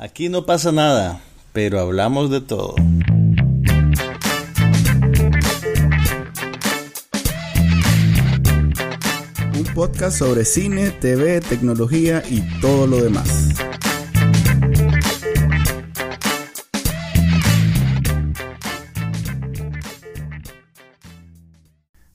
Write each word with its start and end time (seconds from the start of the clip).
Aquí 0.00 0.28
no 0.28 0.46
pasa 0.46 0.70
nada, 0.70 1.20
pero 1.52 1.80
hablamos 1.80 2.30
de 2.30 2.40
todo. 2.40 2.76
Un 9.56 9.64
podcast 9.74 10.16
sobre 10.16 10.44
cine, 10.44 10.92
TV, 10.92 11.40
tecnología 11.40 12.22
y 12.30 12.42
todo 12.60 12.86
lo 12.86 13.02
demás. 13.02 13.48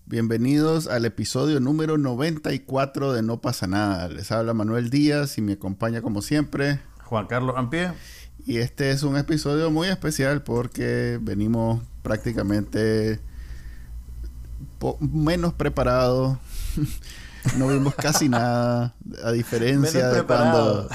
Bienvenidos 0.05 0.87
al 0.87 1.03
episodio 1.03 1.59
número 1.59 1.97
94 1.97 3.11
de 3.11 3.23
No 3.23 3.41
pasa 3.41 3.67
nada. 3.67 4.07
Les 4.07 4.31
habla 4.31 4.53
Manuel 4.53 4.89
Díaz 4.89 5.37
y 5.37 5.41
me 5.41 5.53
acompaña 5.53 6.01
como 6.01 6.21
siempre 6.21 6.79
Juan 7.05 7.27
Carlos 7.27 7.55
Ampie. 7.57 7.91
Y 8.45 8.57
este 8.57 8.91
es 8.91 9.03
un 9.03 9.15
episodio 9.17 9.71
muy 9.71 9.87
especial 9.87 10.43
porque 10.43 11.19
venimos 11.21 11.81
prácticamente 12.01 13.19
menos 14.99 15.53
preparados. 15.53 16.37
no 17.57 17.67
vimos 17.67 17.95
casi 17.95 18.29
nada, 18.29 18.95
a 19.23 19.31
diferencia 19.31 20.09
de 20.09 20.23
cuando, 20.23 20.89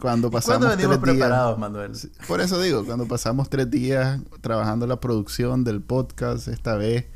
cuando 0.00 0.30
pasamos 0.30 0.58
¿Cuándo 0.58 0.76
venimos 0.76 0.98
preparados, 0.98 1.58
Manuel? 1.58 1.92
Por 2.26 2.40
eso 2.40 2.60
digo, 2.60 2.84
cuando 2.84 3.06
pasamos 3.06 3.48
tres 3.48 3.70
días 3.70 4.20
trabajando 4.40 4.86
la 4.86 5.00
producción 5.00 5.64
del 5.64 5.80
podcast, 5.80 6.48
esta 6.48 6.76
vez 6.76 7.06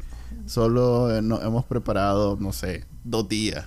solo 0.46 1.20
nos 1.22 1.42
hemos 1.42 1.64
preparado, 1.64 2.36
no 2.38 2.52
sé, 2.52 2.84
dos 3.04 3.28
días. 3.28 3.66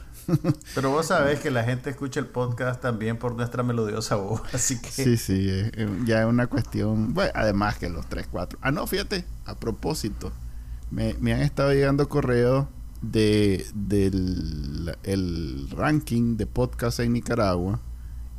Pero 0.75 0.91
vos 0.91 1.07
sabés 1.07 1.39
que 1.39 1.51
la 1.51 1.63
gente 1.63 1.89
escucha 1.89 2.19
el 2.19 2.25
podcast 2.25 2.81
también 2.81 3.17
por 3.17 3.35
nuestra 3.35 3.63
melodiosa 3.63 4.15
voz, 4.15 4.41
así 4.53 4.79
que... 4.81 4.89
Sí, 4.89 5.17
sí, 5.17 5.49
ya 6.05 6.21
es 6.21 6.27
una 6.27 6.47
cuestión... 6.47 7.13
Bueno, 7.13 7.31
además 7.35 7.77
que 7.77 7.89
los 7.89 8.07
3, 8.07 8.27
4... 8.31 8.59
Ah, 8.61 8.71
no, 8.71 8.85
fíjate, 8.87 9.25
a 9.45 9.55
propósito, 9.55 10.31
me, 10.91 11.11
han 11.33 11.41
estado 11.41 11.73
llegando 11.73 12.07
correos 12.09 12.67
de, 13.01 13.65
del 13.73 14.95
el 15.03 15.69
ranking 15.71 16.35
de 16.37 16.47
podcast 16.47 16.99
en 16.99 17.13
Nicaragua 17.13 17.79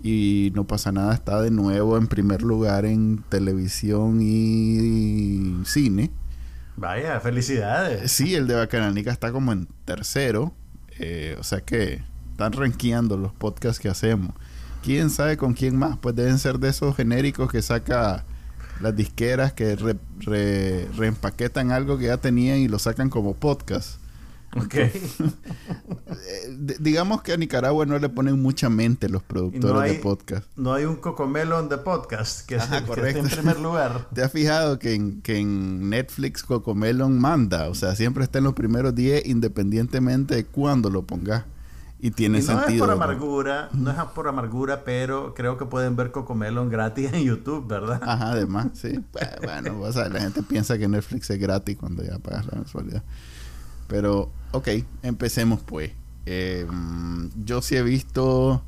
y 0.02 0.52
no 0.54 0.66
pasa 0.66 0.92
nada, 0.92 1.14
está 1.14 1.40
de 1.42 1.50
nuevo 1.50 1.96
en 1.96 2.06
primer 2.06 2.42
lugar 2.42 2.84
en 2.84 3.24
televisión 3.28 4.20
y 4.22 5.64
cine. 5.64 6.10
Vaya, 6.76 7.18
felicidades. 7.18 8.12
Sí, 8.12 8.36
el 8.36 8.46
de 8.46 8.54
Bacananica 8.54 9.10
está 9.10 9.32
como 9.32 9.52
en 9.52 9.66
tercero 9.84 10.54
eh, 10.98 11.36
o 11.38 11.42
sea 11.42 11.60
que 11.60 12.02
están 12.32 12.52
rankeando 12.52 13.16
los 13.16 13.32
podcasts 13.32 13.80
que 13.80 13.88
hacemos. 13.88 14.34
¿Quién 14.82 15.10
sabe 15.10 15.36
con 15.36 15.54
quién 15.54 15.76
más? 15.76 15.98
Pues 15.98 16.14
deben 16.14 16.38
ser 16.38 16.58
de 16.58 16.68
esos 16.68 16.96
genéricos 16.96 17.50
que 17.50 17.62
saca 17.62 18.24
las 18.80 18.94
disqueras 18.94 19.52
que 19.52 19.76
reempaquetan 20.96 21.72
algo 21.72 21.98
que 21.98 22.06
ya 22.06 22.18
tenían 22.18 22.58
y 22.58 22.68
lo 22.68 22.78
sacan 22.78 23.10
como 23.10 23.34
podcast. 23.34 23.98
Ok. 24.56 24.74
Eh, 26.30 26.76
digamos 26.80 27.22
que 27.22 27.32
a 27.32 27.36
Nicaragua 27.36 27.86
no 27.86 27.98
le 27.98 28.08
ponen 28.08 28.40
mucha 28.40 28.68
mente 28.68 29.08
los 29.08 29.22
productores 29.22 29.92
de 29.92 29.98
podcast. 29.98 30.44
No 30.56 30.72
hay 30.72 30.84
un 30.84 30.96
cocomelon 30.96 31.68
de 31.68 31.78
podcast 31.78 32.46
que, 32.46 32.56
es, 32.56 32.64
en 32.70 33.28
primer 33.28 33.60
lugar. 33.60 34.08
¿Te 34.14 34.22
has 34.22 34.32
fijado 34.32 34.78
que 34.78 34.94
en, 34.94 35.22
que 35.22 35.38
en 35.38 35.88
Netflix 35.88 36.42
cocomelon 36.42 37.18
manda? 37.18 37.68
O 37.68 37.74
sea, 37.74 37.94
siempre 37.94 38.24
está 38.24 38.38
en 38.38 38.44
los 38.44 38.54
primeros 38.54 38.94
10 38.94 39.26
independientemente 39.26 40.34
de 40.34 40.44
cuándo 40.44 40.90
lo 40.90 41.02
pongas. 41.02 41.44
Y 42.00 42.12
tiene 42.12 42.42
sentido. 42.42 42.66
No 42.66 42.72
es 42.72 42.78
por 42.78 42.90
amargura, 42.90 43.68
no 43.72 43.90
es 43.90 43.96
por 44.14 44.28
amargura, 44.28 44.84
pero 44.84 45.34
creo 45.34 45.58
que 45.58 45.66
pueden 45.66 45.96
ver 45.96 46.12
Cocomelon 46.12 46.68
gratis 46.68 47.12
en 47.12 47.24
YouTube, 47.24 47.66
¿verdad? 47.66 48.00
Ajá, 48.02 48.32
además, 48.32 48.68
sí. 48.74 49.00
bueno, 49.42 49.88
la 50.08 50.20
gente 50.20 50.42
piensa 50.42 50.78
que 50.78 50.86
Netflix 50.86 51.28
es 51.30 51.38
gratis 51.40 51.76
cuando 51.76 52.04
ya 52.04 52.18
pagas 52.18 52.46
la 52.46 52.56
mensualidad. 52.56 53.02
Pero, 53.88 54.30
ok, 54.52 54.68
empecemos 55.02 55.60
pues. 55.60 55.90
Em, 56.26 57.30
yo 57.44 57.62
sí 57.62 57.74
he 57.74 57.82
visto 57.82 58.62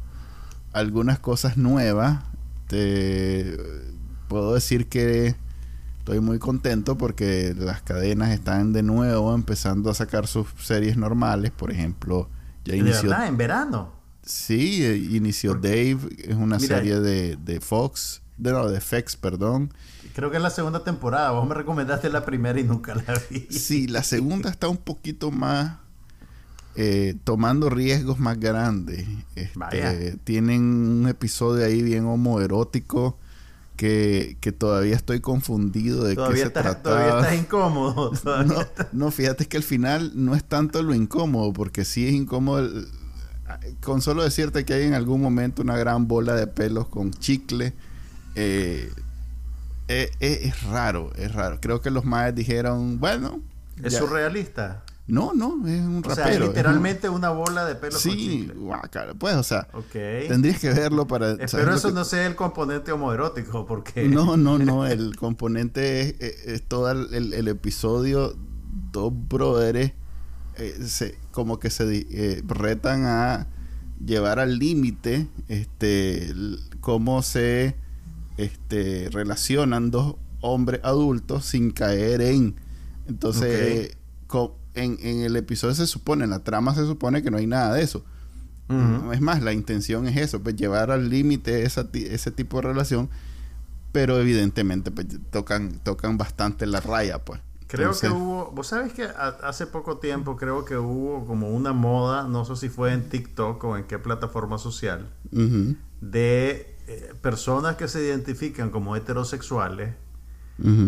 algunas 0.73 1.21
cosas 1.21 1.57
nuevas. 1.57 2.25
Te 2.67 3.57
puedo 4.29 4.55
decir 4.55 4.89
que 4.89 5.37
estoy 5.99 6.21
muy 6.21 6.39
contento 6.39 6.97
porque 6.97 7.55
las 7.57 7.83
cadenas 7.83 8.31
están 8.31 8.73
de 8.73 8.83
nuevo 8.83 9.35
empezando 9.35 9.91
a 9.91 9.95
sacar 9.95 10.27
sus 10.27 10.49
series 10.59 10.97
normales. 10.97 11.53
Por 11.53 11.71
ejemplo, 11.71 12.29
ya 12.65 12.75
inició. 12.75 13.15
¿En 13.23 13.37
verano? 13.37 13.93
Sí, 14.23 14.85
eh, 14.85 14.97
inició 14.97 15.55
Dave, 15.55 15.99
es 16.19 16.37
una 16.37 16.61
serie 16.61 17.01
de, 17.01 17.37
de 17.37 17.61
Fox, 17.61 18.23
de, 18.37 18.53
no, 18.53 18.69
de 18.69 18.81
FX, 18.81 19.17
perdón. 19.17 19.73
Creo 20.15 20.31
que 20.31 20.37
es 20.37 20.43
la 20.43 20.51
segunda 20.51 20.83
temporada. 20.85 21.31
Vos 21.31 21.47
me 21.49 21.55
recomendaste 21.55 22.11
la 22.11 22.25
primera 22.25 22.59
y 22.59 22.65
nunca 22.65 22.95
la 22.95 23.21
vi. 23.31 23.47
Sí, 23.51 23.87
la 23.87 24.03
segunda 24.03 24.51
está 24.51 24.69
un 24.69 24.77
poquito 24.77 25.31
más 25.31 25.79
eh, 26.77 27.17
tomando 27.25 27.69
riesgos 27.69 28.19
más 28.19 28.39
grandes. 28.39 29.07
Este, 29.35 30.17
tienen 30.25 30.63
un 30.63 31.09
episodio 31.09 31.65
ahí 31.65 31.83
bien 31.83 32.07
homoerótico 32.07 33.19
que, 33.77 34.37
que 34.41 34.53
todavía 34.53 34.95
estoy 34.95 35.21
confundido 35.21 36.05
de 36.05 36.17
qué 36.17 36.37
se 36.37 36.51
trata. 36.51 36.83
Todavía 36.83 37.21
estás 37.21 37.39
incómodo. 37.39 38.13
no, 38.25 38.67
no, 38.93 39.11
fíjate 39.11 39.47
que 39.47 39.57
al 39.57 39.63
final 39.63 40.13
no 40.15 40.35
es 40.35 40.45
tanto 40.45 40.83
lo 40.83 40.95
incómodo, 40.95 41.53
porque 41.53 41.85
sí 41.85 42.07
es 42.07 42.13
incómodo. 42.13 42.69
con 43.83 44.01
solo 44.01 44.23
decirte 44.23 44.65
que 44.65 44.75
hay 44.75 44.85
en 44.85 44.95
algún 44.95 45.21
momento 45.21 45.63
una 45.63 45.77
gran 45.77 46.07
bola 46.07 46.35
de 46.35 46.47
pelos 46.47 46.89
con 46.89 47.11
chicle. 47.13 47.75
Eh, 48.37 48.93
eh, 49.93 50.09
eh, 50.21 50.41
es, 50.45 50.63
raro, 50.63 51.11
es 51.17 51.35
raro. 51.35 51.61
Creo 51.61 51.81
que 51.81 51.91
los 51.91 52.05
maes 52.05 52.33
dijeron, 52.33 53.01
bueno. 53.01 53.41
¿Es 53.83 53.97
surrealista? 53.97 54.85
No, 55.09 55.33
no, 55.35 55.67
es 55.67 55.81
un 55.81 56.05
rapero. 56.05 56.13
O 56.13 56.15
sea, 56.15 56.39
literalmente 56.39 57.09
una 57.09 57.31
bola 57.31 57.65
de 57.65 57.75
pelo 57.75 57.99
Sí, 57.99 58.49
pues, 59.19 59.35
o 59.35 59.43
sea, 59.43 59.67
tendrías 59.93 60.61
que 60.61 60.71
verlo 60.71 61.09
para... 61.09 61.33
Espero 61.33 61.75
eso 61.75 61.91
no 61.91 62.05
sea 62.05 62.25
el 62.29 62.37
componente 62.37 62.93
homoerótico, 62.93 63.67
porque... 63.67 64.05
No, 64.09 64.37
no, 64.37 64.61
no, 64.61 64.87
el 64.87 65.17
componente 65.17 66.17
es, 66.55 66.63
todo 66.63 66.93
el, 66.93 67.49
episodio, 67.49 68.37
dos 68.93 69.13
brothers 69.13 69.93
eh, 70.57 70.79
se, 70.87 71.19
como 71.33 71.59
que 71.59 71.71
se 71.71 72.45
retan 72.47 73.07
a 73.07 73.49
llevar 74.05 74.39
al 74.39 74.61
límite 74.61 75.27
este, 75.49 76.33
cómo 76.81 77.23
se 77.23 77.75
este, 78.37 79.09
relacionan 79.11 79.91
dos 79.91 80.17
hombres 80.41 80.81
adultos 80.85 81.45
sin 81.45 81.71
caer 81.71 82.21
en... 82.21 82.57
Entonces, 83.09 83.97
en, 84.75 84.99
en, 85.01 85.23
el 85.23 85.35
episodio 85.37 85.75
se 85.75 85.87
supone, 85.87 86.25
en 86.25 86.31
la 86.31 86.45
trama 86.45 86.75
se 86.75 86.87
supone 86.87 87.23
que 87.23 87.31
no 87.31 87.39
hay 87.39 87.47
nada 87.47 87.75
de 87.75 87.83
eso. 87.83 88.05
Es 89.13 89.21
más, 89.21 89.43
la 89.43 89.53
intención 89.53 90.07
es 90.07 90.17
eso, 90.17 90.41
pues 90.41 90.55
llevar 90.55 90.93
al 90.93 91.11
límite 91.11 91.65
ese 91.65 92.31
tipo 92.31 92.59
de 92.59 92.69
relación, 92.69 93.11
pero 93.91 94.21
evidentemente 94.21 94.93
pues, 94.93 95.09
tocan, 95.33 95.81
tocan 95.83 96.17
bastante 96.17 96.67
la 96.67 96.79
raya, 96.81 97.25
pues. 97.25 97.41
Creo 97.67 97.93
que 97.99 98.09
hubo, 98.09 98.51
vos 98.51 98.69
sabes 98.69 98.93
que 98.93 99.05
hace 99.05 99.67
poco 99.67 99.99
tiempo 99.99 100.37
creo 100.37 100.65
que 100.65 100.77
hubo 100.77 101.25
como 101.25 101.51
una 101.51 101.73
moda, 101.73 102.25
no 102.25 102.45
sé 102.45 102.57
si 102.57 102.69
fue 102.69 102.93
en 102.93 103.09
TikTok 103.09 103.63
o 103.63 103.77
en 103.77 103.85
qué 103.85 103.99
plataforma 103.99 104.59
social, 104.59 105.09
de 106.01 106.77
eh, 106.93 107.15
personas 107.23 107.77
que 107.77 107.87
se 107.87 108.03
identifican 108.03 108.71
como 108.71 108.97
heterosexuales 108.97 109.95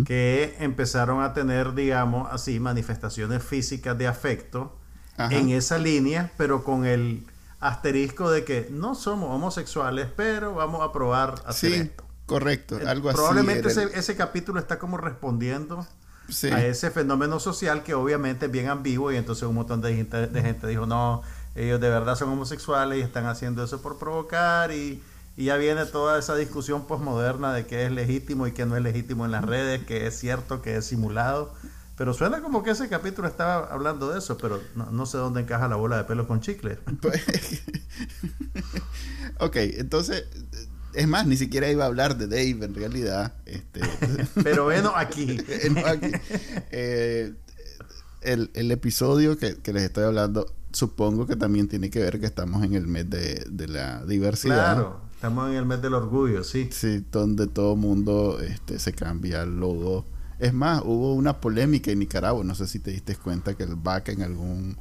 que 0.04 0.56
empezaron 0.58 1.22
a 1.22 1.32
tener, 1.32 1.74
digamos 1.74 2.28
así, 2.30 2.58
manifestaciones 2.60 3.42
físicas 3.42 3.96
de 3.96 4.06
afecto 4.06 4.76
en 5.30 5.48
esa 5.50 5.78
línea, 5.78 6.32
pero 6.36 6.64
con 6.64 6.84
el 6.84 7.24
asterisco 7.60 8.30
de 8.30 8.44
que 8.44 8.68
no 8.70 8.94
somos 8.96 9.30
homosexuales, 9.30 10.08
pero 10.14 10.54
vamos 10.56 10.82
a 10.82 10.92
probar 10.92 11.36
hacer 11.46 11.72
esto. 11.72 12.04
Correcto, 12.26 12.80
eh, 12.80 12.86
algo 12.86 13.08
así. 13.08 13.16
Probablemente 13.16 13.69
ese, 13.69 14.16
capítulo 14.16 14.58
está 14.58 14.78
como 14.78 14.98
respondiendo 14.98 15.87
a 16.50 16.64
ese 16.64 16.90
fenómeno 16.90 17.38
social 17.40 17.82
que 17.84 17.94
obviamente 17.94 18.46
es 18.46 18.52
bien 18.52 18.69
ambiguo 18.69 19.12
y 19.12 19.16
entonces 19.16 19.44
un 19.44 19.55
montón 19.55 19.81
de 19.81 19.94
gente, 19.94 20.26
de 20.26 20.43
gente 20.43 20.66
dijo, 20.66 20.84
no, 20.84 21.22
ellos 21.55 21.81
de 21.81 21.88
verdad 21.88 22.16
son 22.16 22.28
homosexuales 22.31 22.98
y 22.98 23.02
están 23.02 23.25
haciendo 23.26 23.64
eso 23.64 23.81
por 23.81 23.98
provocar 23.98 24.72
y 24.72 25.00
y 25.37 25.46
ya 25.46 25.56
viene 25.56 25.87
toda 25.87 26.19
esa 26.19 26.37
discusión 26.37 26.87
posmoderna 26.87 27.55
de 27.55 27.67
qué 27.67 27.87
es 27.87 27.93
legítimo 27.93 28.46
y 28.46 28.52
qué 28.52 28.67
no 28.67 28.76
es 28.76 28.82
legítimo 28.82 29.25
en 29.25 29.31
las 29.31 29.44
redes, 29.44 29.82
qué 29.87 30.06
es 30.06 30.19
cierto, 30.19 30.61
qué 30.61 30.76
es 30.76 30.84
simulado. 30.84 31.55
Pero 31.96 32.14
suena 32.14 32.43
como 32.43 32.62
que 32.62 32.70
ese 32.70 32.88
capítulo 32.88 33.29
estaba 33.29 33.67
hablando 33.73 34.11
de 34.11 34.19
eso, 34.19 34.37
pero 34.37 34.61
no, 34.75 35.06
sé 35.06 35.19
dónde 35.19 35.40
encaja 35.40 35.69
la 35.69 35.76
bola 35.76 35.99
de 35.99 36.05
pelo 36.05 36.26
con 36.26 36.40
chicle. 36.40 36.79
Pues, 37.00 37.23
ok, 39.38 39.56
entonces, 39.56 40.25
es 40.94 41.08
más, 41.08 41.26
ni 41.26 41.37
siquiera 41.37 41.70
iba 41.70 41.84
a 41.84 41.87
hablar 41.87 42.17
de 42.19 42.26
Dave 42.26 42.64
en 42.64 42.75
realidad. 42.75 43.34
Este, 43.46 43.81
pero 44.43 44.64
bueno, 44.64 44.93
aquí. 44.96 45.38
Eh, 46.70 47.34
el, 48.20 48.50
el, 48.55 48.70
episodio 48.70 49.38
que, 49.38 49.56
que, 49.56 49.73
les 49.73 49.84
estoy 49.84 50.05
hablando, 50.05 50.52
supongo 50.73 51.26
que 51.26 51.37
también 51.37 51.69
tiene 51.69 51.90
que 51.90 52.00
ver 52.00 52.20
que 52.20 52.26
estamos 52.26 52.64
en 52.64 52.75
el 52.75 52.87
mes 52.87 53.08
de, 53.08 53.44
de 53.49 53.69
la 53.69 54.05
diversidad. 54.05 54.75
Claro 54.75 55.12
Estamos 55.22 55.50
en 55.50 55.56
el 55.56 55.66
mes 55.66 55.80
del 55.80 55.94
orgullo, 55.94 56.42
sí. 56.42 56.69
Sí, 56.72 57.04
donde 57.12 57.46
todo 57.46 57.76
mundo 57.76 58.40
este, 58.40 58.80
se 58.80 58.92
cambia 58.92 59.42
el 59.42 59.60
logo. 59.60 60.04
Es 60.40 60.52
más, 60.52 60.82
hubo 60.84 61.14
una 61.14 61.40
polémica 61.40 61.92
en 61.92 62.00
Nicaragua, 62.00 62.42
no 62.42 62.56
sé 62.56 62.66
si 62.66 62.80
te 62.80 62.90
diste 62.90 63.14
cuenta 63.14 63.54
que 63.54 63.62
el 63.62 63.76
BAC 63.76 64.08
en 64.08 64.22
algún 64.22 64.76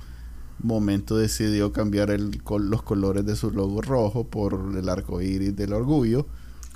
momento 0.58 1.16
decidió 1.16 1.72
cambiar 1.72 2.10
el, 2.10 2.42
los 2.58 2.82
colores 2.82 3.24
de 3.24 3.36
su 3.36 3.52
logo 3.52 3.84
rojo 3.84 4.26
por 4.32 4.74
el 4.76 4.90
arco 4.90 5.22
iris 5.22 5.56
del 5.56 5.74
orgullo. 5.74 6.26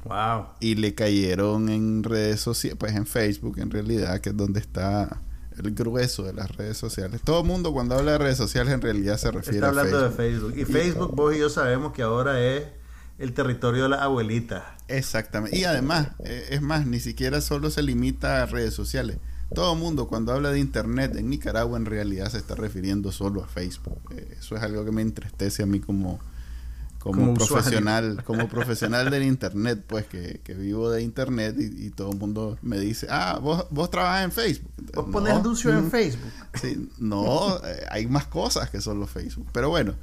Wow. 0.03 0.45
Y 0.59 0.75
le 0.75 0.93
cayeron 0.93 1.67
en 1.69 2.03
redes 2.03 2.41
sociales, 2.41 2.77
pues 2.79 2.93
en 2.93 3.07
Facebook 3.07 3.57
en 3.57 3.71
realidad, 3.71 4.21
que 4.21 4.29
es 4.29 4.37
donde 4.37 4.59
está 4.59 5.23
el 5.57 5.73
grueso 5.73 6.21
de 6.21 6.33
las 6.33 6.55
redes 6.55 6.77
sociales. 6.77 7.19
Todo 7.23 7.41
el 7.41 7.47
mundo 7.47 7.73
cuando 7.73 7.95
habla 7.95 8.11
de 8.11 8.17
redes 8.19 8.37
sociales 8.37 8.71
en 8.75 8.81
realidad 8.81 9.17
se 9.17 9.31
refiere 9.31 9.57
Está 9.57 9.69
hablando 9.69 10.03
de 10.03 10.11
Facebook. 10.11 10.53
Y, 10.55 10.65
Facebook, 10.65 11.15
vos 11.15 11.35
y 11.35 11.39
yo 11.39 11.49
sabemos 11.49 11.93
que 11.93 12.03
ahora 12.03 12.39
es 12.39 12.74
el 13.17 13.33
territorio 13.33 13.83
de 13.83 13.89
la 13.89 14.03
abuelita. 14.03 14.75
Exactamente. 14.87 15.57
Y 15.57 15.63
además, 15.63 16.09
eh, 16.19 16.47
es 16.51 16.61
más, 16.61 16.85
ni 16.85 16.99
siquiera 16.99 17.41
solo 17.41 17.69
se 17.69 17.81
limita 17.81 18.43
a 18.43 18.45
redes 18.45 18.73
sociales. 18.73 19.17
Todo 19.53 19.73
el 19.73 19.79
mundo 19.79 20.07
cuando 20.07 20.33
habla 20.33 20.49
de 20.51 20.59
Internet 20.59 21.15
en 21.15 21.29
Nicaragua 21.29 21.77
en 21.77 21.85
realidad 21.85 22.29
se 22.29 22.37
está 22.37 22.55
refiriendo 22.55 23.11
solo 23.11 23.43
a 23.43 23.47
Facebook. 23.47 23.99
Eh, 24.11 24.37
eso 24.39 24.55
es 24.55 24.63
algo 24.63 24.83
que 24.83 24.91
me 24.91 25.01
entristece 25.01 25.63
a 25.63 25.65
mí 25.65 25.79
como, 25.79 26.19
como, 26.99 27.35
profesional, 27.35 28.23
como 28.23 28.47
profesional 28.47 29.09
del 29.11 29.23
internet, 29.23 29.83
pues 29.85 30.07
que, 30.07 30.41
vivo 30.57 30.89
de 30.89 31.03
internet 31.03 31.55
y, 31.59 31.91
todo 31.91 32.11
el 32.11 32.17
mundo 32.17 32.57
me 32.63 32.79
dice, 32.79 33.07
ah, 33.09 33.39
vos, 33.41 33.67
vos 33.69 33.91
trabajas 33.91 34.25
en 34.25 34.31
Facebook. 34.31 34.71
vos 34.95 35.05
pones 35.11 35.33
anuncios 35.33 35.73
en 35.75 35.91
Facebook. 35.91 36.31
Sí, 36.55 36.89
no, 36.97 37.57
eh, 37.63 37.85
hay 37.91 38.07
más 38.07 38.25
cosas 38.25 38.71
que 38.71 38.81
solo 38.81 39.05
Facebook. 39.05 39.47
Pero 39.53 39.69
bueno, 39.69 39.93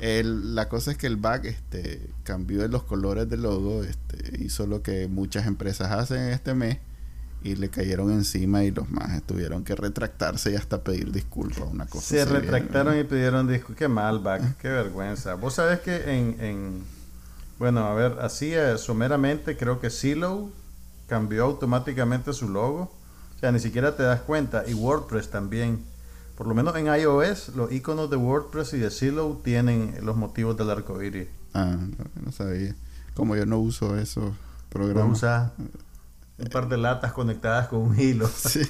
la 0.00 0.68
cosa 0.68 0.92
es 0.92 0.96
que 0.96 1.06
el 1.06 1.16
back 1.16 1.44
este, 1.44 2.10
cambió 2.24 2.66
los 2.68 2.84
colores 2.84 3.28
del 3.28 3.42
logo, 3.42 3.82
este, 3.84 4.42
hizo 4.42 4.66
lo 4.66 4.82
que 4.82 5.08
muchas 5.08 5.46
empresas 5.46 5.90
hacen 5.92 6.30
este 6.30 6.54
mes 6.54 6.78
y 7.42 7.56
le 7.56 7.70
cayeron 7.70 8.10
encima 8.10 8.64
y 8.64 8.70
los 8.70 8.90
más 8.90 9.22
tuvieron 9.22 9.64
que 9.64 9.74
retractarse 9.74 10.52
y 10.52 10.56
hasta 10.56 10.82
pedir 10.82 11.12
disculpas. 11.12 11.64
Una 11.70 11.86
cosa 11.86 12.06
Se 12.06 12.24
retractaron 12.24 12.98
y 12.98 13.04
pidieron 13.04 13.48
disculpas. 13.48 13.78
Qué 13.78 13.88
mal, 13.88 14.18
back, 14.20 14.56
qué 14.58 14.68
vergüenza. 14.68 15.34
Vos 15.34 15.54
sabés 15.54 15.80
que 15.80 16.18
en, 16.18 16.36
en 16.40 16.84
bueno, 17.60 17.84
a 17.86 17.92
ver, 17.92 18.16
así 18.22 18.54
eh, 18.54 18.78
someramente 18.78 19.54
creo 19.54 19.80
que 19.80 19.90
Silo 19.90 20.48
cambió 21.06 21.44
automáticamente 21.44 22.32
su 22.32 22.48
logo. 22.48 22.90
O 23.36 23.38
sea, 23.38 23.52
ni 23.52 23.58
siquiera 23.58 23.96
te 23.96 24.02
das 24.02 24.22
cuenta. 24.22 24.64
Y 24.66 24.72
WordPress 24.72 25.28
también. 25.28 25.84
Por 26.40 26.46
lo 26.46 26.54
menos 26.54 26.74
en 26.74 26.86
iOS, 26.86 27.50
los 27.54 27.70
iconos 27.70 28.08
de 28.08 28.16
WordPress 28.16 28.72
y 28.72 28.78
de 28.78 28.90
Silo 28.90 29.42
tienen 29.44 29.94
los 30.00 30.16
motivos 30.16 30.56
del 30.56 30.70
arco 30.70 31.02
iris. 31.02 31.28
Ah, 31.52 31.76
no, 32.24 32.32
sabía. 32.32 32.74
Como 33.12 33.36
yo 33.36 33.44
no 33.44 33.58
uso 33.58 33.98
esos 33.98 34.32
programas. 34.70 35.22
No 35.22 35.52
un 36.38 36.48
par 36.48 36.70
de 36.70 36.78
latas 36.78 37.12
conectadas 37.12 37.68
con 37.68 37.80
un 37.80 38.00
hilo. 38.00 38.26
Sí. 38.34 38.60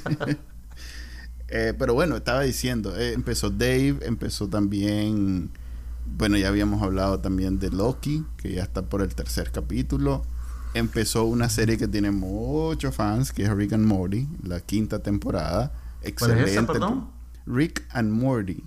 Eh, 1.46 1.72
pero 1.78 1.94
bueno, 1.94 2.16
estaba 2.16 2.40
diciendo, 2.40 2.96
eh, 2.96 3.12
empezó 3.12 3.50
Dave, 3.50 3.98
empezó 4.02 4.48
también, 4.48 5.50
bueno, 6.18 6.36
ya 6.38 6.48
habíamos 6.48 6.82
hablado 6.82 7.20
también 7.20 7.60
de 7.60 7.70
Loki, 7.70 8.26
que 8.36 8.52
ya 8.52 8.64
está 8.64 8.82
por 8.82 9.00
el 9.00 9.14
tercer 9.14 9.52
capítulo. 9.52 10.24
Empezó 10.74 11.24
una 11.24 11.48
serie 11.48 11.78
que 11.78 11.86
tiene 11.86 12.10
muchos 12.10 12.96
fans, 12.96 13.30
que 13.30 13.44
es 13.44 13.50
Rick 13.50 13.74
and 13.74 13.86
Morty, 13.86 14.26
la 14.42 14.58
quinta 14.58 14.98
temporada. 14.98 15.72
Excelente. 16.02 16.64
perdón? 16.64 17.19
Rick 17.50 17.86
and 17.92 18.10
Morty. 18.12 18.62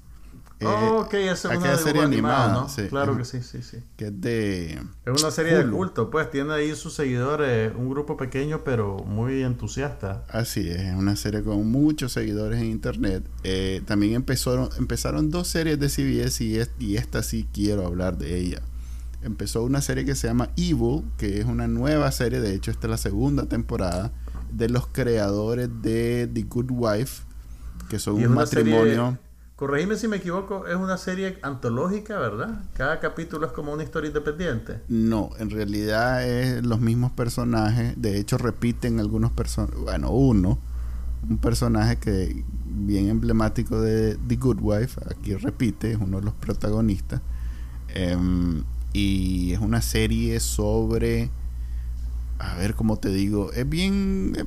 Eh, 0.59 0.65
oh, 0.65 1.01
ok, 1.01 1.13
es 1.15 1.43
una 1.45 1.77
serie 1.77 2.01
animada, 2.01 2.53
¿no? 2.53 2.69
Sí, 2.69 2.83
claro 2.83 3.17
que 3.17 3.25
sí, 3.25 3.41
sí, 3.41 3.61
sí. 3.61 3.77
Que 3.97 4.07
es 4.07 4.21
de... 4.21 4.81
Es 5.05 5.21
una 5.21 5.31
serie 5.31 5.57
de 5.57 5.69
culto, 5.69 6.09
pues 6.09 6.31
tiene 6.31 6.53
ahí 6.53 6.73
sus 6.75 6.93
seguidores, 6.93 7.73
un 7.75 7.89
grupo 7.89 8.15
pequeño 8.15 8.63
pero 8.63 8.97
muy 8.99 9.43
entusiasta. 9.43 10.23
Así 10.29 10.69
es, 10.69 10.95
una 10.95 11.15
serie 11.15 11.43
con 11.43 11.69
muchos 11.69 12.13
seguidores 12.13 12.61
en 12.61 12.67
internet. 12.67 13.25
Eh, 13.43 13.81
también 13.85 14.13
empezaron, 14.13 14.69
empezaron 14.77 15.29
dos 15.29 15.49
series 15.49 15.79
de 15.79 15.89
CBS 15.89 16.43
y, 16.43 16.59
y 16.79 16.97
esta 16.97 17.23
sí 17.23 17.47
quiero 17.51 17.85
hablar 17.85 18.17
de 18.17 18.37
ella. 18.37 18.61
Empezó 19.21 19.63
una 19.63 19.81
serie 19.81 20.05
que 20.05 20.15
se 20.15 20.27
llama 20.27 20.49
Evil, 20.55 21.03
que 21.17 21.39
es 21.39 21.45
una 21.45 21.67
nueva 21.67 22.11
serie, 22.11 22.39
de 22.41 22.53
hecho 22.53 22.71
esta 22.71 22.87
es 22.87 22.91
la 22.91 22.97
segunda 22.97 23.45
temporada, 23.45 24.11
de 24.51 24.69
los 24.69 24.87
creadores 24.87 25.69
de 25.81 26.29
The 26.31 26.43
Good 26.43 26.71
Wife, 26.71 27.23
que 27.93 27.99
son 27.99 28.15
un 28.15 28.33
matrimonio... 28.33 29.19
Corregime 29.55 29.95
si 29.95 30.07
me 30.07 30.17
equivoco, 30.17 30.65
es 30.65 30.75
una 30.75 30.97
serie 30.97 31.37
antológica, 31.43 32.17
¿verdad? 32.17 32.63
Cada 32.73 32.99
capítulo 32.99 33.45
es 33.45 33.51
como 33.51 33.71
una 33.71 33.83
historia 33.83 34.07
independiente. 34.07 34.81
No, 34.87 35.29
en 35.37 35.51
realidad 35.51 36.27
es 36.27 36.65
los 36.65 36.81
mismos 36.81 37.11
personajes. 37.11 37.93
De 37.95 38.17
hecho, 38.17 38.39
repiten 38.39 38.99
algunos 38.99 39.31
personajes. 39.31 39.79
Bueno, 39.79 40.09
uno, 40.09 40.57
un 41.29 41.37
personaje 41.37 41.97
que 41.97 42.43
bien 42.65 43.09
emblemático 43.09 43.79
de 43.79 44.17
The 44.27 44.35
Good 44.37 44.57
Wife, 44.59 44.99
aquí 45.07 45.35
repite, 45.35 45.91
es 45.91 45.97
uno 45.97 46.19
de 46.19 46.25
los 46.25 46.33
protagonistas. 46.33 47.21
Em, 47.89 48.63
y 48.91 49.53
es 49.53 49.59
una 49.59 49.83
serie 49.83 50.39
sobre. 50.39 51.29
A 52.39 52.55
ver 52.55 52.73
cómo 52.73 52.97
te 52.97 53.09
digo. 53.09 53.53
Es 53.53 53.69
bien. 53.69 54.33
Eh, 54.35 54.45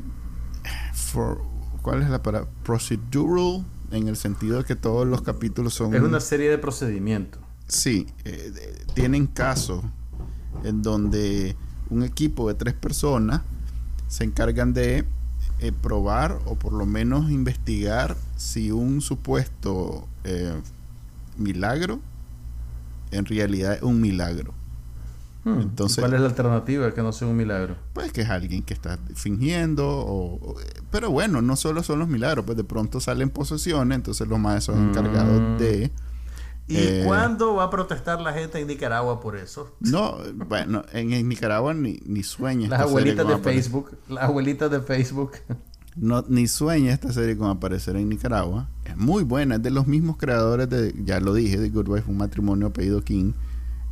¿Cuál 1.87 2.03
es 2.03 2.11
la 2.11 2.21
palabra? 2.21 2.51
Procedural 2.65 3.65
en 3.93 4.09
el 4.09 4.17
sentido 4.17 4.59
de 4.59 4.65
que 4.65 4.75
todos 4.75 5.07
los 5.07 5.23
capítulos 5.23 5.75
son... 5.75 5.95
Es 5.95 6.03
una 6.03 6.19
serie 6.19 6.51
de 6.51 6.59
procedimientos. 6.59 7.41
Sí, 7.69 8.09
eh, 8.25 8.53
tienen 8.95 9.29
casos 9.29 9.85
en 10.65 10.83
donde 10.83 11.55
un 11.89 12.03
equipo 12.03 12.49
de 12.49 12.55
tres 12.55 12.75
personas 12.75 13.43
se 14.09 14.25
encargan 14.25 14.73
de 14.73 15.05
eh, 15.61 15.71
probar 15.81 16.41
o 16.47 16.57
por 16.57 16.73
lo 16.73 16.87
menos 16.87 17.31
investigar 17.31 18.17
si 18.37 18.73
un 18.73 19.01
supuesto 19.01 20.09
eh, 20.25 20.61
milagro 21.37 22.01
en 23.13 23.27
realidad 23.27 23.75
es 23.75 23.83
un 23.83 24.01
milagro. 24.01 24.55
Hmm. 25.47 25.61
Entonces, 25.61 25.99
¿Cuál 26.01 26.15
es 26.15 26.21
la 26.21 26.27
alternativa 26.27 26.93
que 26.93 27.03
no 27.03 27.13
sea 27.13 27.29
un 27.29 27.37
milagro? 27.37 27.77
Pues 27.93 28.11
que 28.11 28.23
es 28.23 28.29
alguien 28.29 28.65
que 28.65 28.75
está 28.75 28.99
fingiendo, 29.15 29.87
o, 29.89 30.57
pero 30.91 31.13
bueno, 31.13 31.41
no 31.41 31.55
solo 31.55 31.85
son 31.85 32.01
los 32.01 32.09
milagros, 32.09 32.45
pues 32.45 32.57
de 32.57 32.65
pronto 32.65 32.99
salen 32.99 33.31
posesiones, 33.31 33.95
entonces 33.95 34.27
los 34.27 34.41
maestros 34.41 34.77
son 34.77 34.89
encargados 34.89 35.41
hmm. 35.41 35.59
de... 35.59 35.93
¿Y 36.67 36.79
eh, 36.79 37.03
cuándo 37.07 37.55
va 37.55 37.65
a 37.65 37.71
protestar 37.71 38.21
la 38.21 38.33
gente 38.33 38.59
en 38.59 38.67
Nicaragua 38.67 39.21
por 39.21 39.37
eso? 39.37 39.77
No, 39.79 40.19
bueno, 40.35 40.85
en, 40.93 41.29
Nicaragua 41.29 41.73
ni, 41.75 42.01
ni 42.05 42.25
sueña. 42.25 42.69
Las 42.69 42.81
abuelitas 42.81 43.29
de 43.29 43.39
Facebook, 43.39 43.97
las 44.09 44.25
abuelitas 44.25 44.69
de 44.69 44.81
Facebook. 44.81 45.31
No, 45.95 46.25
ni 46.29 46.49
sueña 46.49 46.93
esta 46.93 47.13
serie 47.13 47.39
con 47.39 47.49
aparecer 47.49 47.95
en 47.95 48.09
Nicaragua. 48.09 48.69
Es 48.85 48.97
muy 48.97 49.23
buena, 49.23 49.55
es 49.55 49.63
de 49.63 49.71
los 49.71 49.87
mismos 49.87 50.17
creadores 50.17 50.69
de, 50.69 50.93
ya 51.05 51.21
lo 51.21 51.33
dije, 51.33 51.57
de 51.57 51.71
Good 51.71 51.89
Wife, 51.89 52.11
un 52.11 52.17
matrimonio 52.17 52.67
apellido 52.67 53.01
King. 53.01 53.33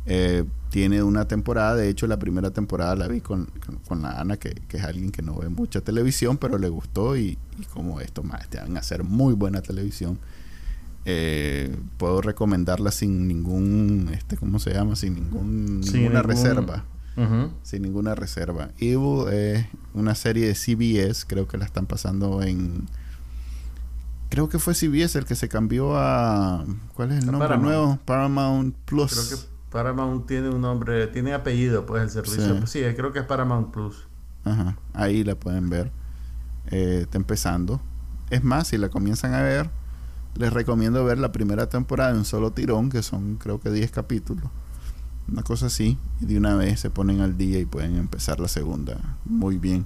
Eh, 0.05 0.43
tiene 0.75 1.01
una 1.01 1.25
temporada, 1.25 1.73
de 1.77 1.87
hecho 1.87 2.05
la 2.05 2.19
primera 2.19 2.51
temporada 2.51 2.97
la 2.97 3.07
vi 3.07 3.21
con, 3.21 3.47
la 3.91 4.19
Ana, 4.19 4.35
que, 4.35 4.61
es 4.69 4.83
alguien 4.83 5.09
que 5.09 5.21
no 5.21 5.33
ve 5.37 5.47
mucha 5.47 5.79
televisión, 5.79 6.37
pero 6.37 6.57
le 6.57 6.67
gustó 6.67 7.15
y, 7.15 7.37
como 7.73 8.01
esto 8.01 8.23
más, 8.23 8.49
te 8.49 8.57
van 8.59 8.75
a 8.75 8.81
hacer 8.81 9.05
muy 9.05 9.35
buena 9.35 9.61
televisión. 9.61 10.19
Eh, 11.05 11.73
puedo 11.95 12.21
recomendarla 12.21 12.91
sin 12.91 13.25
ningún, 13.25 14.09
este, 14.11 14.35
¿cómo 14.35 14.59
se 14.59 14.73
llama? 14.73 14.97
Sin 14.97 15.15
ningún, 15.15 15.79
ninguna 15.79 16.21
reserva. 16.21 16.83
Sin 17.63 17.81
ninguna 17.81 18.13
reserva. 18.13 18.71
Evil 18.77 19.29
es 19.31 19.65
una 19.93 20.13
serie 20.13 20.45
de 20.45 20.55
CBS, 20.55 21.25
creo 21.25 21.47
que 21.47 21.57
la 21.57 21.63
están 21.63 21.85
pasando 21.85 22.43
en... 22.43 22.89
Creo 24.27 24.49
que 24.49 24.59
fue 24.59 24.73
CBS 24.73 25.17
el 25.17 25.23
que 25.23 25.35
se 25.35 25.47
cambió 25.47 25.95
a... 25.95 26.65
¿Cuál 26.95 27.13
es 27.13 27.23
el 27.23 27.31
nombre 27.31 27.57
nuevo? 27.59 27.97
Paramount 28.03 28.75
Plus. 28.83 29.13
Creo 29.13 29.39
que 29.39 29.54
Paramount 29.69 30.25
tiene 30.25 30.49
un 30.49 30.61
nombre, 30.61 31.07
tiene 31.07 31.33
apellido, 31.33 31.85
pues 31.85 32.03
el 32.03 32.09
servicio. 32.09 32.65
Sí, 32.67 32.81
creo 32.95 33.11
que 33.11 33.19
es 33.19 33.25
Paramount 33.25 33.71
Plus. 33.71 34.07
Ajá, 34.43 34.77
ahí 34.93 35.23
la 35.23 35.35
pueden 35.35 35.69
ver. 35.69 35.91
Eh, 36.71 37.01
está 37.03 37.17
empezando. 37.17 37.81
Es 38.29 38.43
más, 38.43 38.69
si 38.69 38.77
la 38.77 38.89
comienzan 38.89 39.33
a 39.33 39.41
ver, 39.41 39.69
les 40.35 40.51
recomiendo 40.51 41.03
ver 41.03 41.17
la 41.17 41.31
primera 41.31 41.67
temporada 41.67 42.11
en 42.11 42.17
un 42.17 42.25
solo 42.25 42.51
tirón, 42.51 42.89
que 42.89 43.03
son 43.03 43.35
creo 43.35 43.59
que 43.59 43.69
10 43.69 43.91
capítulos. 43.91 44.45
Una 45.27 45.43
cosa 45.43 45.67
así. 45.67 45.97
Y 46.21 46.25
de 46.25 46.37
una 46.37 46.55
vez 46.55 46.79
se 46.79 46.89
ponen 46.89 47.21
al 47.21 47.37
día 47.37 47.59
y 47.59 47.65
pueden 47.65 47.97
empezar 47.97 48.39
la 48.39 48.47
segunda. 48.47 49.17
Muy 49.25 49.57
bien. 49.57 49.85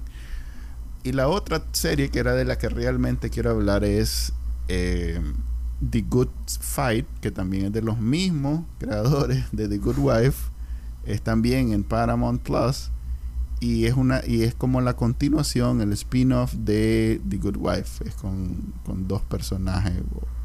Y 1.02 1.12
la 1.12 1.28
otra 1.28 1.64
serie 1.72 2.10
que 2.10 2.18
era 2.18 2.34
de 2.34 2.44
la 2.44 2.58
que 2.58 2.68
realmente 2.68 3.30
quiero 3.30 3.50
hablar 3.50 3.84
es 3.84 4.34
eh, 4.68 5.20
The 5.88 6.02
Good 6.02 6.28
Fight, 6.46 7.06
que 7.20 7.30
también 7.30 7.66
es 7.66 7.72
de 7.72 7.82
los 7.82 7.98
mismos 7.98 8.64
creadores 8.78 9.44
de 9.52 9.68
The 9.68 9.78
Good 9.78 9.98
Wife, 9.98 10.50
es 11.06 11.22
también 11.22 11.72
en 11.72 11.84
Paramount 11.84 12.42
Plus 12.42 12.90
y 13.60 13.86
es 13.86 13.94
una 13.94 14.22
y 14.26 14.42
es 14.42 14.54
como 14.54 14.80
la 14.80 14.94
continuación, 14.94 15.80
el 15.80 15.92
spin-off 15.92 16.54
de 16.54 17.20
The 17.28 17.36
Good 17.36 17.56
Wife, 17.58 18.08
es 18.08 18.14
con, 18.14 18.72
dos 19.06 19.22
personajes, 19.22 19.94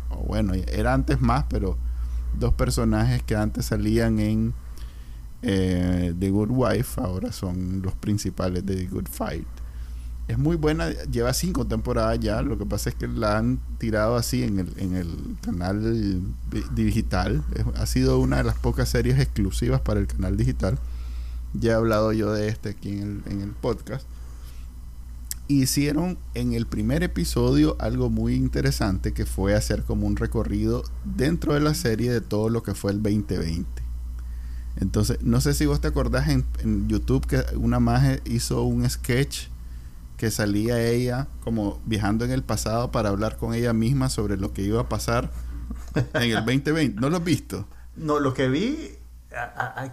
o, 0.10 0.18
bueno, 0.24 0.54
era 0.54 0.94
antes 0.94 1.22
más, 1.22 1.46
pero 1.50 1.77
dos 2.38 2.54
personajes 2.54 3.24
que 3.24 3.36
antes 3.36 3.65
salían 3.65 4.20
en 4.20 4.54
eh, 5.42 6.13
The 6.18 6.30
Good 6.30 6.50
Wife, 6.51 7.01
ahora 7.01 7.32
son 7.32 7.82
los 7.82 7.94
principales 7.96 8.65
de 8.65 8.75
The 8.75 8.86
Good 8.88 9.08
Fight. 9.10 9.48
Es 10.27 10.39
muy 10.39 10.55
buena, 10.55 10.89
lleva 10.89 11.34
cinco 11.34 11.67
temporadas 11.67 12.20
ya, 12.20 12.41
lo 12.41 12.58
que 12.58 12.65
pasa 12.65 12.89
es 12.89 12.96
que 12.96 13.08
la 13.08 13.38
han 13.38 13.60
tirado 13.77 14.15
así 14.15 14.44
en 14.44 14.60
el, 14.60 14.74
en 14.77 14.96
el 14.96 15.38
canal 15.41 16.24
digital. 16.74 17.44
ha 17.75 17.86
sido 17.86 18.20
una 18.20 18.38
de 18.38 18.44
las 18.44 18.58
pocas 18.58 18.89
series 18.89 19.20
exclusivas 19.20 19.82
para 19.82 20.00
el 20.00 20.08
canal 20.08 20.36
digital. 20.36 20.79
Ya 21.53 21.74
he 21.74 21.75
hablado 21.75 22.12
yo 22.12 22.34
de 22.34 22.48
este 22.48 22.70
aquí 22.70 22.89
en 22.89 23.24
el, 23.25 23.32
en 23.32 23.41
el 23.41 23.51
podcast 23.51 24.08
hicieron 25.48 26.17
en 26.34 26.53
el 26.53 26.65
primer 26.65 27.03
episodio 27.03 27.75
algo 27.79 28.10
muy 28.10 28.36
interesante 28.36 29.13
que 29.13 29.25
fue 29.25 29.53
hacer 29.53 29.84
como 29.84 30.08
un 30.08 30.15
recorrido 30.15 30.84
dentro 31.03 31.53
de 31.53 31.60
la 31.60 31.74
serie 31.75 32.12
de 32.12 32.22
todo 32.22 32.50
lo 32.50 32.63
que 32.63 32.74
fue 32.74 32.91
el 32.91 33.03
2020. 33.03 33.65
Entonces, 34.77 35.20
no 35.22 35.39
sé 35.39 35.53
si 35.53 35.65
vos 35.65 35.79
te 35.79 35.88
acordás 35.88 36.27
en, 36.29 36.46
YouTube 36.88 37.25
que 37.25 37.44
una 37.55 37.79
maje 37.79 38.22
hizo 38.25 38.63
un 38.63 38.89
sketch 38.89 39.48
que 40.17 40.31
salía 40.31 40.81
ella 40.81 41.27
como 41.43 41.81
viajando 41.86 42.25
en 42.25 42.31
el 42.31 42.43
pasado 42.43 42.91
para 42.91 43.10
hablar 43.10 43.38
con 43.38 43.53
ella 43.53 43.74
misma 43.74 44.10
sobre 44.10 44.38
lo 44.38 44.53
que 44.53 44.62
iba 44.62 44.81
a 44.81 44.89
pasar 44.89 45.31
en 46.13 46.31
el 46.31 46.45
2020. 46.45 47.00
¿No 47.00 47.10
lo 47.10 47.17
has 47.17 47.24
visto? 47.24 47.67
No, 47.95 48.19
lo 48.19 48.34
que 48.34 48.48
vi, 48.50 48.98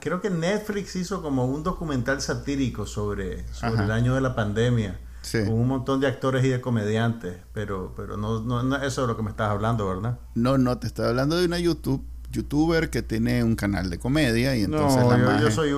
creo 0.00 0.21
que 0.21 0.31
Netflix 0.31 0.97
hizo 0.97 1.23
como 1.23 1.47
un 1.47 1.62
documental 1.62 2.21
satírico 2.21 2.87
sobre, 2.87 3.47
sobre 3.52 3.85
el 3.85 3.91
año 3.91 4.14
de 4.14 4.21
la 4.21 4.35
pandemia. 4.35 4.99
Con 5.31 5.52
un 5.52 5.69
montón 5.69 6.00
de 6.00 6.09
actores 6.09 6.45
y 6.45 6.49
de 6.49 6.61
comediantes, 6.61 7.37
pero, 7.52 7.95
pero 7.97 8.17
no, 8.17 8.41
no, 8.41 8.76
eso 8.83 9.02
es 9.02 9.09
lo 9.09 9.17
que 9.17 9.23
me 9.23 9.31
estás 9.31 9.50
hablando, 9.50 9.87
¿verdad? 9.87 10.19
No, 10.35 10.59
no, 10.59 10.79
te 10.79 10.88
estoy 10.88 11.07
hablando 11.07 11.37
de 11.37 11.47
una 11.47 11.61
YouTube 11.61 12.05
youtuber 12.33 12.91
que 12.91 13.02
tiene 13.02 13.45
un 13.45 13.55
canal 13.55 13.91
de 13.91 13.99
comedia 13.99 14.57
y 14.57 14.62
entonces 14.62 15.05
no, 15.05 15.41
yo, 15.41 15.50
soy 15.50 15.71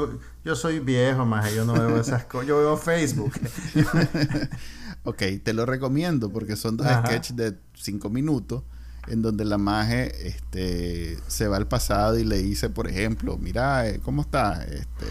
yo 0.44 0.56
soy 0.56 0.80
viejo 0.80 1.24
más 1.24 1.52
yo 1.54 1.64
no 1.64 1.72
veo 1.74 2.00
esas 2.00 2.24
cosas 2.24 2.48
yo 2.48 2.58
veo 2.58 2.76
Facebook 2.76 3.32
ok 5.04 5.22
te 5.42 5.52
lo 5.52 5.66
recomiendo 5.66 6.30
porque 6.30 6.56
son 6.56 6.76
dos 6.76 6.86
sketches 6.86 7.36
de 7.36 7.58
cinco 7.74 8.10
minutos 8.10 8.62
en 9.06 9.22
donde 9.22 9.44
la 9.44 9.58
maje 9.58 10.28
este 10.28 11.18
se 11.26 11.48
va 11.48 11.56
al 11.56 11.68
pasado 11.68 12.18
y 12.18 12.24
le 12.24 12.38
dice 12.38 12.70
por 12.70 12.88
ejemplo 12.88 13.36
mira 13.38 13.86
eh, 13.88 14.00
cómo 14.02 14.22
está 14.22 14.64
este 14.64 15.06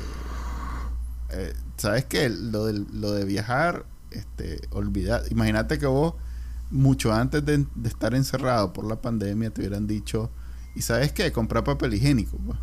eh, 1.31 1.53
sabes 1.77 2.05
qué 2.05 2.29
lo 2.29 2.65
de 2.65 2.85
lo 2.91 3.11
de 3.11 3.25
viajar 3.25 3.85
este, 4.13 4.61
olvidar. 4.71 5.23
Imagínate 5.29 5.79
que 5.79 5.85
vos, 5.85 6.13
mucho 6.71 7.13
antes 7.13 7.43
de, 7.45 7.65
estar 7.83 8.15
encerrado 8.15 8.73
por 8.73 8.85
la 8.85 9.01
pandemia, 9.01 9.49
te 9.49 9.61
hubieran 9.61 9.87
dicho, 9.87 10.31
¿y 10.75 10.81
sabes 10.81 11.11
qué? 11.11 11.31
Comprar 11.31 11.63
papel 11.63 11.93
higiénico. 11.93 12.37
Pues. 12.37 12.57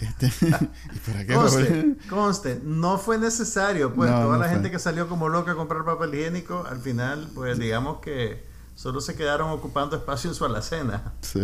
Este, 0.00 0.30
conste, 2.10 2.60
no 2.64 2.98
fue 2.98 3.18
necesario, 3.18 3.94
pues 3.94 4.10
toda 4.10 4.38
la 4.38 4.48
gente 4.48 4.70
que 4.70 4.78
salió 4.78 5.08
como 5.08 5.28
loca 5.28 5.52
a 5.52 5.54
comprar 5.54 5.84
papel 5.84 6.14
higiénico, 6.14 6.66
al 6.68 6.78
final, 6.78 7.30
pues 7.34 7.58
digamos 7.58 8.00
que 8.00 8.44
solo 8.74 9.00
se 9.00 9.14
quedaron 9.14 9.50
ocupando 9.50 9.96
espacio 9.96 10.30
en 10.30 10.36
su 10.36 10.44
alacena. 10.44 11.14
Sí. 11.22 11.40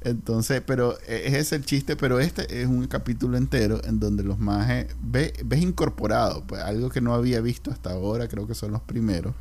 Entonces, 0.00 0.62
pero 0.64 0.96
e, 1.06 1.26
ese 1.26 1.38
es 1.38 1.52
el 1.52 1.64
chiste, 1.66 1.96
pero 1.96 2.20
este 2.20 2.62
es 2.62 2.68
un 2.68 2.86
capítulo 2.86 3.36
entero 3.36 3.80
en 3.84 4.00
donde 4.00 4.22
los 4.22 4.38
mages 4.38 4.94
ves, 5.02 5.32
incorporado, 5.60 6.44
pues 6.46 6.62
algo 6.62 6.88
que 6.88 7.00
no 7.00 7.14
había 7.14 7.40
visto 7.40 7.70
hasta 7.70 7.92
ahora, 7.92 8.28
creo 8.28 8.46
que 8.46 8.54
son 8.54 8.72
los 8.72 8.82
primeros. 8.82 9.34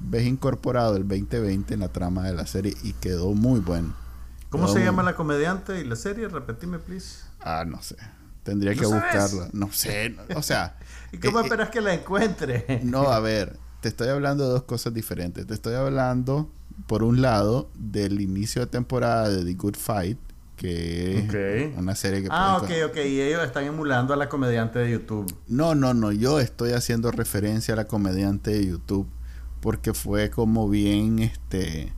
Ves 0.00 0.26
incorporado 0.26 0.96
el 0.96 1.06
2020 1.06 1.74
en 1.74 1.80
la 1.80 1.88
trama 1.88 2.24
de 2.24 2.34
la 2.34 2.46
serie 2.46 2.74
y 2.82 2.94
quedó 2.94 3.32
muy 3.32 3.60
bueno. 3.60 3.94
¿Cómo 4.48 4.66
se 4.66 4.82
llama 4.82 5.04
la 5.04 5.14
comediante 5.14 5.80
y 5.80 5.84
la 5.84 5.94
serie? 5.94 6.26
Repetime, 6.26 6.78
please. 6.80 7.29
Ah, 7.40 7.64
no 7.66 7.82
sé. 7.82 7.96
Tendría 8.42 8.74
que 8.74 8.86
buscarla. 8.86 9.48
No 9.52 9.72
sé. 9.72 10.16
o 10.34 10.42
sea. 10.42 10.76
¿Y 11.12 11.18
cómo 11.18 11.38
eh, 11.38 11.42
eh, 11.42 11.44
esperas 11.44 11.70
que 11.70 11.80
la 11.80 11.94
encuentre? 11.94 12.80
no, 12.84 13.10
a 13.10 13.20
ver 13.20 13.58
te 13.80 13.88
estoy 13.88 14.08
hablando 14.08 14.44
de 14.44 14.50
dos 14.50 14.62
cosas 14.64 14.92
diferentes. 14.94 15.46
Te 15.46 15.54
estoy 15.54 15.74
hablando, 15.74 16.50
por 16.86 17.02
un 17.02 17.22
lado, 17.22 17.70
del 17.78 18.20
inicio 18.20 18.62
de 18.62 18.66
temporada 18.66 19.28
de 19.28 19.44
The 19.44 19.54
Good 19.54 19.76
Fight, 19.76 20.18
que 20.56 21.18
es 21.70 21.78
una 21.78 21.94
serie 21.94 22.22
que... 22.22 22.28
Ah, 22.30 22.58
ok, 22.58 22.70
ok. 22.90 22.96
Y 22.96 23.20
ellos 23.20 23.42
están 23.42 23.64
emulando 23.64 24.12
a 24.12 24.16
la 24.16 24.28
comediante 24.28 24.78
de 24.78 24.90
YouTube. 24.90 25.34
No, 25.48 25.74
no, 25.74 25.94
no. 25.94 26.12
Yo 26.12 26.38
estoy 26.40 26.72
haciendo 26.72 27.10
referencia 27.10 27.72
a 27.74 27.76
la 27.78 27.86
comediante 27.86 28.50
de 28.50 28.66
YouTube 28.66 29.08
porque 29.60 29.94
fue 29.94 30.30
como 30.30 30.68
bien, 30.68 31.18
este, 31.20 31.92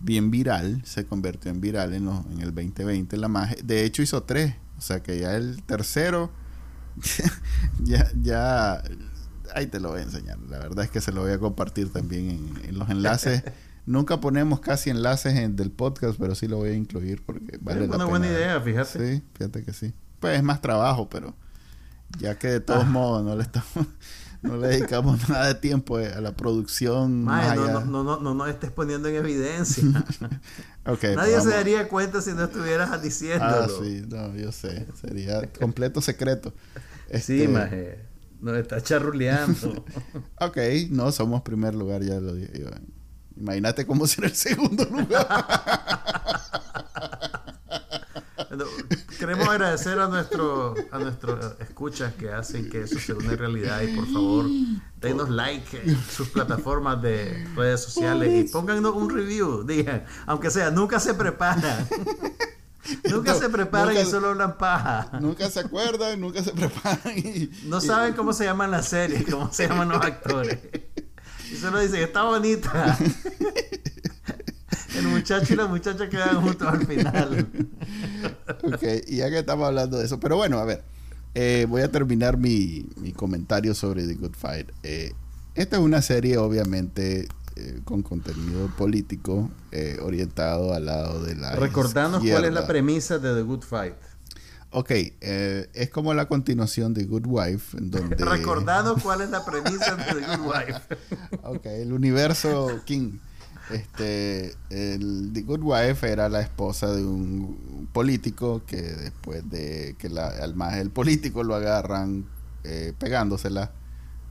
bien 0.00 0.30
viral. 0.30 0.82
Se 0.84 1.06
convirtió 1.06 1.50
en 1.50 1.60
viral 1.60 1.94
en, 1.94 2.08
en 2.08 2.40
el 2.40 2.54
2020. 2.54 3.16
La 3.16 3.28
magia. 3.28 3.56
De 3.62 3.84
hecho 3.84 4.02
hizo 4.02 4.22
tres. 4.24 4.56
O 4.78 4.80
sea 4.80 5.02
que 5.02 5.18
ya 5.18 5.36
el 5.36 5.62
tercero 5.62 6.32
ya, 7.84 8.10
ya 8.20 8.82
ahí 9.54 9.66
te 9.66 9.80
lo 9.80 9.90
voy 9.90 10.00
a 10.00 10.02
enseñar. 10.04 10.38
La 10.48 10.58
verdad 10.58 10.84
es 10.84 10.90
que 10.90 11.00
se 11.00 11.12
lo 11.12 11.22
voy 11.22 11.32
a 11.32 11.38
compartir 11.38 11.92
también 11.92 12.60
en, 12.64 12.78
los 12.78 12.88
enlaces. 12.90 13.42
Nunca 13.86 14.20
ponemos 14.20 14.60
casi 14.60 14.90
enlaces 14.90 15.34
en, 15.34 15.56
del 15.56 15.70
podcast, 15.70 16.18
pero 16.18 16.34
sí 16.34 16.46
lo 16.46 16.58
voy 16.58 16.70
a 16.70 16.74
incluir 16.74 17.24
porque 17.24 17.58
vale 17.60 17.84
es 17.84 17.90
una 17.90 18.04
buena 18.04 18.26
idea, 18.26 18.60
fíjate. 18.60 19.16
Sí, 19.16 19.22
fíjate 19.34 19.64
que 19.64 19.72
sí. 19.72 19.92
Pues 20.20 20.36
es 20.36 20.42
más 20.42 20.60
trabajo, 20.60 21.08
pero 21.08 21.34
ya 22.18 22.38
que 22.38 22.48
de 22.48 22.60
todos 22.60 22.84
ah. 22.84 22.90
modos 22.90 23.24
no 23.24 23.34
le 23.34 23.42
estamos 23.42 23.86
no 24.42 24.56
le 24.56 24.68
dedicamos 24.68 25.28
nada 25.28 25.48
de 25.48 25.54
tiempo 25.54 25.98
eh, 25.98 26.12
a 26.12 26.20
la 26.20 26.32
producción. 26.32 27.24
no, 27.24 27.54
no, 27.54 27.84
no, 27.84 28.04
no, 28.04 28.20
no, 28.20 28.34
no 28.34 28.46
estés 28.46 28.70
poniendo 28.70 29.08
en 29.08 29.16
evidencia. 29.16 29.84
Nadie 30.84 31.40
se 31.40 31.50
daría 31.50 31.88
cuenta 31.88 32.20
si 32.20 32.32
no 32.32 32.44
estuvieras 32.44 33.02
diciéndolo. 33.02 33.64
Ah, 33.64 33.68
sí, 33.82 34.02
no, 34.08 34.34
yo 34.34 34.50
sé. 34.50 34.86
Sería 35.00 35.42
completo 35.52 36.00
secreto. 36.00 36.52
sí, 37.20 37.42
este, 37.42 37.48
maje. 37.48 38.04
Nos 38.40 38.56
está 38.56 38.80
charruleando. 38.80 39.84
ok, 40.40 40.56
no 40.90 41.12
somos 41.12 41.42
primer 41.42 41.74
lugar, 41.74 42.02
ya 42.02 42.18
lo 42.18 42.34
dije. 42.34 42.64
Imagínate 43.36 43.86
cómo 43.86 44.06
será 44.06 44.28
el 44.28 44.34
segundo 44.34 44.84
lugar. 44.84 45.28
Agradecer 49.70 50.00
a 50.00 50.08
nuestro 50.08 50.74
a 50.90 50.98
nuestros 50.98 51.54
escuchas 51.60 52.14
que 52.14 52.30
hacen 52.30 52.68
que 52.68 52.82
eso 52.82 52.98
sea 52.98 53.14
una 53.14 53.36
realidad 53.36 53.80
y 53.82 53.94
por 53.94 54.06
favor 54.12 54.46
denos 54.96 55.30
like 55.30 55.80
en 55.84 55.96
sus 56.02 56.28
plataformas 56.28 57.00
de 57.00 57.46
redes 57.54 57.80
sociales 57.82 58.46
y 58.46 58.52
pónganos 58.52 58.94
un 58.94 59.10
review 59.10 59.62
digan 59.64 60.04
aunque 60.26 60.50
sea 60.50 60.70
nunca 60.70 60.98
se 60.98 61.14
preparan 61.14 61.88
Nunca 63.08 63.34
se 63.34 63.48
preparan 63.48 63.96
y 63.96 64.04
solo 64.04 64.30
hablan 64.30 64.56
paja. 64.58 65.10
Nunca 65.20 65.48
se 65.48 65.60
acuerdan, 65.60 66.18
nunca 66.20 66.42
se 66.42 66.50
preparan 66.50 67.16
y... 67.16 67.48
No 67.66 67.80
saben 67.80 68.14
cómo 68.14 68.32
se 68.32 68.44
llaman 68.44 68.72
las 68.72 68.88
series, 68.88 69.30
cómo 69.30 69.52
se 69.52 69.68
llaman 69.68 69.90
los 69.90 70.02
actores. 70.02 70.58
Y 71.52 71.56
solo 71.56 71.78
dicen, 71.78 72.02
está 72.02 72.24
bonita. 72.24 72.98
El 75.00 75.08
muchacho 75.08 75.54
y 75.54 75.56
la 75.56 75.66
muchacha 75.66 76.08
quedan 76.08 76.42
juntos 76.42 76.68
al 76.68 76.86
final. 76.86 77.46
ok, 78.62 78.82
y 79.06 79.16
ya 79.16 79.30
que 79.30 79.38
estamos 79.38 79.66
hablando 79.66 79.98
de 79.98 80.04
eso, 80.04 80.20
pero 80.20 80.36
bueno, 80.36 80.58
a 80.58 80.64
ver, 80.64 80.82
eh, 81.34 81.66
voy 81.68 81.82
a 81.82 81.90
terminar 81.90 82.36
mi, 82.36 82.86
mi, 82.96 83.12
comentario 83.12 83.74
sobre 83.74 84.06
The 84.06 84.14
Good 84.14 84.34
Fight. 84.34 84.70
Eh, 84.82 85.12
esta 85.54 85.76
es 85.76 85.82
una 85.82 86.02
serie, 86.02 86.36
obviamente, 86.38 87.28
eh, 87.56 87.80
con 87.84 88.02
contenido 88.02 88.68
político 88.76 89.50
orientado 90.02 90.74
al 90.74 90.86
lado 90.86 91.24
de 91.24 91.34
la. 91.34 91.56
Recordanos 91.56 92.22
cuál 92.22 92.44
es 92.44 92.52
la 92.52 92.66
premisa 92.66 93.18
de 93.18 93.34
The 93.34 93.42
Good 93.42 93.62
Fight. 93.62 93.94
Ok, 94.72 94.90
eh, 94.92 95.68
es 95.74 95.90
como 95.90 96.14
la 96.14 96.26
continuación 96.26 96.94
de 96.94 97.04
Good 97.04 97.26
Wife, 97.26 97.76
en 97.76 97.90
donde... 97.90 98.16
Recordanos 98.16 99.02
cuál 99.02 99.20
es 99.22 99.30
la 99.30 99.44
premisa 99.44 99.96
de 99.96 100.04
The 100.04 100.36
Good 100.36 100.46
Wife. 100.46 100.80
ok, 101.42 101.66
el 101.66 101.92
universo 101.92 102.80
King. 102.84 103.18
Este, 103.72 104.54
el, 104.70 105.30
The 105.32 105.42
Good 105.42 105.62
Wife 105.62 106.10
era 106.10 106.28
la 106.28 106.40
esposa 106.40 106.92
de 106.94 107.04
un 107.04 107.88
político 107.92 108.62
que 108.66 108.80
después 108.80 109.48
de 109.48 109.96
que 109.98 110.08
la, 110.08 110.28
al 110.28 110.54
maje 110.54 110.80
el 110.80 110.90
político 110.90 111.44
lo 111.44 111.54
agarran 111.54 112.26
pegándosela, 112.98 113.72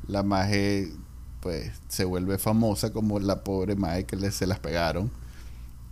la 0.08 0.24
maje 0.24 0.92
pues 1.40 1.72
se 1.88 2.06
vuelve 2.06 2.38
famosa 2.38 2.92
como 2.92 3.20
la 3.20 3.44
pobre 3.44 3.76
madre 3.76 4.06
que 4.06 4.16
le, 4.16 4.32
se 4.32 4.48
las 4.48 4.60
pegaron. 4.60 5.12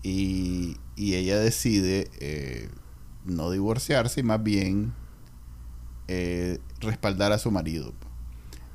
Y, 0.03 0.77
ella 0.97 1.37
decide 1.37 2.09
eh, 2.19 2.69
no 3.25 3.51
divorciarse 3.51 4.21
y 4.21 4.23
más 4.23 4.41
bien 4.41 4.93
eh, 6.07 6.59
respaldar 6.79 7.31
a 7.31 7.37
su 7.37 7.51
marido. 7.51 7.93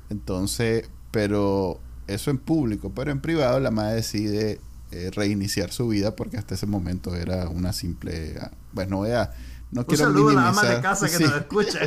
Entonces, 0.09 0.89
pero 1.11 1.79
eso 2.07 2.31
en 2.31 2.37
público, 2.37 2.91
pero 2.93 3.11
en 3.11 3.21
privado 3.21 3.59
la 3.59 3.71
madre 3.71 3.95
decide 3.95 4.59
eh, 4.91 5.11
reiniciar 5.13 5.71
su 5.71 5.87
vida 5.87 6.15
porque 6.15 6.37
hasta 6.37 6.55
ese 6.55 6.65
momento 6.65 7.15
era 7.15 7.49
una 7.49 7.73
simple, 7.73 8.35
ah, 8.39 8.51
bueno, 8.73 9.01
vea 9.01 9.33
no 9.73 9.81
Un 9.81 9.85
quiero 9.85 10.05
saludo 10.05 10.29
a 10.29 10.33
la 10.33 10.49
ama 10.49 10.63
de 10.63 10.81
casa 10.81 11.09
que 11.09 11.23
nos 11.23 11.35
escucha. 11.35 11.79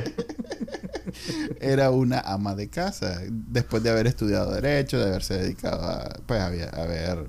Era 1.61 1.91
una 1.91 2.19
ama 2.19 2.57
de 2.57 2.69
casa. 2.69 3.21
Después 3.31 3.83
de 3.85 3.91
haber 3.91 4.09
estudiado 4.09 4.53
Derecho, 4.53 4.99
de 4.99 5.05
haberse 5.05 5.35
dedicado 5.35 5.83
a. 5.83 6.09
Pues 6.27 6.43
haber 6.43 7.29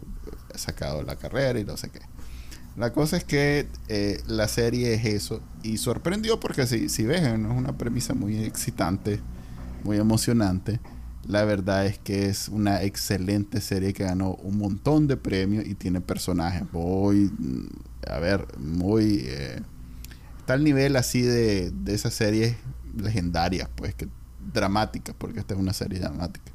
sacado 0.56 1.03
la 1.03 1.15
carrera 1.15 1.60
y 1.60 1.63
no 1.63 1.77
sé 1.77 1.89
qué. 1.89 2.00
La 2.75 2.91
cosa 2.91 3.17
es 3.17 3.24
que 3.24 3.67
eh, 3.88 4.22
la 4.25 4.48
serie 4.48 4.96
es 4.96 5.06
eso. 5.06 5.41
Y 5.62 5.77
sorprendió 5.77 6.39
porque 6.39 6.65
si, 6.65 6.89
si 6.89 7.06
ves, 7.06 7.22
no 7.38 7.51
es 7.51 7.58
una 7.58 7.77
premisa 7.77 8.15
muy 8.15 8.44
excitante, 8.44 9.20
muy 9.84 9.98
emocionante. 9.98 10.79
La 11.27 11.43
verdad 11.43 11.86
es 11.86 12.00
que 12.00 12.27
es 12.27 12.48
una 12.48 12.84
excelente 12.84 13.60
serie 13.62 13.93
que 13.93 14.05
ganó 14.05 14.36
un 14.36 14.57
montón 14.57 15.07
de 15.07 15.17
premios 15.17 15.65
y 15.65 15.75
tiene 15.75 16.01
personajes 16.01 16.63
muy, 16.72 17.31
mm, 17.38 17.67
a 18.10 18.19
ver, 18.19 18.48
muy... 18.57 19.24
Eh, 19.25 19.62
está 20.39 20.53
al 20.53 20.63
nivel 20.63 20.96
así 20.96 21.22
de, 21.22 21.72
de 21.72 21.93
esas 21.93 22.13
series 22.13 22.55
legendarias, 22.96 23.69
pues, 23.75 23.93
que 23.93 24.07
dramáticas, 24.53 25.15
porque 25.17 25.39
esta 25.39 25.53
es 25.53 25.60
una 25.60 25.74
serie 25.74 26.00
dramática. 26.00 26.51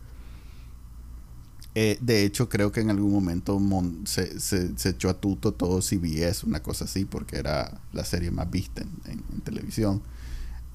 Eh, 1.75 1.97
de 2.03 2.25
hecho, 2.25 2.51
creo 2.51 2.71
que 2.71 2.81
en 2.81 2.91
algún 2.91 3.13
momento 3.13 3.59
se, 4.05 4.39
se, 4.41 4.89
echó 4.89 5.09
a 5.09 5.19
tuto 5.19 5.53
todo 5.53 5.81
CBS, 5.81 6.47
una 6.47 6.63
cosa 6.63 6.85
así, 6.85 7.07
porque 7.07 7.37
era 7.37 7.81
la 7.93 8.05
serie 8.05 8.31
más 8.31 8.51
vista 8.51 8.83
en, 8.83 9.41
televisión. 9.43 10.03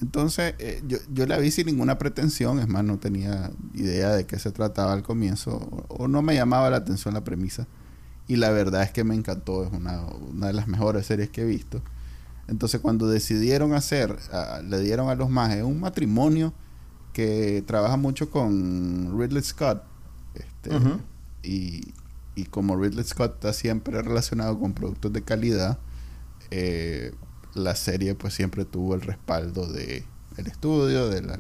Entonces, 0.02 0.54
eh, 0.60 0.84
yo, 0.88 0.98
yo, 1.12 1.26
la 1.26 1.38
vi 1.38 1.50
sin 1.50 1.66
ninguna 1.66 1.98
pretensión, 1.98 2.60
es 2.60 2.68
más, 2.68 2.84
no 2.84 3.00
tenía 3.00 3.52
idea 3.74 4.16
de 4.16 4.26
qué 4.26 4.38
se 4.38 4.52
trataba 4.52 4.94
al 4.94 5.04
comienzo, 5.04 5.86
o, 5.88 6.08
no 6.08 6.22
me 6.22 6.36
llamaba 6.36 6.70
la 6.70 6.78
atención 6.78 7.14
la 7.14 7.24
premisa. 7.24 7.68
Y 8.28 8.36
la 8.36 8.52
verdad 8.52 8.84
es 8.84 8.92
que 8.92 9.04
me 9.04 9.16
encantó, 9.16 9.66
es 9.66 9.72
una, 9.72 10.02
una 10.02 10.48
de 10.48 10.54
las 10.54 10.68
mejores 10.68 11.06
series 11.06 11.30
que 11.30 11.42
he 11.42 11.46
visto. 11.46 11.82
Entonces, 12.48 12.80
cuando 12.82 13.08
decidieron 13.08 13.74
hacer, 13.74 14.18
le 14.66 14.80
dieron 14.82 15.10
a 15.10 15.16
los 15.16 15.30
majes 15.30 15.64
un 15.64 15.80
matrimonio 15.80 16.54
que 17.14 17.64
trabaja 17.66 17.98
mucho 17.98 18.30
con 18.30 19.18
Ridley 19.20 19.44
Scott 19.44 19.84
este, 20.36 20.72
y, 21.44 21.94
como 22.52 22.76
Ridley 22.76 23.04
Scott 23.04 23.36
está 23.36 23.54
siempre 23.54 24.02
relacionado 24.02 24.60
con 24.60 24.74
productos 24.74 25.12
de 25.12 25.24
calidad, 25.24 25.80
eh, 26.52 27.14
la 27.58 27.76
serie 27.76 28.16
pues 28.16 28.34
siempre 28.34 28.66
tuvo 28.66 28.96
el 28.96 29.02
respaldo 29.02 29.68
de 29.68 30.06
el 30.38 30.48
estudio, 30.48 31.10
de 31.10 31.22
la, 31.22 31.40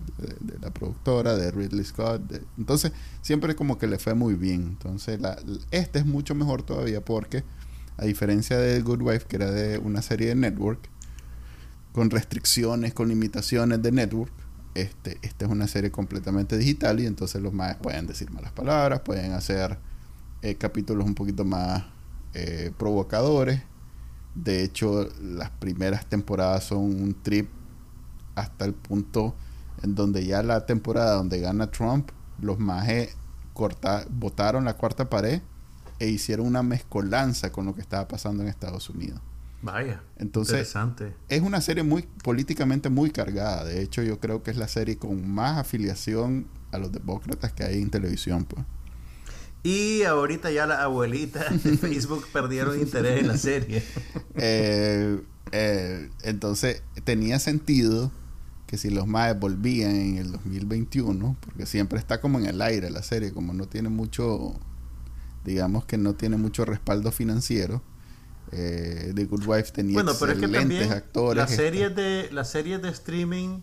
productora, 0.71 1.35
de 1.35 1.51
Ridley 1.51 1.85
Scott. 1.85 2.21
entonces, 2.57 2.91
siempre 3.21 3.55
como 3.55 3.77
que 3.77 3.85
le 3.85 3.99
fue 3.99 4.15
muy 4.15 4.33
bien. 4.33 4.63
Entonces, 4.63 5.21
la, 5.21 5.37
este 5.69 5.99
es 5.99 6.05
mucho 6.05 6.33
mejor 6.33 6.63
todavía 6.63 7.01
porque, 7.01 7.43
a 7.97 8.05
diferencia 8.05 8.57
de 8.57 8.81
Good 8.81 9.01
Wife, 9.01 9.27
que 9.27 9.35
era 9.35 9.51
de 9.51 9.77
una 9.77 10.01
serie 10.01 10.29
de 10.29 10.35
network, 10.35 10.79
con 11.91 12.09
restricciones, 12.09 12.93
con 12.93 13.07
limitaciones 13.07 13.81
de 13.83 13.91
network, 13.91 14.31
este, 14.73 15.17
esta 15.21 15.45
es 15.45 15.51
una 15.51 15.67
serie 15.67 15.91
completamente 15.91 16.57
digital 16.57 16.99
y 16.99 17.05
entonces 17.05 17.41
los 17.41 17.53
más 17.53 17.77
pueden 17.77 18.05
decir 18.05 18.29
malas 18.31 18.51
palabras, 18.51 18.99
pueden 19.01 19.31
hacer 19.33 19.77
eh, 20.43 20.55
capítulos 20.55 21.05
un 21.05 21.15
poquito 21.15 21.45
más 21.45 21.83
eh, 22.33 22.71
provocadores. 22.77 23.61
De 24.43 24.63
hecho, 24.63 25.09
las 25.19 25.49
primeras 25.49 26.05
temporadas 26.05 26.65
son 26.65 26.79
un 26.79 27.15
trip 27.23 27.49
hasta 28.35 28.65
el 28.65 28.73
punto 28.75 29.35
en 29.81 29.95
donde 29.95 30.25
ya 30.25 30.43
la 30.43 30.65
temporada 30.65 31.15
donde 31.15 31.39
gana 31.39 31.71
Trump, 31.71 32.11
los 32.39 32.59
majes 32.59 33.15
corta, 33.53 34.05
botaron 34.09 34.65
la 34.65 34.75
cuarta 34.75 35.09
pared 35.09 35.41
e 35.99 36.07
hicieron 36.07 36.45
una 36.45 36.61
mezcolanza 36.61 37.51
con 37.51 37.65
lo 37.65 37.73
que 37.73 37.81
estaba 37.81 38.07
pasando 38.07 38.43
en 38.43 38.49
Estados 38.49 38.89
Unidos. 38.91 39.19
Vaya. 39.63 40.03
Entonces, 40.17 40.53
interesante. 40.53 41.15
es 41.29 41.41
una 41.41 41.59
serie 41.61 41.81
muy 41.81 42.03
políticamente 42.23 42.89
muy 42.89 43.09
cargada. 43.09 43.65
De 43.65 43.81
hecho, 43.81 44.03
yo 44.03 44.19
creo 44.19 44.43
que 44.43 44.51
es 44.51 44.57
la 44.57 44.67
serie 44.67 44.97
con 44.97 45.27
más 45.27 45.57
afiliación 45.57 46.47
a 46.71 46.77
los 46.77 46.91
demócratas 46.91 47.53
que 47.53 47.63
hay 47.63 47.81
en 47.81 47.89
televisión, 47.89 48.45
pues. 48.45 48.63
Y 49.63 50.03
ahorita 50.03 50.51
ya 50.51 50.65
la 50.65 50.83
abuelita 50.83 51.49
de 51.49 51.77
Facebook 51.77 52.25
perdieron 52.31 52.79
interés 52.79 53.19
en 53.21 53.27
la 53.27 53.37
serie. 53.37 53.83
Eh, 54.35 55.21
eh, 55.51 56.09
entonces, 56.23 56.83
tenía 57.03 57.39
sentido 57.39 58.11
que 58.67 58.77
si 58.77 58.89
los 58.89 59.07
más 59.07 59.39
volvían 59.39 59.95
en 59.95 60.17
el 60.17 60.31
2021, 60.31 61.37
porque 61.39 61.65
siempre 61.65 61.99
está 61.99 62.19
como 62.19 62.37
en 62.39 62.45
el 62.45 62.61
aire 62.61 62.89
la 62.89 63.01
serie, 63.01 63.31
como 63.31 63.53
no 63.53 63.65
tiene 63.65 63.89
mucho, 63.89 64.55
digamos 65.45 65.85
que 65.85 65.97
no 65.97 66.15
tiene 66.15 66.37
mucho 66.37 66.65
respaldo 66.65 67.11
financiero, 67.11 67.81
eh, 68.51 69.11
The 69.15 69.25
Good 69.25 69.45
Wife 69.45 69.71
tenía 69.71 69.93
bueno, 69.95 70.13
pero 70.19 70.33
es 70.33 70.39
que 70.39 70.47
también 70.47 70.91
actores. 70.91 71.37
Las 71.37 71.51
series, 71.51 71.95
de, 71.95 72.29
las 72.31 72.49
series 72.49 72.81
de 72.81 72.89
streaming 72.89 73.61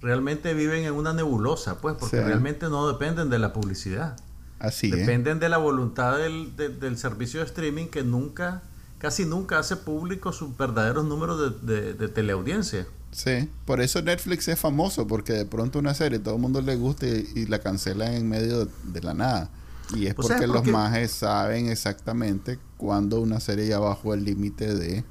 realmente 0.00 0.54
viven 0.54 0.84
en 0.84 0.92
una 0.92 1.12
nebulosa, 1.12 1.80
pues, 1.80 1.96
porque 1.98 2.20
realmente 2.20 2.68
no 2.68 2.88
dependen 2.88 3.30
de 3.30 3.38
la 3.38 3.52
publicidad. 3.52 4.16
Así 4.58 4.90
Dependen 4.90 5.38
de 5.38 5.48
la 5.48 5.58
voluntad 5.58 6.18
del, 6.18 6.56
del, 6.56 6.96
servicio 6.96 7.40
de 7.40 7.46
streaming 7.46 7.86
que 7.88 8.02
nunca, 8.02 8.62
casi 8.98 9.26
nunca 9.26 9.58
hace 9.58 9.76
público 9.76 10.32
sus 10.32 10.56
verdaderos 10.56 11.04
números 11.04 11.62
de, 11.66 11.92
de, 11.92 12.08
teleaudiencia. 12.08 12.86
Sí, 13.12 13.50
por 13.66 13.80
eso 13.80 14.00
Netflix 14.00 14.48
es 14.48 14.58
famoso, 14.58 15.06
porque 15.06 15.34
de 15.34 15.44
pronto 15.44 15.78
una 15.78 15.94
serie 15.94 16.18
todo 16.18 16.36
el 16.36 16.40
mundo 16.40 16.62
le 16.62 16.76
gusta 16.76 17.06
y, 17.06 17.46
la 17.46 17.58
cancelan 17.58 18.14
en 18.14 18.28
medio 18.28 18.66
de 18.84 19.02
la 19.02 19.14
nada. 19.14 19.50
Y 19.94 20.06
es 20.06 20.14
porque 20.14 20.46
los 20.46 20.64
majes 20.66 21.12
saben 21.12 21.68
exactamente 21.68 22.58
cuando 22.76 23.20
una 23.20 23.40
serie 23.40 23.68
ya 23.68 23.78
bajó 23.78 24.14
el 24.14 24.24
límite 24.24 24.74
de 24.74 25.04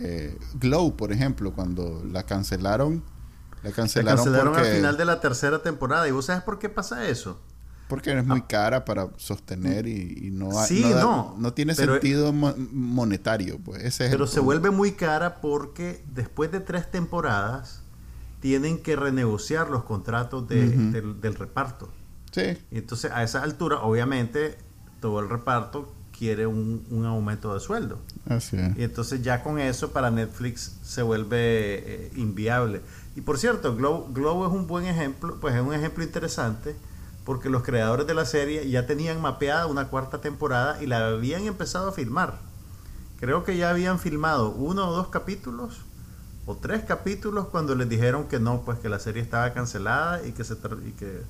eh, 0.00 0.38
Glow, 0.54 0.96
por 0.96 1.12
ejemplo, 1.12 1.52
cuando 1.52 2.02
la 2.10 2.22
cancelaron. 2.22 3.02
La 3.62 3.72
cancelaron, 3.72 4.56
al 4.56 4.64
final 4.64 4.96
de 4.96 5.04
la 5.04 5.20
tercera 5.20 5.62
temporada. 5.62 6.08
¿Y 6.08 6.12
vos 6.12 6.26
sabes 6.26 6.42
por 6.42 6.58
qué 6.58 6.70
pasa 6.70 7.08
eso? 7.08 7.38
Porque 7.90 8.16
es 8.16 8.24
muy 8.24 8.42
cara 8.42 8.84
para 8.84 9.10
sostener 9.16 9.86
y, 9.86 10.30
no, 10.32 10.50
no, 10.50 11.36
no, 11.38 11.52
tiene 11.52 11.74
sentido 11.74 12.32
monetario. 12.32 13.58
Pues. 13.58 13.84
Ese 13.84 14.08
pero 14.08 14.26
se 14.26 14.40
vuelve 14.40 14.70
muy 14.70 14.92
cara 14.92 15.40
porque 15.42 16.02
después 16.14 16.50
de 16.50 16.60
tres 16.60 16.90
temporadas 16.90 17.82
tienen 18.40 18.82
que 18.82 18.96
renegociar 18.96 19.68
los 19.68 19.84
contratos 19.84 20.48
del, 20.48 21.20
del 21.20 21.34
reparto. 21.34 21.90
Sí. 22.32 22.56
Y 22.70 22.78
entonces 22.78 23.10
a 23.12 23.22
esa 23.22 23.42
altura, 23.42 23.82
obviamente, 23.82 24.56
todo 25.00 25.20
el 25.20 25.28
reparto 25.28 25.92
quiere 26.20 26.46
un, 26.46 27.04
aumento 27.06 27.54
de 27.54 27.60
sueldo. 27.60 27.98
Así 28.28 28.54
es. 28.56 28.76
Y 28.76 28.82
entonces 28.82 29.22
ya 29.22 29.42
con 29.42 29.58
eso 29.58 29.90
para 29.90 30.10
Netflix 30.10 30.76
se 30.82 31.00
vuelve 31.00 31.38
eh, 31.38 32.10
inviable. 32.14 32.82
Y 33.16 33.22
por 33.22 33.38
cierto, 33.38 33.74
Glow, 33.74 34.12
Glow 34.12 34.46
es 34.46 34.52
un 34.52 34.66
buen 34.66 34.84
ejemplo, 34.84 35.38
pues 35.40 35.54
es 35.54 35.62
un 35.62 35.72
ejemplo 35.72 36.04
interesante 36.04 36.76
porque 37.30 37.48
los 37.48 37.62
creadores 37.62 38.08
de 38.08 38.14
la 38.14 38.24
serie 38.24 38.68
ya 38.68 38.86
tenían 38.86 39.20
mapeada 39.20 39.68
una 39.68 39.86
cuarta 39.86 40.20
temporada 40.20 40.82
y 40.82 40.86
la 40.86 41.10
habían 41.10 41.46
empezado 41.46 41.90
a 41.90 41.92
filmar. 41.92 42.40
Creo 43.20 43.44
que 43.44 43.56
ya 43.56 43.70
habían 43.70 44.00
filmado 44.00 44.50
uno 44.50 44.88
o 44.88 44.92
dos 44.92 45.10
capítulos 45.10 45.82
o 46.44 46.56
tres 46.56 46.82
capítulos 46.82 47.46
cuando 47.46 47.76
les 47.76 47.88
dijeron 47.88 48.26
que 48.26 48.40
no, 48.40 48.62
pues 48.62 48.80
que 48.80 48.88
la 48.88 48.98
serie 48.98 49.22
estaba 49.22 49.52
cancelada 49.52 50.26
y 50.26 50.32
que 50.32 50.42
se 50.42 50.54
y 50.84 50.90
que 50.90 51.22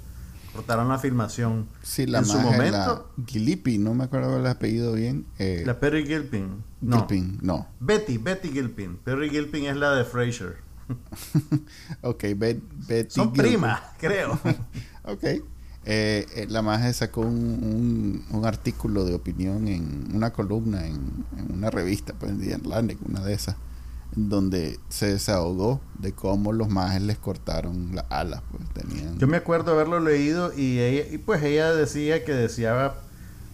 cortaron 0.54 0.88
la 0.88 0.98
filmación. 0.98 1.68
Sí, 1.82 2.06
la 2.06 2.20
en 2.20 2.24
su 2.24 2.38
momento. 2.38 3.10
Gillipi, 3.26 3.76
no 3.76 3.92
me 3.92 4.04
acuerdo 4.04 4.38
el 4.38 4.46
apellido 4.46 4.94
bien. 4.94 5.26
Eh, 5.38 5.64
la 5.66 5.80
Perry 5.80 6.06
Gilpin. 6.06 6.64
No. 6.80 7.00
Gilpin, 7.00 7.40
no. 7.42 7.68
Betty, 7.78 8.16
Betty 8.16 8.48
Gilpin. 8.48 8.96
Perry 8.96 9.28
Gilpin 9.28 9.66
es 9.66 9.76
la 9.76 9.92
de 9.92 10.06
Frasier. 10.06 10.56
ok, 12.00 12.24
Betty. 12.34 13.10
Son 13.10 13.34
primas, 13.34 13.82
creo. 13.98 14.40
ok. 15.04 15.24
Eh, 15.86 16.26
eh, 16.34 16.46
la 16.48 16.60
magia 16.60 16.92
sacó 16.92 17.22
un, 17.22 18.22
un, 18.30 18.44
artículo 18.44 19.06
de 19.06 19.14
opinión 19.14 19.66
en 19.66 20.10
una 20.14 20.30
columna 20.30 20.86
en, 20.86 21.24
una 21.50 21.70
revista, 21.70 22.12
pues 22.18 22.32
en 22.32 22.52
Atlantic, 22.52 22.98
una 23.08 23.20
de 23.20 23.32
esas 23.32 23.56
donde 24.14 24.78
se 24.88 25.06
desahogó 25.12 25.80
de 25.98 26.12
cómo 26.12 26.52
los 26.52 26.68
majes 26.68 27.00
les 27.00 27.18
cortaron 27.18 27.94
las 27.94 28.04
alas. 28.10 28.42
Pues, 28.50 28.68
tenían... 28.74 29.18
Yo 29.18 29.26
me 29.26 29.36
acuerdo 29.36 29.72
haberlo 29.72 30.00
leído 30.00 30.52
y, 30.54 30.80
ella, 30.80 31.06
y 31.10 31.18
pues 31.18 31.42
ella 31.42 31.72
decía 31.72 32.24
que 32.24 32.34
deseaba 32.34 32.96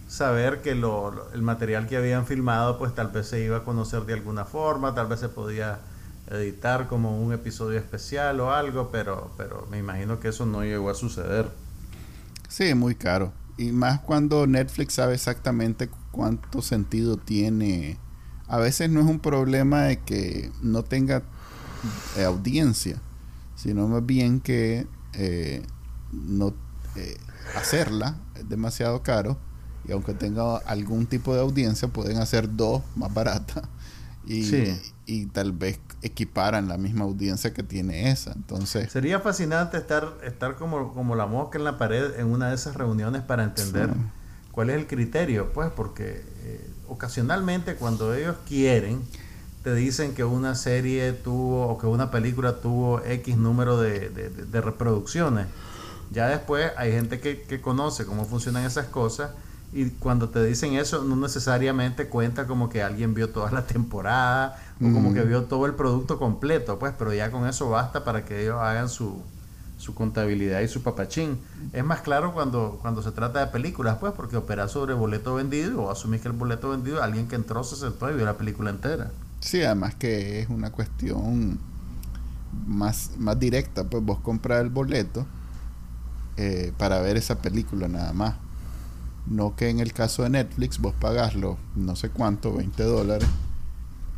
saber 0.07 0.61
que 0.61 0.73
lo, 0.73 1.31
el 1.33 1.41
material 1.41 1.87
que 1.87 1.97
habían 1.97 2.25
filmado 2.25 2.77
pues 2.77 2.95
tal 2.95 3.09
vez 3.09 3.27
se 3.27 3.41
iba 3.41 3.57
a 3.57 3.63
conocer 3.63 4.05
de 4.05 4.13
alguna 4.13 4.45
forma, 4.45 4.95
tal 4.95 5.07
vez 5.07 5.19
se 5.19 5.29
podía 5.29 5.79
editar 6.29 6.87
como 6.87 7.21
un 7.21 7.33
episodio 7.33 7.77
especial 7.77 8.39
o 8.39 8.51
algo, 8.51 8.89
pero, 8.91 9.31
pero 9.37 9.67
me 9.69 9.77
imagino 9.77 10.19
que 10.19 10.29
eso 10.29 10.45
no 10.45 10.63
llegó 10.63 10.89
a 10.89 10.95
suceder. 10.95 11.49
Sí, 12.47 12.73
muy 12.73 12.95
caro. 12.95 13.33
Y 13.57 13.71
más 13.71 13.99
cuando 13.99 14.47
Netflix 14.47 14.93
sabe 14.93 15.15
exactamente 15.15 15.89
cuánto 16.11 16.61
sentido 16.61 17.17
tiene. 17.17 17.97
A 18.47 18.57
veces 18.57 18.89
no 18.89 19.01
es 19.01 19.05
un 19.05 19.19
problema 19.19 19.83
de 19.83 19.99
que 19.99 20.51
no 20.61 20.83
tenga 20.83 21.23
eh, 22.17 22.23
audiencia, 22.23 23.01
sino 23.55 23.87
más 23.87 24.05
bien 24.05 24.39
que 24.39 24.87
eh, 25.13 25.63
no 26.11 26.53
eh, 26.95 27.17
hacerla 27.55 28.17
es 28.35 28.47
demasiado 28.47 29.03
caro. 29.03 29.37
Y 29.87 29.91
aunque 29.91 30.13
tenga 30.13 30.57
algún 30.57 31.07
tipo 31.07 31.33
de 31.33 31.41
audiencia 31.41 31.87
pueden 31.87 32.17
hacer 32.17 32.55
dos 32.55 32.83
más 32.95 33.13
baratas 33.13 33.63
y, 34.27 34.79
y 35.05 35.25
tal 35.27 35.53
vez 35.53 35.79
equiparan 36.01 36.67
la 36.67 36.77
misma 36.77 37.05
audiencia 37.05 37.53
que 37.53 37.63
tiene 37.63 38.11
esa. 38.11 38.33
Entonces 38.33 38.91
sería 38.91 39.19
fascinante 39.19 39.77
estar 39.77 40.17
estar 40.23 40.55
como, 40.55 40.93
como 40.93 41.15
la 41.15 41.25
mosca 41.25 41.57
en 41.57 41.63
la 41.63 41.77
pared 41.77 42.19
en 42.19 42.27
una 42.27 42.49
de 42.49 42.55
esas 42.55 42.75
reuniones 42.75 43.21
para 43.21 43.43
entender 43.43 43.89
cuál 44.51 44.69
es 44.69 44.77
el 44.77 44.87
criterio, 44.87 45.53
pues, 45.53 45.69
porque 45.69 46.23
eh, 46.43 46.69
ocasionalmente 46.87 47.75
cuando 47.75 48.13
ellos 48.13 48.35
quieren, 48.47 49.01
te 49.63 49.73
dicen 49.75 50.13
que 50.13 50.23
una 50.23 50.55
serie 50.55 51.13
tuvo 51.13 51.67
o 51.67 51.77
que 51.77 51.87
una 51.87 52.11
película 52.11 52.59
tuvo 52.59 53.01
X 53.03 53.37
número 53.37 53.79
de, 53.79 54.09
de, 54.09 54.61
reproducciones. 54.61 55.47
Ya 56.11 56.27
después 56.27 56.71
hay 56.77 56.91
gente 56.91 57.19
que, 57.19 57.41
que 57.41 57.59
conoce 57.59 58.05
cómo 58.05 58.25
funcionan 58.25 58.65
esas 58.65 58.87
cosas 58.87 59.31
y 59.73 59.89
cuando 59.89 60.29
te 60.29 60.43
dicen 60.43 60.73
eso, 60.75 61.03
no 61.03 61.15
necesariamente 61.15 62.07
cuenta 62.07 62.47
como 62.47 62.69
que 62.69 62.81
alguien 62.81 63.13
vio 63.13 63.29
toda 63.29 63.51
la 63.51 63.65
temporada 63.65 64.57
o 64.79 64.93
como 64.93 65.13
que 65.13 65.23
vio 65.23 65.43
todo 65.43 65.65
el 65.65 65.73
producto 65.73 66.17
completo, 66.17 66.79
pues, 66.79 66.93
pero 66.97 67.13
ya 67.13 67.31
con 67.31 67.47
eso 67.47 67.69
basta 67.69 68.03
para 68.03 68.23
que 68.23 68.43
ellos 68.43 68.57
hagan 68.61 68.87
su, 68.87 69.21
su 69.77 69.93
contabilidad 69.93 70.61
y 70.61 70.67
su 70.67 70.83
papachín. 70.83 71.37
Es 71.73 71.83
más 71.83 72.01
claro 72.01 72.33
cuando, 72.33 72.79
cuando 72.81 73.03
se 73.03 73.11
trata 73.11 73.39
de 73.39 73.47
películas, 73.47 73.97
pues, 73.99 74.13
porque 74.13 74.37
opera 74.37 74.69
sobre 74.69 74.93
boleto 74.93 75.35
vendido 75.35 75.83
o 75.83 75.91
asumís 75.91 76.21
que 76.21 76.29
el 76.29 76.33
boleto 76.33 76.69
vendido, 76.69 77.03
alguien 77.03 77.27
que 77.27 77.35
entró, 77.35 77.63
se 77.63 77.75
sentó 77.75 78.09
y 78.09 78.15
vio 78.15 78.25
la 78.25 78.37
película 78.37 78.69
entera. 78.69 79.11
Sí, 79.41 79.63
además 79.63 79.95
que 79.95 80.39
es 80.39 80.49
una 80.49 80.71
cuestión 80.71 81.59
más, 82.65 83.11
más 83.17 83.37
directa, 83.37 83.83
pues 83.83 84.01
vos 84.03 84.19
compras 84.19 84.61
el 84.61 84.69
boleto 84.69 85.25
eh, 86.37 86.71
para 86.77 87.01
ver 87.01 87.17
esa 87.17 87.41
película 87.41 87.87
nada 87.87 88.13
más 88.13 88.46
no 89.29 89.55
que 89.55 89.69
en 89.69 89.79
el 89.79 89.93
caso 89.93 90.23
de 90.23 90.29
Netflix 90.29 90.79
vos 90.79 90.93
pagaslo 90.99 91.57
no 91.75 91.95
sé 91.95 92.09
cuánto, 92.09 92.53
20 92.53 92.83
dólares. 92.83 93.27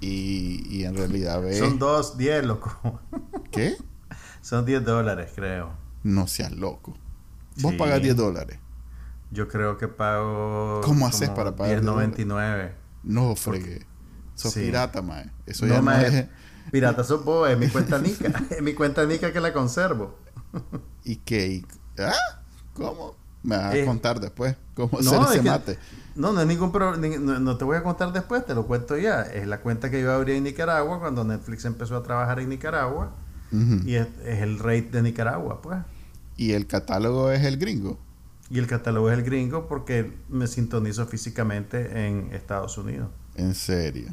Y, 0.01 0.85
en 0.85 0.95
realidad 0.95 1.41
ves... 1.41 1.59
Son 1.59 1.77
dos, 1.77 2.17
10, 2.17 2.45
loco. 2.45 3.01
¿Qué? 3.51 3.75
Son 4.41 4.65
10 4.65 4.85
dólares, 4.85 5.31
creo. 5.35 5.71
No 6.03 6.27
seas 6.27 6.53
loco. 6.53 6.97
Vos 7.57 7.73
pagas 7.73 8.01
10 8.01 8.15
dólares. 8.15 8.59
Yo 9.31 9.49
creo 9.49 9.77
que 9.77 9.89
pago... 9.89 10.79
¿Cómo 10.83 11.05
haces 11.05 11.29
para 11.29 11.55
pagar 11.55 11.81
10.99? 11.81 12.71
No, 13.03 13.35
fregué. 13.35 13.85
Sos 14.35 14.53
pirata, 14.53 15.01
mae. 15.01 15.29
Eso 15.45 15.67
ya 15.67 15.81
no 15.81 15.91
es... 15.91 16.27
Pirata 16.71 17.03
sos 17.03 17.25
vos, 17.25 17.49
es 17.49 17.57
mi 17.57 17.67
cuenta 17.69 17.99
Nica. 17.99 18.31
es 18.49 18.61
mi 18.61 18.73
cuenta 18.73 19.05
Nica 19.05 19.33
que 19.33 19.39
la 19.41 19.51
conservo. 19.51 20.17
¿Y 21.03 21.17
qué? 21.17 21.65
¿Ah? 21.97 22.13
¿Cómo? 22.73 23.18
Me 23.43 23.55
vas 23.55 23.73
a 23.73 23.77
eh, 23.77 23.85
contar 23.85 24.19
después 24.19 24.55
cómo 24.73 24.99
no, 25.01 25.21
hacer 25.21 25.39
ese 25.39 25.49
mate. 25.49 25.77
No, 26.15 26.33
no 26.33 26.41
es 26.41 26.47
ningún 26.47 26.71
problema. 26.71 27.39
No, 27.39 27.57
te 27.57 27.63
voy 27.63 27.77
a 27.77 27.83
contar 27.83 28.11
después, 28.11 28.45
te 28.45 28.53
lo 28.53 28.67
cuento 28.67 28.97
ya. 28.97 29.21
Es 29.21 29.47
la 29.47 29.61
cuenta 29.61 29.89
que 29.89 30.01
yo 30.01 30.11
abrí 30.11 30.33
en 30.33 30.43
Nicaragua 30.43 30.99
cuando 30.99 31.23
Netflix 31.23 31.65
empezó 31.65 31.95
a 31.95 32.03
trabajar 32.03 32.39
en 32.39 32.49
Nicaragua. 32.49 33.13
Y 33.51 33.95
es, 33.95 34.07
el 34.25 34.59
rate 34.59 34.89
de 34.91 35.01
Nicaragua, 35.01 35.61
pues. 35.61 35.79
¿Y 36.37 36.51
el 36.51 36.67
catálogo 36.67 37.31
es 37.31 37.43
el 37.43 37.57
gringo? 37.57 37.99
Y 38.49 38.59
el 38.59 38.67
catálogo 38.67 39.09
es 39.09 39.17
el 39.17 39.23
gringo 39.23 39.67
porque 39.67 40.13
me 40.29 40.47
sintonizo 40.47 41.05
físicamente 41.07 42.07
en 42.07 42.29
Estados 42.33 42.77
Unidos. 42.77 43.09
¿En 43.35 43.55
serio? 43.55 44.09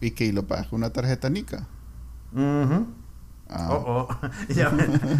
¿Y 0.00 0.10
qué? 0.12 0.26
¿Y 0.26 0.32
lo 0.32 0.46
pagas 0.46 0.68
con 0.68 0.78
una 0.78 0.90
tarjeta 0.90 1.30
Nica? 1.30 1.66
Ah. 3.50 3.68
Oh, 3.72 4.08
oh. 4.08 4.28
ya 4.54 4.72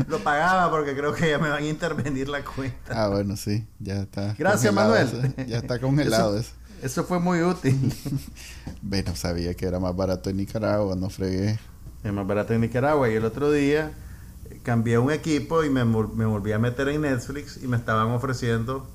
lo 0.09 0.19
pagaba 0.21 0.71
porque 0.71 0.95
creo 0.95 1.13
que 1.13 1.29
ya 1.29 1.39
me 1.39 1.49
van 1.49 1.63
a 1.63 1.67
intervenir 1.67 2.29
la 2.29 2.45
cuenta. 2.45 3.05
Ah, 3.05 3.09
bueno, 3.09 3.37
sí, 3.37 3.67
ya 3.81 4.03
está. 4.03 4.35
Gracias, 4.39 4.73
Manuel. 4.73 5.35
Ya 5.49 5.59
está 5.59 5.81
congelado 5.81 6.39
eso. 6.39 6.53
Eso, 6.83 7.05
fue 7.05 7.19
muy 7.19 7.43
útil. 7.43 7.93
bueno, 8.83 9.15
sabía 9.15 9.55
que 9.55 9.67
era 9.67 9.79
más 9.81 9.95
barato 9.95 10.31
en 10.31 10.39
Nicaragua, 10.39 10.95
no 10.97 11.11
fregué. 11.11 11.59
Es 12.03 12.13
más 12.13 12.27
barato 12.27 12.55
en 12.55 12.63
Nicaragua 12.63 13.11
y 13.11 13.15
el 13.15 13.25
otro 13.25 13.51
día 13.51 13.93
eh, 14.49 14.61
cambié 14.63 14.97
un 14.97 15.11
equipo 15.11 15.63
y 15.63 15.69
me, 15.69 15.85
me 15.85 16.25
volví 16.25 16.53
a 16.53 16.59
meter 16.59 16.89
en 16.89 17.03
Netflix 17.03 17.59
y 17.63 17.67
me 17.67 17.77
estaban 17.77 18.09
ofreciendo 18.13 18.87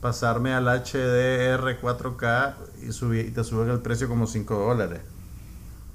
pasarme 0.00 0.54
al 0.54 0.64
HDR 0.64 1.80
4K 1.80 2.54
y, 2.88 2.92
subí, 2.92 3.20
y 3.20 3.30
te 3.30 3.44
suben 3.44 3.68
el 3.68 3.80
precio 3.80 4.08
como 4.08 4.26
5 4.26 4.54
dólares. 4.54 5.00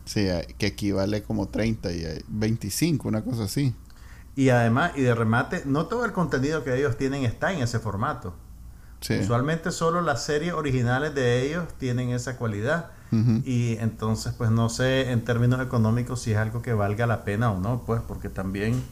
Sí, 0.06 0.28
que 0.58 0.68
equivale 0.68 1.24
como 1.24 1.48
30 1.48 1.92
y 1.92 2.24
25, 2.28 3.08
una 3.08 3.24
cosa 3.24 3.44
así. 3.44 3.76
Y 4.36 4.50
además, 4.50 4.92
y 4.96 5.02
de 5.02 5.16
remate, 5.16 5.64
no 5.66 5.88
todo 5.88 6.06
el 6.06 6.12
contenido 6.12 6.64
que 6.64 6.78
ellos 6.78 6.98
tienen 6.98 7.24
está 7.24 7.54
en 7.54 7.62
ese 7.62 7.80
formato. 7.80 8.34
Usualmente 9.22 9.72
solo 9.72 10.02
las 10.02 10.24
series 10.24 10.54
originales 10.54 11.14
de 11.14 11.46
ellos 11.46 11.66
tienen 11.78 12.10
esa 12.10 12.38
cualidad. 12.38 12.92
Y 13.46 13.78
entonces, 13.78 14.34
pues 14.34 14.52
no 14.52 14.68
sé 14.68 15.12
en 15.12 15.24
términos 15.24 15.62
económicos 15.62 16.22
si 16.22 16.34
es 16.34 16.38
algo 16.38 16.62
que 16.62 16.74
valga 16.74 17.08
la 17.08 17.24
pena 17.24 17.50
o 17.50 17.58
no, 17.62 17.84
pues 17.86 18.02
porque 18.06 18.28
también 18.28 18.84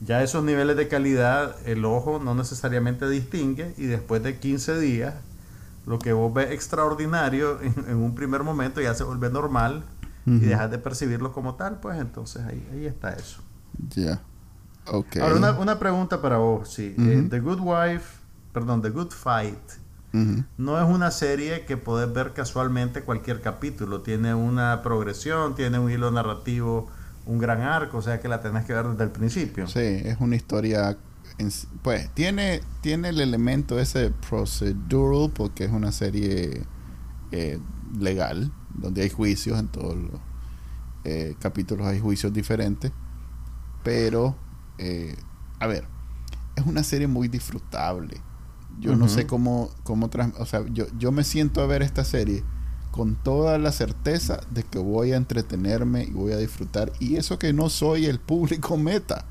ya 0.00 0.22
esos 0.22 0.44
niveles 0.44 0.76
de 0.76 0.86
calidad 0.86 1.56
el 1.66 1.84
ojo 1.84 2.20
no 2.22 2.36
necesariamente 2.36 3.08
distingue 3.08 3.74
y 3.76 3.86
después 3.86 4.22
de 4.22 4.38
15 4.38 4.78
días 4.78 5.14
lo 5.86 5.98
que 5.98 6.12
vos 6.12 6.32
ves 6.32 6.52
extraordinario 6.52 7.58
en 7.60 7.96
un 7.96 8.14
primer 8.14 8.44
momento 8.44 8.80
ya 8.80 8.94
se 8.94 9.02
vuelve 9.02 9.28
normal 9.28 9.82
y 10.36 10.40
dejas 10.40 10.70
de 10.70 10.78
percibirlo 10.78 11.32
como 11.32 11.54
tal, 11.54 11.80
pues 11.80 11.98
entonces 11.98 12.44
ahí, 12.44 12.66
ahí 12.72 12.86
está 12.86 13.12
eso. 13.12 13.42
Ya. 13.90 14.20
Okay. 14.86 15.22
Ahora, 15.22 15.36
una, 15.36 15.52
una, 15.52 15.78
pregunta 15.78 16.22
para 16.22 16.38
vos, 16.38 16.72
sí. 16.72 16.94
Eh, 16.98 17.26
The 17.28 17.40
Good 17.40 17.60
Wife, 17.60 18.06
perdón, 18.52 18.82
The 18.82 18.90
Good 18.90 19.10
Fight, 19.10 19.58
no 20.56 20.80
es 20.80 20.88
una 20.88 21.10
serie 21.10 21.64
que 21.64 21.76
podés 21.76 22.12
ver 22.12 22.32
casualmente 22.32 23.02
cualquier 23.02 23.40
capítulo. 23.40 24.00
Tiene 24.00 24.34
una 24.34 24.82
progresión, 24.82 25.54
tiene 25.54 25.78
un 25.78 25.90
hilo 25.90 26.10
narrativo, 26.10 26.88
un 27.26 27.38
gran 27.38 27.60
arco, 27.60 27.98
o 27.98 28.02
sea 28.02 28.18
que 28.18 28.26
la 28.26 28.40
tenés 28.40 28.64
que 28.64 28.72
ver 28.72 28.88
desde 28.88 29.04
el 29.04 29.10
principio. 29.10 29.66
Sí, 29.68 29.80
es 29.80 30.16
una 30.18 30.34
historia 30.34 30.96
pues 31.82 32.10
tiene, 32.14 32.60
tiene 32.80 33.10
el 33.10 33.20
elemento 33.20 33.78
ese 33.78 34.10
procedural 34.28 35.30
porque 35.32 35.64
es 35.64 35.70
una 35.70 35.92
serie 35.92 36.62
eh, 37.30 37.58
legal, 37.98 38.50
donde 38.80 39.02
hay 39.02 39.10
juicios, 39.10 39.58
en 39.58 39.68
todos 39.68 39.96
los 39.96 40.20
eh, 41.04 41.36
capítulos 41.38 41.86
hay 41.86 42.00
juicios 42.00 42.32
diferentes, 42.32 42.92
pero, 43.82 44.36
eh, 44.78 45.16
a 45.58 45.66
ver, 45.66 45.86
es 46.56 46.66
una 46.66 46.82
serie 46.82 47.06
muy 47.06 47.28
disfrutable. 47.28 48.20
Yo 48.80 48.94
no 48.94 49.08
sé 49.08 49.26
cómo, 49.26 49.70
cómo 49.82 50.10
o 50.38 50.46
sea, 50.46 50.64
yo, 50.70 50.86
yo 50.98 51.10
me 51.10 51.24
siento 51.24 51.62
a 51.62 51.66
ver 51.66 51.82
esta 51.82 52.04
serie 52.04 52.44
con 52.92 53.16
toda 53.16 53.58
la 53.58 53.72
certeza 53.72 54.40
de 54.50 54.62
que 54.62 54.78
voy 54.78 55.12
a 55.12 55.16
entretenerme 55.16 56.04
y 56.04 56.10
voy 56.10 56.32
a 56.32 56.36
disfrutar. 56.36 56.92
Y 57.00 57.16
eso 57.16 57.38
que 57.38 57.52
no 57.52 57.70
soy 57.70 58.06
el 58.06 58.20
público 58.20 58.76
meta. 58.76 59.24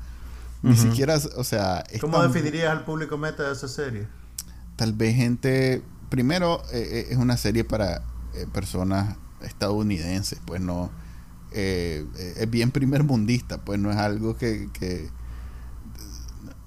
Ni 0.62 0.76
siquiera, 0.76 1.16
o 1.36 1.44
sea... 1.44 1.84
¿Cómo 2.00 2.22
definirías 2.22 2.70
al 2.70 2.84
público 2.84 3.16
meta 3.16 3.44
de 3.44 3.52
esa 3.52 3.68
serie? 3.68 4.08
Tal 4.76 4.92
vez 4.92 5.14
gente... 5.16 5.82
Primero, 6.10 6.62
es 6.72 7.16
una 7.16 7.36
serie 7.36 7.64
para 7.64 8.02
personas 8.52 9.16
estadounidenses, 9.42 10.40
pues 10.44 10.60
no 10.60 10.90
eh, 11.52 12.06
es 12.36 12.50
bien 12.50 12.70
primer 12.70 13.04
mundista, 13.04 13.58
pues 13.58 13.78
no 13.78 13.90
es 13.90 13.96
algo 13.96 14.36
que, 14.36 14.68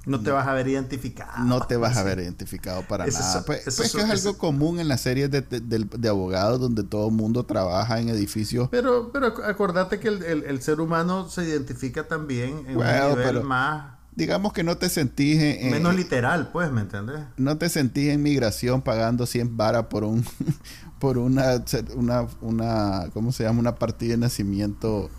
no 0.05 0.19
te 0.19 0.31
vas 0.31 0.47
a 0.47 0.53
ver 0.53 0.67
identificado. 0.67 1.45
No 1.45 1.61
te 1.67 1.77
vas 1.77 1.95
a 1.97 2.03
ver 2.03 2.19
identificado 2.19 2.81
para 2.87 3.05
nada. 3.05 3.43
pues, 3.45 3.63
pues 3.63 3.95
es 3.95 3.95
algo 3.95 4.37
común 4.37 4.79
en 4.79 4.87
las 4.87 5.01
series 5.01 5.29
de, 5.29 6.09
abogados 6.09 6.59
donde 6.59 6.83
todo 6.83 7.09
el 7.09 7.13
mundo 7.13 7.45
trabaja 7.45 7.99
en 7.99 8.09
edificios. 8.09 8.69
Pero, 8.71 9.11
pero 9.11 9.27
acordate 9.45 9.99
que 9.99 10.07
el, 10.07 10.61
ser 10.61 10.81
humano 10.81 11.29
se 11.29 11.43
identifica 11.43 12.07
también 12.07 12.65
en 12.67 12.77
un 12.77 13.17
nivel 13.17 13.43
más 13.43 14.00
digamos 14.15 14.53
que 14.53 14.63
no 14.63 14.77
te 14.77 14.89
sentís 14.89 15.41
en, 15.41 15.71
menos 15.71 15.95
literal 15.95 16.49
pues 16.51 16.71
me 16.71 16.81
entiendes 16.81 17.19
no 17.37 17.57
te 17.57 17.69
sentís 17.69 18.09
en 18.09 18.21
migración 18.21 18.81
pagando 18.81 19.25
100 19.25 19.57
varas 19.57 19.85
por 19.85 20.03
un 20.03 20.25
por 20.99 21.17
una 21.17 21.63
una 21.95 22.27
una 22.41 23.09
cómo 23.13 23.31
se 23.31 23.43
llama 23.43 23.59
una 23.59 23.75
partida 23.75 24.11
de 24.11 24.17
nacimiento 24.17 25.09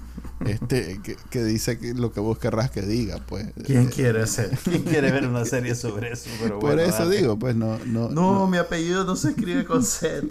este 0.47 1.01
que, 1.31 1.45
dice 1.45 1.79
que 1.79 1.95
lo 1.95 2.13
que 2.13 2.21
vos 2.21 2.37
querrás 2.37 2.71
que 2.71 2.83
diga 2.83 3.19
pues. 3.27 3.47
Quién 3.65 3.87
quiere 3.87 4.23
hacer 4.23 4.51
quién 4.65 4.83
quiere 4.83 5.11
ver 5.11 5.27
una 5.27 5.45
serie 5.45 5.75
sobre 5.75 6.13
eso 6.13 6.29
por 6.61 6.79
eso 6.81 7.09
digo 7.09 7.39
pues 7.39 7.57
no, 7.57 7.79
no 7.87 8.09
no 8.11 8.47
mi 8.47 8.59
apellido 8.59 9.05
no 9.05 9.17
se 9.17 9.31
escribe 9.31 9.65
con 9.65 9.85
z. 9.85 10.27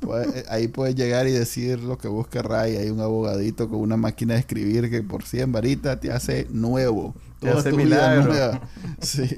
Pues, 0.00 0.26
eh, 0.34 0.44
ahí 0.48 0.68
puedes 0.68 0.94
llegar 0.96 1.28
y 1.28 1.32
decir 1.32 1.80
lo 1.80 1.98
que 1.98 2.08
vos 2.08 2.26
querrás 2.26 2.70
y 2.70 2.76
hay 2.76 2.90
un 2.90 3.00
abogadito 3.00 3.68
con 3.68 3.80
una 3.80 3.96
máquina 3.96 4.34
de 4.34 4.40
escribir 4.40 4.90
que 4.90 5.02
por 5.02 5.22
100 5.24 5.52
varitas 5.52 6.00
te 6.00 6.10
hace 6.10 6.46
nuevo 6.50 7.14
te 7.42 7.50
hace 7.50 7.72
milagro. 7.72 8.60
Sí. 9.00 9.36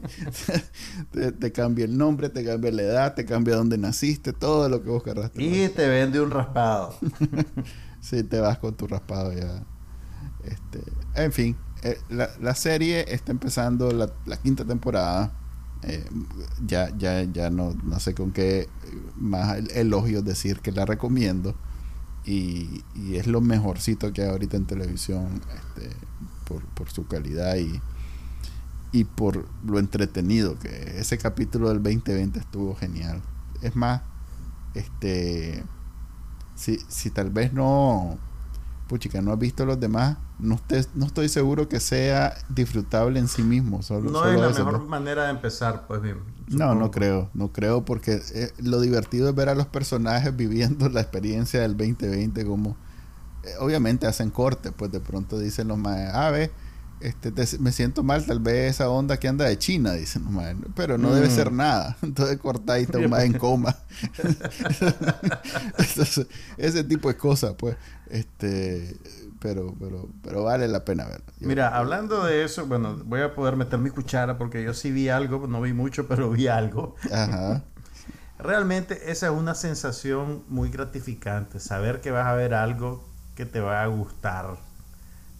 te, 1.40 1.52
cambia 1.52 1.86
el 1.86 1.96
nombre, 1.96 2.28
te 2.28 2.44
cambia 2.44 2.70
la 2.70 2.82
edad, 2.82 3.14
te 3.14 3.24
cambia 3.24 3.56
dónde 3.56 3.78
naciste, 3.78 4.34
todo 4.34 4.68
lo 4.68 4.82
que 4.82 4.90
vos 4.90 5.02
querrás. 5.02 5.30
Y 5.36 5.68
te 5.70 5.88
vende 5.88 6.20
un 6.20 6.30
raspado. 6.30 6.94
sí, 8.00 8.22
te 8.24 8.40
vas 8.40 8.58
con 8.58 8.74
tu 8.74 8.86
raspado 8.86 9.32
ya. 9.32 9.64
Este, 10.44 10.82
en 11.14 11.32
fin, 11.32 11.56
eh, 11.82 11.98
la, 12.10 12.54
serie 12.54 13.06
está 13.08 13.32
empezando 13.32 13.90
la, 13.90 14.36
quinta 14.36 14.66
temporada. 14.66 15.32
Eh, 15.82 16.04
ya, 16.66 16.94
ya, 16.98 17.22
ya 17.22 17.48
no, 17.48 17.74
no 17.82 17.98
sé 18.00 18.14
con 18.14 18.32
qué 18.32 18.68
más 19.16 19.56
elogio 19.74 20.20
decir 20.20 20.60
que 20.60 20.72
la 20.72 20.84
recomiendo. 20.84 21.54
Y, 22.26 22.84
y 22.94 23.16
es 23.16 23.26
lo 23.26 23.40
mejorcito 23.40 24.12
que 24.12 24.22
hay 24.22 24.28
ahorita 24.28 24.58
en 24.58 24.66
televisión 24.66 25.40
este, 25.54 25.88
por, 26.44 26.62
por 26.66 26.90
su 26.90 27.06
calidad 27.06 27.56
y, 27.56 27.80
y 28.94 29.02
por 29.02 29.44
lo 29.66 29.80
entretenido 29.80 30.56
que 30.56 31.00
ese 31.00 31.18
capítulo 31.18 31.68
del 31.68 31.82
2020 31.82 32.38
estuvo 32.38 32.76
genial. 32.76 33.20
es 33.60 33.74
más, 33.74 34.02
este, 34.74 35.64
si, 36.54 36.78
si 36.86 37.10
tal 37.10 37.30
vez 37.30 37.52
no, 37.52 38.16
puchica, 38.86 39.20
no 39.20 39.32
has 39.32 39.38
visto 39.40 39.66
los 39.66 39.80
demás, 39.80 40.18
no, 40.38 40.60
no 40.94 41.06
estoy 41.06 41.28
seguro 41.28 41.68
que 41.68 41.80
sea 41.80 42.36
disfrutable 42.48 43.18
en 43.18 43.26
sí 43.26 43.42
mismo. 43.42 43.82
Solo, 43.82 44.12
no 44.12 44.24
es 44.26 44.40
la 44.40 44.64
mejor 44.64 44.86
manera 44.86 45.24
de 45.24 45.30
empezar, 45.30 45.88
pues 45.88 46.00
bien. 46.00 46.18
No, 46.46 46.76
no 46.76 46.92
creo, 46.92 47.30
no 47.34 47.52
creo 47.52 47.84
porque 47.84 48.22
eh, 48.32 48.52
lo 48.62 48.80
divertido 48.80 49.28
es 49.28 49.34
ver 49.34 49.48
a 49.48 49.56
los 49.56 49.66
personajes 49.66 50.36
viviendo 50.36 50.88
la 50.90 51.00
experiencia 51.00 51.62
del 51.62 51.76
2020 51.76 52.46
como 52.46 52.76
eh, 53.42 53.54
obviamente 53.58 54.06
hacen 54.06 54.30
corte, 54.30 54.70
pues 54.70 54.92
de 54.92 55.00
pronto 55.00 55.36
dicen 55.36 55.66
los 55.66 55.78
más, 55.78 56.14
ah, 56.14 56.30
ve, 56.30 56.52
este, 57.04 57.58
me 57.58 57.70
siento 57.70 58.02
mal, 58.02 58.24
tal 58.24 58.40
vez 58.40 58.70
esa 58.70 58.88
onda 58.88 59.18
que 59.18 59.28
anda 59.28 59.44
de 59.44 59.58
China, 59.58 59.92
dicen 59.92 60.24
los 60.24 60.72
pero 60.74 60.96
no 60.96 61.14
debe 61.14 61.28
ser 61.28 61.50
mm. 61.50 61.56
nada. 61.56 61.96
Entonces 62.02 62.38
corta 62.38 62.80
y 62.80 62.86
más 63.08 63.24
en 63.24 63.34
coma. 63.34 63.76
ese 66.56 66.84
tipo 66.84 67.08
de 67.08 67.16
cosas, 67.16 67.54
pues, 67.58 67.76
este, 68.08 68.96
pero, 69.38 69.74
pero, 69.78 70.08
pero 70.22 70.44
vale 70.44 70.66
la 70.68 70.86
pena 70.86 71.04
verlo. 71.04 71.26
Mira, 71.40 71.76
hablando 71.76 72.24
de 72.24 72.44
eso, 72.44 72.66
bueno, 72.66 72.98
voy 73.04 73.20
a 73.20 73.34
poder 73.34 73.56
meter 73.56 73.78
mi 73.78 73.90
cuchara 73.90 74.38
porque 74.38 74.62
yo 74.62 74.72
sí 74.72 74.90
vi 74.90 75.10
algo, 75.10 75.46
no 75.46 75.60
vi 75.60 75.74
mucho, 75.74 76.08
pero 76.08 76.30
vi 76.30 76.48
algo. 76.48 76.96
Ajá. 77.12 77.62
Realmente 78.38 79.10
esa 79.10 79.26
es 79.26 79.32
una 79.32 79.54
sensación 79.54 80.42
muy 80.48 80.70
gratificante, 80.70 81.60
saber 81.60 82.00
que 82.00 82.10
vas 82.10 82.26
a 82.26 82.32
ver 82.32 82.54
algo 82.54 83.04
que 83.34 83.44
te 83.44 83.60
va 83.60 83.82
a 83.82 83.86
gustar, 83.86 84.56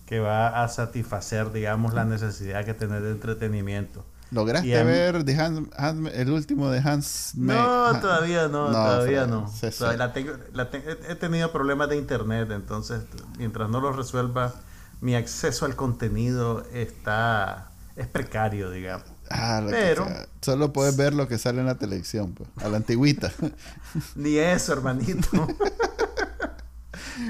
que 0.07 0.21
va 0.21 0.63
a 0.63 0.69
satisfacer, 0.69 1.53
digamos, 1.53 1.95
la 1.95 2.05
necesidad 2.05 2.65
que 2.65 2.75
tener 2.75 3.03
de 3.03 3.13
entretenimiento. 3.13 4.05
¿Lograste 4.31 4.83
ver 4.85 5.25
el 6.15 6.31
último 6.31 6.71
de 6.71 6.79
Hans? 6.81 7.33
No, 7.37 8.01
todavía 8.01 8.49
no, 8.49 8.67
todavía 8.67 9.27
no. 9.27 9.51
he 11.09 11.15
tenido 11.15 11.53
problemas 11.53 11.89
de 11.89 11.97
internet, 11.97 12.51
entonces 12.51 13.03
mientras 13.39 13.71
no 13.71 13.81
lo 13.81 13.93
resuelva, 13.93 14.55
mi 15.01 15.15
acceso 15.15 15.67
al 15.67 15.77
contenido 15.77 16.65
está 16.73 17.71
es 17.97 18.09
precario, 18.09 18.71
digamos. 18.71 19.07
Ah, 19.31 19.63
Pero 19.71 20.07
solo 20.41 20.73
puedes 20.73 20.97
ver 20.97 21.15
lo 21.15 21.29
que 21.29 21.39
sale 21.39 21.61
en 21.61 21.67
la 21.67 21.77
televisión, 21.77 22.35
pues, 22.35 22.49
a 22.57 22.69
la 22.69 22.79
antigüita. 22.79 23.33
Ni 24.17 24.37
eso, 24.37 24.73
hermanito. 24.73 25.29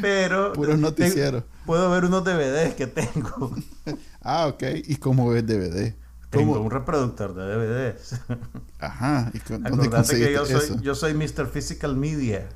Pero. 0.01 0.53
Puros 0.53 0.79
noticieros. 0.79 1.45
Puedo 1.67 1.91
ver 1.91 2.05
unos 2.05 2.25
DVDs 2.25 2.75
que 2.75 2.87
tengo. 2.87 3.55
ah, 4.23 4.47
ok. 4.47 4.63
¿Y 4.85 4.97
cómo 4.97 5.29
ves 5.29 5.47
DVD? 5.47 5.95
Tengo 6.31 6.61
un 6.61 6.71
reproductor 6.71 7.35
de 7.35 7.43
DVDs. 7.45 8.21
Ajá. 8.81 9.31
¿Y 9.33 9.39
Acordate 9.39 10.19
que 10.19 10.33
yo 10.33 10.45
soy, 10.45 10.81
yo 10.83 10.95
soy 10.95 11.15
Mr. 11.15 11.47
Physical 11.47 11.97
Media. 11.97 12.49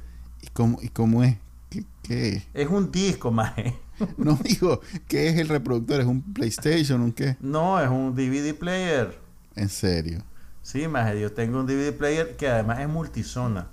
¿Y 0.42 0.48
cómo, 0.48 0.78
y 0.82 0.88
cómo 0.88 1.22
es? 1.22 1.36
¿Qué, 1.70 1.84
qué 2.02 2.42
es? 2.54 2.68
un 2.68 2.90
disco, 2.90 3.30
maje. 3.30 3.78
no 4.16 4.38
digo, 4.42 4.80
¿qué 5.06 5.28
es 5.28 5.38
el 5.38 5.48
reproductor? 5.48 6.00
¿Es 6.00 6.06
un 6.06 6.22
PlayStation? 6.32 7.00
¿Un 7.00 7.12
qué? 7.12 7.36
No, 7.40 7.80
es 7.80 7.88
un 7.88 8.14
DVD 8.14 8.54
player. 8.54 9.18
¿En 9.54 9.68
serio? 9.68 10.22
Sí, 10.62 10.88
maje. 10.88 11.20
Yo 11.20 11.32
tengo 11.32 11.60
un 11.60 11.66
DVD 11.66 11.92
player 11.96 12.36
que 12.36 12.48
además 12.48 12.80
es 12.80 12.88
multizona. 12.88 13.68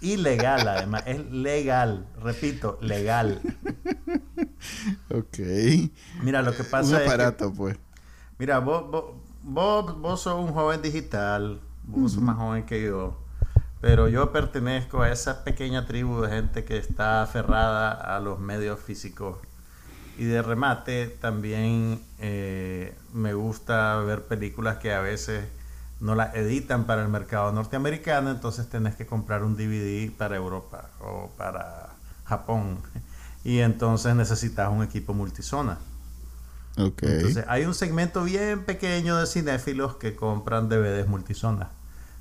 Ilegal, 0.00 0.68
además. 0.68 1.02
Es 1.06 1.30
legal. 1.30 2.06
Repito, 2.22 2.78
legal. 2.80 3.40
ok. 5.10 5.38
Mira, 6.22 6.42
lo 6.42 6.52
que 6.52 6.64
pasa 6.64 6.96
un 6.96 7.02
aparato, 7.02 7.52
pues. 7.52 7.76
Mira, 8.38 8.60
vos, 8.60 9.14
vos, 9.42 10.00
vos, 10.00 10.20
sos 10.20 10.38
un 10.38 10.52
joven 10.52 10.82
digital. 10.82 11.60
Vos 11.84 12.12
sos 12.12 12.22
más 12.22 12.36
joven 12.36 12.64
que 12.64 12.82
yo. 12.82 13.18
Pero 13.80 14.08
yo 14.08 14.32
pertenezco 14.32 15.02
a 15.02 15.10
esa 15.10 15.44
pequeña 15.44 15.86
tribu 15.86 16.20
de 16.20 16.30
gente 16.30 16.64
que 16.64 16.78
está 16.78 17.22
aferrada 17.22 17.92
a 17.92 18.20
los 18.20 18.38
medios 18.38 18.80
físicos. 18.80 19.38
Y 20.16 20.24
de 20.24 20.42
remate, 20.42 21.06
también 21.06 22.02
eh, 22.18 22.96
me 23.12 23.34
gusta 23.34 23.96
ver 23.98 24.24
películas 24.24 24.78
que 24.78 24.92
a 24.92 25.00
veces 25.00 25.44
no 26.00 26.14
la 26.14 26.32
editan 26.34 26.84
para 26.84 27.02
el 27.02 27.08
mercado 27.08 27.52
norteamericano, 27.52 28.30
entonces 28.30 28.68
tenés 28.68 28.94
que 28.94 29.06
comprar 29.06 29.42
un 29.42 29.56
DVD 29.56 30.10
para 30.12 30.36
Europa 30.36 30.90
o 31.00 31.30
para 31.36 31.90
Japón. 32.24 32.78
Y 33.44 33.60
entonces 33.60 34.14
necesitas 34.14 34.70
un 34.70 34.82
equipo 34.82 35.14
multizona. 35.14 35.78
Okay. 36.76 37.10
Entonces 37.10 37.44
hay 37.48 37.64
un 37.64 37.74
segmento 37.74 38.22
bien 38.22 38.64
pequeño 38.64 39.16
de 39.16 39.26
cinéfilos 39.26 39.96
que 39.96 40.14
compran 40.14 40.68
DVDs 40.68 41.08
multizona. 41.08 41.70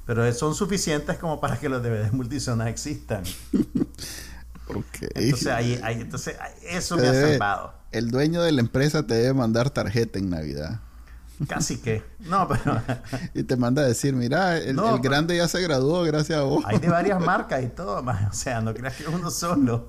Pero 0.06 0.32
son 0.34 0.56
suficientes 0.56 1.18
como 1.18 1.40
para 1.40 1.60
que 1.60 1.70
los 1.70 1.84
DVDs 1.84 2.14
multizona 2.14 2.70
existan. 2.70 3.24
okay. 4.68 5.10
Entonces, 5.14 5.48
ahí, 5.48 5.80
entonces 6.00 6.38
eso 6.64 6.98
me 6.98 7.08
ha 7.08 7.14
salvado. 7.14 7.74
El 7.92 8.10
dueño 8.10 8.42
de 8.42 8.54
la 8.54 8.62
empresa 8.62 9.06
te 9.06 9.16
debe 9.16 9.34
mandar 9.34 9.70
tarjeta 9.70 10.18
en 10.18 10.30
Navidad. 10.30 10.80
Casi 11.46 11.78
que. 11.78 12.04
No, 12.22 12.48
pero. 12.48 12.82
y 13.34 13.44
te 13.44 13.58
manda 13.58 13.84
a 13.84 13.86
decir, 13.86 14.14
mira, 14.14 14.58
el, 14.58 14.78
grande 15.02 15.38
ya 15.38 15.48
se 15.48 15.62
graduó 15.62 16.02
gracias 16.04 16.40
a 16.40 16.44
vos. 16.44 16.64
Hay 16.66 16.80
de 16.80 16.90
varias 16.90 17.20
marcas 17.26 17.64
y 17.64 17.68
todo, 17.68 18.02
más. 18.02 18.32
O 18.32 18.34
sea, 18.34 18.62
no 18.62 18.74
creas 18.74 18.96
que 18.96 19.04
es 19.04 19.10
uno 19.10 19.30
solo. 19.30 19.88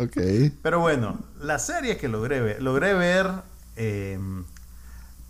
ok. 0.00 0.16
Pero 0.62 0.80
bueno, 0.80 1.18
la 1.40 1.58
serie 1.58 1.96
que 1.96 2.08
logré 2.08 2.40
ver, 2.40 2.62
logré 2.62 2.94
ver 2.94 3.30
em, 3.76 4.44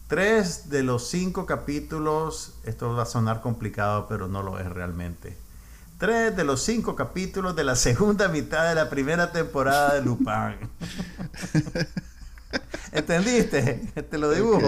tres 0.09 0.71
de 0.71 0.83
los 0.83 1.09
cinco 1.09 1.45
capítulos. 1.45 2.55
Esto 2.65 2.95
va 2.95 3.03
a 3.03 3.07
sonar 3.07 3.43
complicado, 3.43 4.07
pero 4.09 4.29
no 4.29 4.43
lo 4.43 4.59
es 4.59 4.67
realmente. 4.67 5.37
Tres 5.99 6.35
de 6.35 6.45
los 6.45 6.63
cinco 6.63 6.97
capítulos 6.97 7.55
de 7.55 7.65
la 7.65 7.77
segunda 7.77 8.29
mitad 8.29 8.69
de 8.69 8.75
la 8.75 8.89
primera 8.89 9.31
temporada 9.31 9.95
de 9.95 10.03
Lupin. 10.03 10.71
¿Entendiste? 12.93 13.93
Te 14.09 14.19
lo 14.19 14.31
dibujo. 14.31 14.63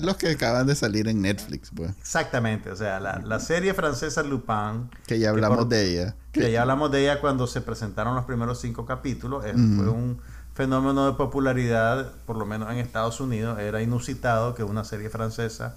Los 0.00 0.16
que 0.16 0.30
acaban 0.30 0.66
de 0.66 0.74
salir 0.74 1.08
en 1.08 1.22
Netflix, 1.22 1.70
pues. 1.74 1.90
Exactamente, 1.98 2.70
o 2.70 2.76
sea, 2.76 3.00
la, 3.00 3.40
serie 3.40 3.74
francesa 3.74 4.22
Lupin. 4.22 4.90
Que 5.06 5.18
ya 5.18 5.30
hablamos 5.30 5.68
de 5.68 5.90
ella. 5.90 6.16
Que 6.32 6.50
ya 6.50 6.62
hablamos 6.62 6.90
de 6.90 7.02
ella 7.02 7.20
cuando 7.20 7.46
se 7.46 7.60
presentaron 7.60 8.14
los 8.14 8.24
primeros 8.24 8.60
cinco 8.60 8.86
capítulos. 8.86 9.44
Fue 9.44 9.88
un 9.88 10.20
fenómeno 10.54 11.06
de 11.06 11.12
popularidad, 11.12 12.12
por 12.26 12.36
lo 12.36 12.46
menos 12.46 12.70
en 12.70 12.78
Estados 12.78 13.20
Unidos. 13.20 13.58
Era 13.58 13.82
inusitado 13.82 14.54
que 14.54 14.64
una 14.64 14.84
serie 14.84 15.10
francesa 15.10 15.76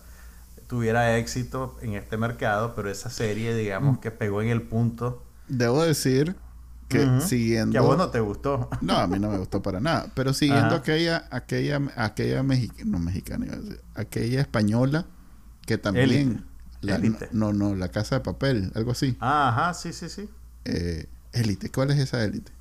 tuviera 0.67 1.17
éxito 1.17 1.77
en 1.81 1.93
este 1.93 2.17
mercado, 2.17 2.73
pero 2.75 2.89
esa 2.89 3.09
serie, 3.09 3.55
digamos, 3.55 3.99
que 3.99 4.11
pegó 4.11 4.41
en 4.41 4.49
el 4.49 4.61
punto. 4.61 5.23
Debo 5.47 5.83
decir 5.83 6.35
que 6.87 7.21
siguiendo 7.21 7.71
que 7.71 7.77
a 7.77 7.81
vos 7.81 7.97
no 7.97 8.09
te 8.09 8.19
gustó. 8.19 8.69
No 8.81 8.97
a 8.97 9.07
mí 9.07 9.19
no 9.19 9.29
me 9.29 9.37
gustó 9.37 9.61
para 9.61 9.79
nada 9.79 10.07
pero 10.13 10.33
siguiendo 10.33 10.75
aquella 10.75 11.27
aquella 11.31 11.81
aquella 11.95 12.43
mexicana 12.43 12.91
no 12.91 12.99
mexicana 12.99 13.47
aquella 13.95 14.41
española 14.41 15.05
que 15.65 15.77
también 15.77 16.45
la, 16.81 16.99
no 17.31 17.53
no 17.53 17.75
la 17.75 17.89
casa 17.89 18.15
de 18.15 18.21
papel 18.21 18.71
algo 18.75 18.91
así. 18.91 19.17
Ajá 19.19 19.73
sí 19.73 19.93
sí 19.93 20.09
sí. 20.09 20.29
Eh, 20.65 21.07
élite 21.33 21.69
cuál 21.71 21.91
es 21.91 21.99
esa 21.99 22.23
élite 22.23 22.51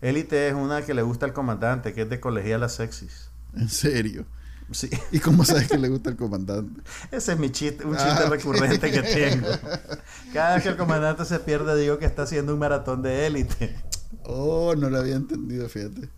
élite 0.00 0.48
es 0.48 0.54
una 0.54 0.82
que 0.82 0.94
le 0.94 1.02
gusta 1.02 1.26
al 1.26 1.32
comandante 1.32 1.92
que 1.92 2.02
es 2.02 2.10
de 2.10 2.20
colegiala 2.20 2.68
sexys. 2.68 3.30
En 3.54 3.68
serio 3.68 4.26
Sí. 4.70 4.90
¿Y 5.12 5.20
cómo 5.20 5.44
sabes 5.44 5.68
que 5.68 5.78
le 5.78 5.88
gusta 5.88 6.10
el 6.10 6.16
comandante? 6.16 6.82
Ese 7.10 7.32
es 7.32 7.38
mi 7.38 7.50
chiste, 7.50 7.84
un 7.84 7.96
chiste 7.96 8.24
ah, 8.24 8.28
recurrente 8.28 8.90
que 8.90 9.02
tengo. 9.02 9.48
Cada 10.32 10.54
vez 10.54 10.62
que 10.64 10.70
el 10.70 10.76
comandante 10.76 11.24
se 11.24 11.38
pierde, 11.38 11.80
digo 11.80 11.98
que 11.98 12.06
está 12.06 12.22
haciendo 12.22 12.52
un 12.52 12.58
maratón 12.58 13.02
de 13.02 13.26
élite. 13.26 13.76
Oh, 14.24 14.74
no 14.76 14.90
lo 14.90 14.98
había 14.98 15.14
entendido, 15.14 15.68
fíjate. 15.68 16.08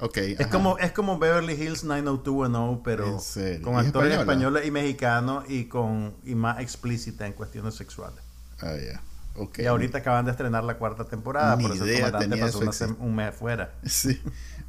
ok. 0.00 0.16
Es 0.16 0.46
como, 0.48 0.78
es 0.78 0.92
como 0.92 1.18
Beverly 1.18 1.54
Hills 1.54 1.84
90210, 1.84 2.82
pero 2.84 3.18
con 3.62 3.76
actores 3.76 4.18
españoles 4.18 4.66
y 4.66 4.70
mexicanos 4.70 5.44
y 5.48 5.64
con 5.66 6.14
y 6.24 6.34
más 6.34 6.60
explícita 6.60 7.26
en 7.26 7.32
cuestiones 7.32 7.74
sexuales. 7.74 8.22
Ah, 8.60 8.74
ya. 8.76 9.00
Okay. 9.36 9.64
Y 9.64 9.68
ahorita 9.68 9.98
acaban 9.98 10.24
de 10.24 10.30
estrenar 10.30 10.62
la 10.62 10.78
cuarta 10.78 11.04
temporada, 11.04 11.58
por 11.58 11.72
eso 11.72 11.84
el 11.84 11.96
comandante 11.96 12.36
pasó 12.36 12.96
un 13.00 13.14
mes 13.14 13.34
fuera. 13.34 13.72
Sí. 13.84 14.20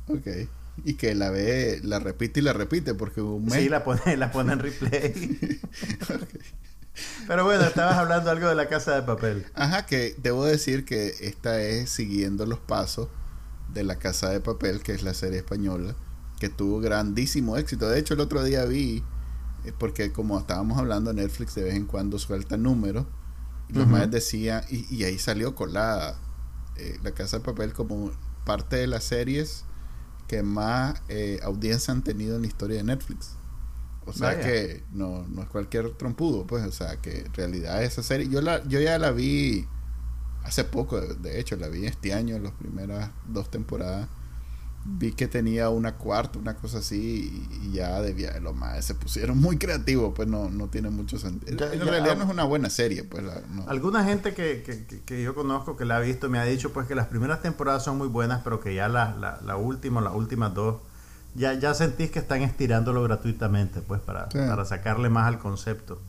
Ok. 0.08 0.28
Y 0.83 0.95
que 0.95 1.15
la 1.15 1.29
ve, 1.29 1.79
la 1.83 1.99
repite 1.99 2.41
y 2.41 2.43
la 2.43 2.53
repite 2.53 2.93
porque 2.93 3.21
un 3.21 3.49
Sí, 3.49 3.69
la 3.69 3.83
pone, 3.83 4.17
la 4.17 4.31
pone 4.31 4.53
en 4.53 4.59
replay. 4.59 5.49
Pero 7.27 7.43
bueno, 7.43 7.63
estabas 7.63 7.97
hablando 7.97 8.29
algo 8.29 8.47
de 8.47 8.55
la 8.55 8.69
casa 8.69 8.95
de 8.95 9.01
papel. 9.01 9.45
Ajá, 9.53 9.85
que 9.85 10.15
debo 10.21 10.45
decir 10.45 10.85
que 10.85 11.13
esta 11.21 11.61
es 11.61 11.89
siguiendo 11.89 12.45
los 12.45 12.59
pasos 12.59 13.09
de 13.73 13.83
la 13.83 13.97
casa 13.97 14.29
de 14.29 14.39
papel, 14.39 14.81
que 14.81 14.93
es 14.93 15.03
la 15.03 15.13
serie 15.13 15.39
española, 15.39 15.95
que 16.39 16.49
tuvo 16.49 16.79
grandísimo 16.79 17.57
éxito. 17.57 17.89
De 17.89 17.99
hecho, 17.99 18.13
el 18.13 18.19
otro 18.21 18.43
día 18.43 18.65
vi, 18.65 19.03
eh, 19.65 19.73
porque 19.77 20.11
como 20.11 20.39
estábamos 20.39 20.77
hablando, 20.77 21.13
Netflix 21.13 21.55
de 21.55 21.63
vez 21.63 21.75
en 21.75 21.85
cuando 21.85 22.19
suelta 22.19 22.57
números, 22.57 23.05
y 23.67 23.73
los 23.73 23.88
más 23.88 24.09
decían, 24.11 24.63
y, 24.69 25.03
ahí 25.05 25.17
salió 25.17 25.55
colada 25.55 26.19
eh, 26.77 26.99
la 27.03 27.11
casa 27.11 27.39
de 27.39 27.43
papel 27.43 27.73
como 27.73 28.11
parte 28.45 28.75
de 28.75 28.85
las 28.85 29.03
series 29.03 29.65
que 30.27 30.43
más 30.43 31.01
eh, 31.09 31.39
audiencia 31.43 31.93
han 31.93 32.03
tenido 32.03 32.35
en 32.35 32.41
la 32.43 32.47
historia 32.47 32.77
de 32.77 32.83
Netflix. 32.83 33.35
O 34.07 34.13
sea 34.13 34.39
que 34.39 34.83
no, 34.91 35.25
no 35.27 35.41
es 35.41 35.49
cualquier 35.49 35.91
trompudo, 35.93 36.45
pues. 36.45 36.63
O 36.65 36.71
sea 36.71 36.97
que 36.97 37.21
en 37.21 37.33
realidad 37.33 37.83
esa 37.83 38.03
serie. 38.03 38.29
Yo, 38.29 38.41
la, 38.41 38.63
yo 38.67 38.79
ya 38.79 38.99
la 38.99 39.11
vi 39.11 39.67
hace 40.43 40.63
poco, 40.63 41.01
de 41.01 41.39
hecho, 41.39 41.55
la 41.55 41.69
vi 41.69 41.85
este 41.85 42.13
año, 42.13 42.38
las 42.38 42.51
primeras 42.51 43.09
dos 43.27 43.49
temporadas 43.49 44.07
vi 44.86 45.13
que 45.13 45.28
tenía 45.28 45.69
una 45.69 45.95
cuarta, 45.95 46.38
una 46.38 46.56
cosa 46.56 46.78
así, 46.78 47.48
y, 47.63 47.71
ya 47.71 48.00
debía 48.02 48.32
de 48.32 48.39
lo 48.39 48.54
más. 48.54 48.86
Se 48.86 48.93
pusieron 48.93 49.39
muy 49.39 49.58
creativos, 49.58 50.13
pues 50.15 50.28
no, 50.28 50.50
no 50.50 50.67
tiene 50.67 50.91
mucho 50.91 51.17
sentido. 51.17 51.71
en 51.71 51.82
realidad 51.82 52.15
no 52.15 52.24
es 52.24 52.30
una 52.30 52.43
buena 52.43 52.69
serie, 52.69 53.04
pues. 53.04 53.24
Alguna 53.67 54.04
gente 54.04 54.34
que, 54.36 54.63
que, 54.63 55.02
que, 55.02 55.24
yo 55.24 55.34
conozco 55.34 55.76
que 55.76 55.86
la 55.86 55.98
ha 55.98 56.00
visto 56.00 56.30
me 56.30 56.38
ha 56.38 56.45
dicho 56.45 56.71
pues 56.71 56.88
que 56.88 56.93
las 56.95 57.08
primeras 57.08 57.41
temporadas 57.41 57.84
son 57.84 57.98
muy 57.98 58.08
buenas, 58.08 58.41
pero 58.43 58.60
que 58.60 58.76
ya 58.76 58.88
la, 58.88 59.15
la, 59.15 59.39
la 59.43 59.58
última, 59.58 60.02
las 60.02 60.13
últimas 60.13 60.54
dos, 60.54 60.78
ya, 61.34 61.54
ya 61.54 61.74
sentís 61.74 62.12
que 62.12 62.19
están 62.19 62.43
estirándolo 62.43 63.02
gratuitamente, 63.04 63.82
pues, 63.82 64.00
para, 64.02 64.30
para 64.30 64.65
sacarle 64.65 65.10
más 65.10 65.28
al 65.28 65.39
concepto. 65.39 66.00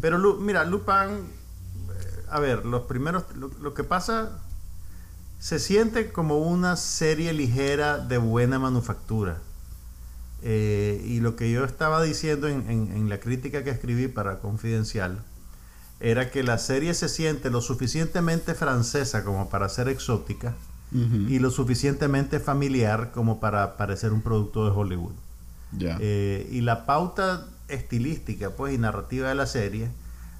Pero 0.00 0.18
mira, 0.38 0.64
Lupin, 0.64 0.94
eh, 0.94 2.24
a 2.30 2.40
ver, 2.40 2.66
los 2.66 2.82
primeros, 2.82 3.24
lo 3.36 3.72
que 3.74 3.84
pasa 3.84 4.38
se 5.42 5.58
siente 5.58 6.12
como 6.12 6.38
una 6.38 6.76
serie 6.76 7.32
ligera 7.32 7.98
de 7.98 8.16
buena 8.16 8.60
manufactura. 8.60 9.38
Eh, 10.44 11.02
y 11.04 11.18
lo 11.18 11.34
que 11.34 11.50
yo 11.50 11.64
estaba 11.64 12.00
diciendo 12.00 12.46
en, 12.46 13.08
la 13.08 13.18
crítica 13.18 13.64
que 13.64 13.70
escribí 13.70 14.06
para 14.06 14.38
Confidencial 14.38 15.24
era 15.98 16.30
que 16.30 16.44
la 16.44 16.58
serie 16.58 16.94
se 16.94 17.08
siente 17.08 17.50
lo 17.50 17.60
suficientemente 17.60 18.54
francesa 18.54 19.24
como 19.24 19.50
para 19.50 19.68
ser 19.68 19.88
exótica 19.88 20.54
y 20.92 21.40
lo 21.40 21.50
suficientemente 21.50 22.38
familiar 22.38 23.10
como 23.12 23.40
para 23.40 23.76
parecer 23.76 24.12
un 24.12 24.22
producto 24.22 24.64
de 24.64 24.70
Hollywood. 24.70 25.14
Eh, 25.80 26.48
y 26.52 26.60
la 26.60 26.86
pauta 26.86 27.48
estilística 27.66 28.50
pues, 28.50 28.74
y 28.74 28.78
narrativa 28.78 29.30
de 29.30 29.34
la 29.34 29.46
serie 29.46 29.88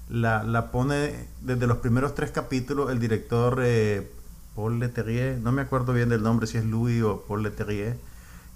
la, 0.07 0.43
la 0.43 0.71
pone 0.71 1.27
desde 1.41 1.67
los 1.67 1.79
primeros 1.79 2.15
tres 2.15 2.31
capítulos 2.31 2.89
el 2.89 2.99
director 3.01 3.59
eh, 3.61 4.09
Paul 4.55 4.79
Leterrier, 4.79 5.39
no 5.39 5.51
me 5.51 5.61
acuerdo 5.61 5.93
bien 5.93 6.09
del 6.09 6.23
nombre, 6.23 6.47
si 6.47 6.57
es 6.57 6.65
Louis 6.65 7.01
o 7.03 7.25
Paul 7.27 7.43
Leterrier, 7.43 7.97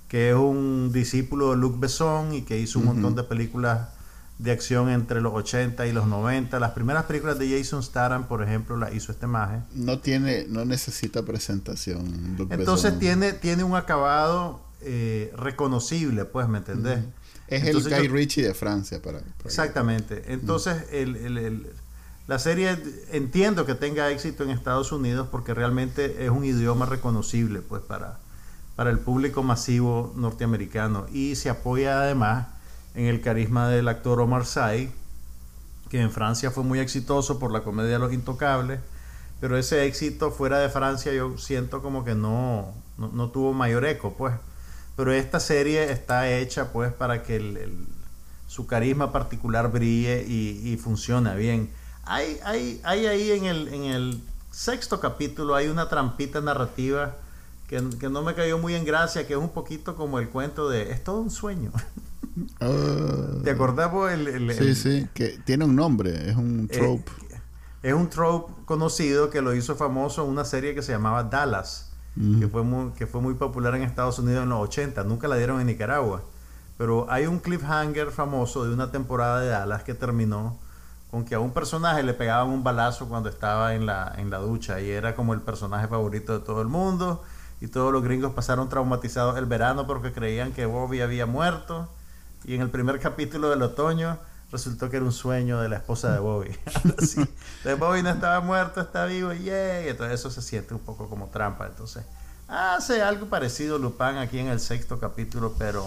que 0.08 0.30
es 0.30 0.36
un 0.36 0.92
discípulo 0.94 1.52
de 1.52 1.58
Luc 1.58 1.80
Besson 1.80 2.34
y 2.34 2.44
que 2.44 2.60
hizo 2.60 2.80
un 2.80 2.86
montón 2.86 3.16
de 3.16 3.24
películas 3.24 3.90
de 4.40 4.52
acción 4.52 4.90
entre 4.90 5.20
los 5.22 5.34
80 5.34 5.88
y 5.88 5.94
los 5.94 6.08
90. 6.08 6.60
Las 6.60 6.72
primeras 6.72 7.06
películas 7.06 7.40
de 7.40 7.58
Jason 7.58 7.82
Statham, 7.82 8.28
por 8.28 8.44
ejemplo, 8.44 8.78
las 8.78 8.94
hizo 8.94 9.12
este 9.12 9.28
maje. 9.28 9.62
No 9.74 10.00
tiene, 10.00 10.46
no 10.48 10.64
necesita 10.64 11.24
presentación. 11.24 12.38
Entonces 12.52 13.00
tiene, 13.00 13.34
tiene 13.34 13.64
un 13.64 13.76
acabado 13.76 14.62
eh, 14.82 15.34
reconocible, 15.36 16.26
pues, 16.26 16.48
¿me 16.48 16.60
entendés? 16.60 17.00
Es 17.48 17.64
el 17.64 17.82
Guy 17.82 18.08
Ritchie 18.08 18.44
de 18.44 18.54
Francia, 18.54 19.02
para. 19.02 19.22
exactamente. 19.46 20.34
Entonces, 20.34 20.84
el, 20.92 21.16
el 21.16 21.68
la 22.28 22.40
serie 22.40 22.78
entiendo 23.12 23.66
que 23.66 23.74
tenga 23.74 24.12
éxito 24.12 24.44
en 24.44 24.50
Estados 24.50 24.92
Unidos 24.92 25.30
porque 25.32 25.54
realmente 25.54 26.26
es 26.26 26.30
un 26.30 26.44
idioma 26.44 26.86
reconocible 26.86 27.62
pues 27.62 27.82
para, 27.82 28.20
para 28.76 28.90
el 28.90 29.00
público 29.00 29.44
masivo 29.44 30.14
norteamericano. 30.18 31.06
Y 31.14 31.36
se 31.36 31.50
apoya 31.50 32.02
además 32.02 32.48
en 32.96 33.06
el 33.06 33.22
carisma 33.22 33.70
del 33.70 33.88
actor 33.88 34.20
Omar 34.20 34.46
Sy, 34.46 34.92
que 35.90 36.02
en 36.02 36.12
Francia 36.12 36.52
fue 36.52 36.66
muy 36.66 36.80
exitoso 36.80 37.40
por 37.40 37.54
la 37.54 37.64
comedia 37.64 37.98
Los 37.98 38.12
Intocables, 38.12 38.82
pero 39.40 39.58
ese 39.58 39.86
éxito 39.86 40.30
fuera 40.30 40.60
de 40.60 40.68
Francia 40.68 41.14
yo 41.14 41.38
siento 41.38 41.82
como 41.82 42.04
que 42.04 42.14
no, 42.14 42.74
no, 42.98 43.30
tuvo 43.30 43.54
mayor 43.54 43.86
eco 43.86 44.16
pues. 44.18 44.34
Pero 44.98 45.14
esta 45.14 45.40
serie 45.40 45.94
está 45.94 46.30
hecha 46.30 46.74
pues 46.74 46.92
para 46.92 47.24
que 47.24 47.72
su 48.48 48.68
carisma 48.68 49.14
particular 49.14 49.72
brille 49.72 50.26
y, 50.28 50.74
y 50.74 50.76
funcione 50.76 51.34
bien 51.38 51.70
hay, 52.08 52.40
hay, 52.44 52.82
hay 52.84 53.06
ahí 53.06 53.32
en 53.32 53.46
el, 53.46 53.68
en 53.70 53.84
el 53.84 54.22
sexto 54.52 55.00
capítulo, 55.00 55.56
hay 55.56 55.68
una 55.68 55.88
trampita 55.88 56.42
narrativa 56.42 57.16
que, 57.68 57.82
no 57.82 58.22
me 58.24 58.34
cayó 58.34 58.58
muy 58.58 58.76
en 58.76 58.86
gracia, 58.86 59.28
que 59.28 59.34
es 59.34 59.40
un 59.40 59.50
poquito 59.50 59.96
como 59.96 60.20
el 60.20 60.30
cuento 60.30 60.70
de 60.70 60.92
es 60.92 61.04
todo 61.04 61.22
un 61.22 61.32
sueño. 61.32 61.72
Ah. 62.60 63.40
¿Te 63.44 63.50
acordás 63.50 63.92
el, 64.12 64.54
Sí, 64.54 64.76
sí, 64.76 65.08
que 65.16 65.40
tiene 65.44 65.66
un 65.66 65.76
nombre, 65.76 66.30
es 66.30 66.36
un 66.36 66.70
eh, 66.72 66.78
trope. 66.78 67.12
es 67.82 67.94
un 67.96 68.12
trope 68.12 68.54
conocido 68.66 69.32
que 69.32 69.42
lo 69.42 69.56
hizo 69.56 69.76
famoso 69.76 70.24
en 70.24 70.30
una 70.30 70.46
serie 70.46 70.76
que 70.76 70.84
se 70.84 70.92
llamaba 70.92 71.24
Dallas, 71.24 71.94
que, 72.40 72.48
fue 72.48 72.62
muy, 72.62 72.92
que 72.92 73.08
fue 73.08 73.22
muy 73.22 73.34
popular 73.34 73.74
en 73.74 73.82
Estados 73.82 74.20
Unidos 74.20 74.44
en 74.44 74.50
los 74.50 74.60
80, 74.60 75.04
nunca 75.06 75.28
la 75.28 75.36
dieron 75.36 75.60
en 75.62 75.66
Nicaragua. 75.66 76.22
Pero 76.78 77.08
hay 77.10 77.26
un 77.26 77.40
cliffhanger 77.40 78.12
famoso 78.12 78.66
de 78.66 78.74
una 78.74 78.92
temporada 78.92 79.40
de 79.40 79.48
Dallas 79.48 79.82
que 79.82 79.96
terminó 79.96 80.60
con 81.18 81.26
que 81.26 81.34
a 81.34 81.40
un 81.40 81.52
personaje 81.52 82.04
le 82.04 82.14
pegaban 82.14 82.50
un 82.50 82.64
balazo 82.64 83.10
cuando 83.10 83.28
estaba 83.28 83.74
en 83.74 83.88
la, 83.88 84.14
en 84.18 84.30
la 84.30 84.38
ducha 84.38 84.80
y 84.82 84.92
era 84.92 85.16
como 85.16 85.34
el 85.34 85.42
personaje 85.42 85.88
favorito 85.88 86.38
de 86.38 86.46
todo 86.46 86.62
el 86.62 86.68
mundo 86.68 87.24
y 87.60 87.70
todos 87.70 87.92
los 87.92 88.04
gringos 88.04 88.34
pasaron 88.34 88.70
traumatizados 88.70 89.36
el 89.36 89.48
verano 89.48 89.88
porque 89.88 90.14
creían 90.14 90.52
que 90.52 90.68
Bobby 90.68 91.02
había 91.02 91.26
muerto 91.26 91.90
y 92.46 92.54
en 92.54 92.62
el 92.62 92.70
primer 92.70 93.00
capítulo 93.00 93.50
del 93.50 93.64
otoño 93.64 94.20
resultó 94.52 94.92
que 94.92 94.98
era 94.98 95.06
un 95.08 95.12
sueño 95.12 95.60
de 95.60 95.70
la 95.70 95.78
esposa 95.78 96.14
de 96.14 96.20
Bobby. 96.20 96.56
de 97.64 97.74
Bobby 97.74 98.04
no 98.04 98.12
estaba 98.12 98.40
muerto, 98.42 98.80
está 98.80 99.06
vivo, 99.06 99.34
y 99.34 99.50
entonces 99.50 100.20
eso 100.20 100.30
se 100.30 100.44
siente 100.44 100.76
un 100.76 100.82
poco 100.82 101.10
como 101.10 101.30
trampa. 101.30 101.66
Entonces 101.66 102.06
hace 102.48 103.02
algo 103.02 103.26
parecido 103.26 103.80
Lupin 103.80 104.18
aquí 104.18 104.38
en 104.38 104.50
el 104.50 104.60
sexto 104.60 105.00
capítulo, 105.00 105.56
pero 105.58 105.84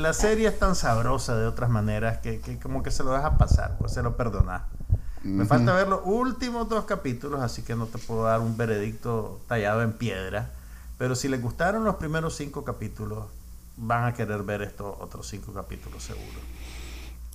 la 0.00 0.12
serie 0.12 0.48
es 0.48 0.58
tan 0.58 0.74
sabrosa 0.74 1.36
de 1.36 1.46
otras 1.46 1.70
maneras 1.70 2.18
que, 2.18 2.40
como 2.62 2.82
que 2.82 2.90
se 2.90 3.04
lo 3.04 3.12
deja 3.12 3.36
pasar, 3.38 3.76
pues 3.78 3.92
se 3.92 4.02
lo 4.02 4.16
perdona. 4.16 4.64
Me 5.22 5.44
falta 5.44 5.74
ver 5.74 5.86
los 5.86 6.00
últimos 6.04 6.68
dos 6.68 6.86
capítulos, 6.86 7.42
así 7.42 7.62
que 7.62 7.76
no 7.76 7.86
te 7.86 7.98
puedo 7.98 8.24
dar 8.24 8.40
un 8.40 8.56
veredicto 8.56 9.40
tallado 9.46 9.82
en 9.82 9.92
piedra. 9.92 10.50
Pero 10.96 11.14
si 11.14 11.28
les 11.28 11.42
gustaron 11.42 11.84
los 11.84 11.96
primeros 11.96 12.36
cinco 12.36 12.64
capítulos, 12.64 13.26
van 13.76 14.04
a 14.04 14.14
querer 14.14 14.42
ver 14.42 14.62
estos 14.62 14.96
otros 14.98 15.28
cinco 15.28 15.52
capítulos 15.52 16.02
seguro. 16.02 16.40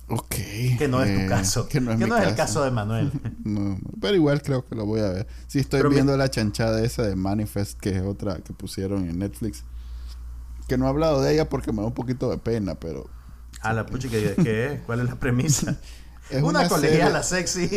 Ok. 0.08 0.34
Que 0.78 0.88
no 0.88 1.02
es 1.02 1.14
tu 1.14 1.20
eh, 1.22 1.26
caso. 1.28 1.68
Que 1.68 1.80
no 1.80 1.92
es, 1.92 2.26
el 2.26 2.34
caso 2.34 2.64
de 2.64 2.70
Manuel. 2.72 3.12
pero 4.00 4.14
igual 4.14 4.42
creo 4.42 4.66
que 4.66 4.74
lo 4.74 4.84
voy 4.84 5.00
a 5.00 5.08
ver. 5.08 5.26
Si 5.46 5.60
estoy 5.60 5.88
viendo 5.88 6.16
la 6.16 6.28
chanchada 6.28 6.82
esa 6.84 7.02
de 7.02 7.14
Manifest, 7.14 7.78
que 7.78 7.90
es 7.90 8.02
otra 8.02 8.36
que 8.38 8.52
pusieron 8.52 9.08
en 9.08 9.18
Netflix 9.20 9.64
que 10.66 10.76
no 10.78 10.86
he 10.86 10.88
hablado 10.88 11.22
de 11.22 11.32
ella 11.32 11.48
porque 11.48 11.72
me 11.72 11.80
da 11.80 11.88
un 11.88 11.94
poquito 11.94 12.30
de 12.30 12.38
pena, 12.38 12.74
pero... 12.74 13.08
Ah, 13.60 13.72
la 13.72 13.86
pucha, 13.86 14.08
¿qué, 14.08 14.72
es? 14.72 14.80
¿Cuál 14.82 15.00
es 15.00 15.06
la 15.06 15.16
premisa? 15.16 15.76
es 16.30 16.42
una, 16.42 16.60
una 16.60 16.68
colegiala 16.68 17.22
sexy. 17.22 17.70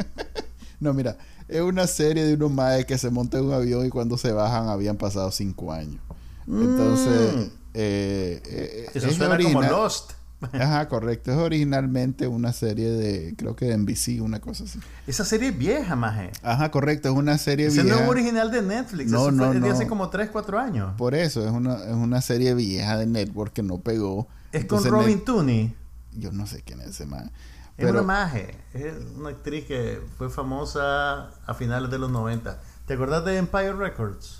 no, 0.80 0.94
mira, 0.94 1.16
es 1.48 1.60
una 1.60 1.86
serie 1.86 2.24
de 2.24 2.34
unos 2.34 2.50
maes 2.50 2.86
que 2.86 2.98
se 2.98 3.10
montan 3.10 3.40
en 3.40 3.46
un 3.46 3.54
avión 3.54 3.86
y 3.86 3.90
cuando 3.90 4.16
se 4.16 4.32
bajan 4.32 4.68
habían 4.68 4.96
pasado 4.96 5.30
cinco 5.30 5.72
años. 5.72 6.00
Entonces, 6.46 7.36
mm. 7.36 7.50
eh, 7.74 8.42
eh, 8.44 8.90
Eso 8.94 9.10
suena 9.10 9.38
como 9.38 9.62
Lost. 9.62 10.12
Ajá, 10.52 10.88
correcto. 10.88 11.32
Es 11.32 11.38
originalmente 11.38 12.26
una 12.26 12.52
serie 12.52 12.90
de, 12.90 13.34
creo 13.36 13.56
que 13.56 13.66
de 13.66 13.76
NBC, 13.76 14.22
una 14.22 14.40
cosa 14.40 14.64
así. 14.64 14.78
Esa 15.06 15.24
serie 15.24 15.48
es 15.48 15.58
vieja, 15.58 15.96
maje. 15.96 16.32
Ajá, 16.42 16.70
correcto. 16.70 17.08
Es 17.08 17.14
una 17.14 17.36
serie 17.38 17.68
vieja. 17.68 17.82
Ese 17.82 17.90
no 17.90 18.00
es 18.00 18.08
original 18.08 18.50
de 18.50 18.62
Netflix. 18.62 19.10
No, 19.10 19.30
no, 19.30 19.48
fue 19.48 19.60
de 19.60 19.70
hace 19.70 19.86
como 19.86 20.08
3, 20.08 20.30
4 20.30 20.58
años. 20.58 20.94
Por 20.96 21.14
eso, 21.14 21.44
es 21.44 21.50
una, 21.50 21.84
es 21.84 21.94
una 21.94 22.20
serie 22.22 22.54
vieja 22.54 22.96
de 22.96 23.06
Network 23.06 23.52
que 23.52 23.62
no 23.62 23.78
pegó. 23.78 24.28
Es 24.52 24.64
con 24.64 24.82
Robin 24.84 25.24
Tooney. 25.24 25.74
Yo 26.16 26.32
no 26.32 26.46
sé 26.46 26.62
quién 26.62 26.80
es 26.80 26.88
ese 26.88 27.06
man. 27.06 27.30
Es 27.76 27.90
una 27.90 28.02
maje. 28.02 28.54
Es 28.74 28.94
una 29.16 29.30
actriz 29.30 29.64
que 29.64 30.00
fue 30.18 30.28
famosa 30.28 31.30
a 31.46 31.54
finales 31.54 31.90
de 31.90 31.98
los 31.98 32.10
90. 32.10 32.60
¿Te 32.86 32.94
acuerdas 32.94 33.24
de 33.24 33.36
Empire 33.36 33.72
Records? 33.72 34.39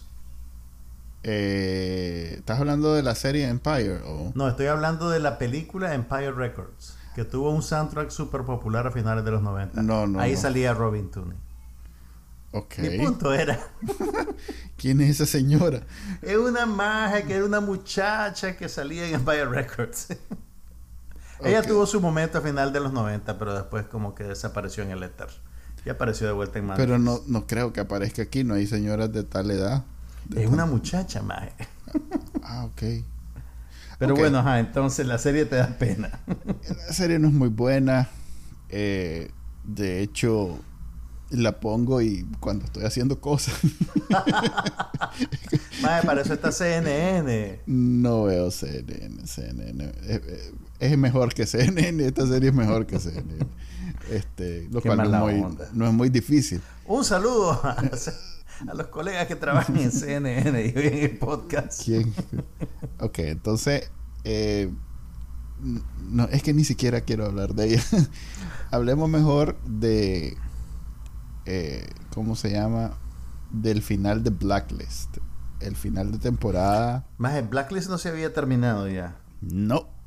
Eh, 1.22 2.34
¿Estás 2.38 2.60
hablando 2.60 2.94
de 2.94 3.02
la 3.02 3.14
serie 3.14 3.48
Empire? 3.48 4.00
O? 4.06 4.32
No, 4.34 4.48
estoy 4.48 4.66
hablando 4.66 5.10
de 5.10 5.20
la 5.20 5.38
película 5.38 5.94
Empire 5.94 6.32
Records, 6.32 6.96
que 7.14 7.24
tuvo 7.24 7.50
un 7.50 7.62
soundtrack 7.62 8.10
súper 8.10 8.42
popular 8.42 8.86
a 8.86 8.90
finales 8.90 9.24
de 9.24 9.30
los 9.30 9.42
90. 9.42 9.82
No, 9.82 10.06
no. 10.06 10.20
Ahí 10.20 10.36
salía 10.36 10.72
Robin 10.72 11.10
Tooney. 11.10 11.36
Ok. 12.52 12.78
Mi 12.78 12.98
punto 12.98 13.32
era. 13.32 13.60
¿Quién 14.76 15.00
es 15.00 15.10
esa 15.10 15.26
señora? 15.26 15.82
Es 16.22 16.36
una 16.36 16.66
magia 16.66 17.24
que 17.24 17.34
era 17.34 17.44
una 17.44 17.60
muchacha 17.60 18.56
que 18.56 18.68
salía 18.68 19.06
en 19.06 19.14
Empire 19.14 19.44
Records. 19.44 20.08
Ella 21.42 21.62
tuvo 21.62 21.86
su 21.86 22.00
momento 22.00 22.38
a 22.38 22.40
final 22.40 22.72
de 22.72 22.80
los 22.80 22.92
90, 22.92 23.38
pero 23.38 23.54
después 23.54 23.86
como 23.86 24.14
que 24.14 24.24
desapareció 24.24 24.82
en 24.82 24.90
el 24.90 25.02
éter. 25.02 25.28
Y 25.84 25.88
apareció 25.88 26.26
de 26.26 26.32
vuelta 26.34 26.58
en 26.58 26.66
Manchester. 26.66 26.86
Pero 26.86 26.98
no, 26.98 27.20
no 27.26 27.46
creo 27.46 27.72
que 27.72 27.80
aparezca 27.80 28.22
aquí, 28.22 28.44
no 28.44 28.54
hay 28.54 28.66
señoras 28.66 29.12
de 29.12 29.22
tal 29.22 29.50
edad. 29.50 29.84
Es 30.36 30.46
una 30.48 30.66
muchacha, 30.66 31.22
mae. 31.22 31.52
Ah, 32.42 32.64
ok. 32.64 32.82
Pero 33.98 34.16
bueno, 34.16 34.38
ajá, 34.38 34.60
entonces 34.60 35.06
la 35.06 35.18
serie 35.18 35.44
te 35.44 35.56
da 35.56 35.76
pena. 35.78 36.20
la 36.86 36.92
serie 36.92 37.18
no 37.18 37.28
es 37.28 37.34
muy 37.34 37.48
buena. 37.48 38.08
Eh, 38.70 39.30
de 39.62 40.00
hecho, 40.00 40.58
la 41.30 41.60
pongo 41.60 42.00
y 42.00 42.26
cuando 42.40 42.64
estoy 42.64 42.84
haciendo 42.84 43.20
cosas. 43.20 43.54
Mae, 45.82 46.02
para 46.02 46.22
eso 46.22 46.34
está 46.34 46.50
CNN. 46.50 47.60
No 47.66 48.24
veo 48.24 48.50
CNN. 48.50 49.26
CNN 49.26 49.92
es, 50.08 50.52
es 50.78 50.98
mejor 50.98 51.34
que 51.34 51.46
CNN. 51.46 52.04
Esta 52.04 52.26
serie 52.26 52.48
es 52.48 52.54
mejor 52.54 52.86
que 52.86 52.98
CNN. 52.98 53.46
Este, 54.10 54.66
lo 54.70 54.80
cual 54.80 54.96
no 54.98 55.28
es, 55.28 55.36
muy, 55.36 55.56
no 55.72 55.86
es, 55.86 55.92
muy, 55.92 56.08
difícil. 56.08 56.60
Un 56.86 57.04
saludo 57.04 57.60
a, 58.68 58.74
los 58.74 58.86
colegas 58.88 59.26
que 59.26 59.36
trabajan 59.36 59.76
en 59.76 59.92
CNN 59.92 60.64
y 60.64 60.68
en 60.70 60.94
el 60.98 61.18
podcast. 61.18 61.82
¿Quién? 61.84 62.12
Ok, 62.98 63.20
entonces, 63.20 63.90
eh, 64.24 64.70
no, 66.08 66.24
es 66.24 66.42
que 66.42 66.52
ni 66.52 66.64
siquiera 66.64 67.02
quiero 67.02 67.26
hablar 67.26 67.54
de 67.54 67.74
ella. 67.74 67.82
Hablemos 68.70 69.08
mejor 69.08 69.58
de, 69.64 70.36
eh, 71.46 71.86
¿cómo 72.14 72.36
se 72.36 72.50
llama? 72.50 72.92
Del 73.50 73.82
final 73.82 74.22
de 74.22 74.30
Blacklist. 74.30 75.18
El 75.60 75.76
final 75.76 76.12
de 76.12 76.18
temporada. 76.18 77.06
Más, 77.18 77.34
el 77.34 77.48
Blacklist 77.48 77.90
no 77.90 77.98
se 77.98 78.08
había 78.08 78.32
terminado 78.32 78.88
ya. 78.88 79.16
No. 79.40 79.99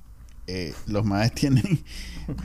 Eh, 0.48 0.74
los 0.88 1.06
más 1.06 1.32
tienen 1.36 1.84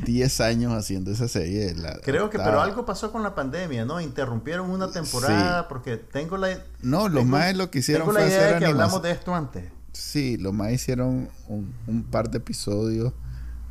10 0.05 0.40
años 0.40 0.72
haciendo 0.72 1.11
esa 1.11 1.28
serie. 1.28 1.74
Creo 2.03 2.30
que, 2.30 2.38
pero 2.38 2.61
algo 2.61 2.84
pasó 2.86 3.11
con 3.11 3.22
la 3.22 3.34
pandemia, 3.34 3.84
¿no? 3.84 4.01
Interrumpieron 4.01 4.70
una 4.70 4.90
temporada 4.90 5.68
porque 5.68 5.96
tengo 5.96 6.36
la... 6.36 6.62
No, 6.80 7.09
los 7.09 7.24
más 7.24 7.57
lo 7.57 7.70
que 7.70 7.80
hicieron 7.80 8.07
tengo 8.07 8.18
la 8.18 8.26
idea 8.26 8.53
de 8.53 8.59
que 8.59 8.66
hablamos 8.66 9.03
de 9.03 9.11
esto 9.11 9.34
antes. 9.34 9.64
Sí, 9.92 10.36
los 10.36 10.53
más 10.53 10.72
hicieron 10.72 11.28
un, 11.49 12.05
par 12.05 12.30
de 12.30 12.38
episodios 12.38 13.12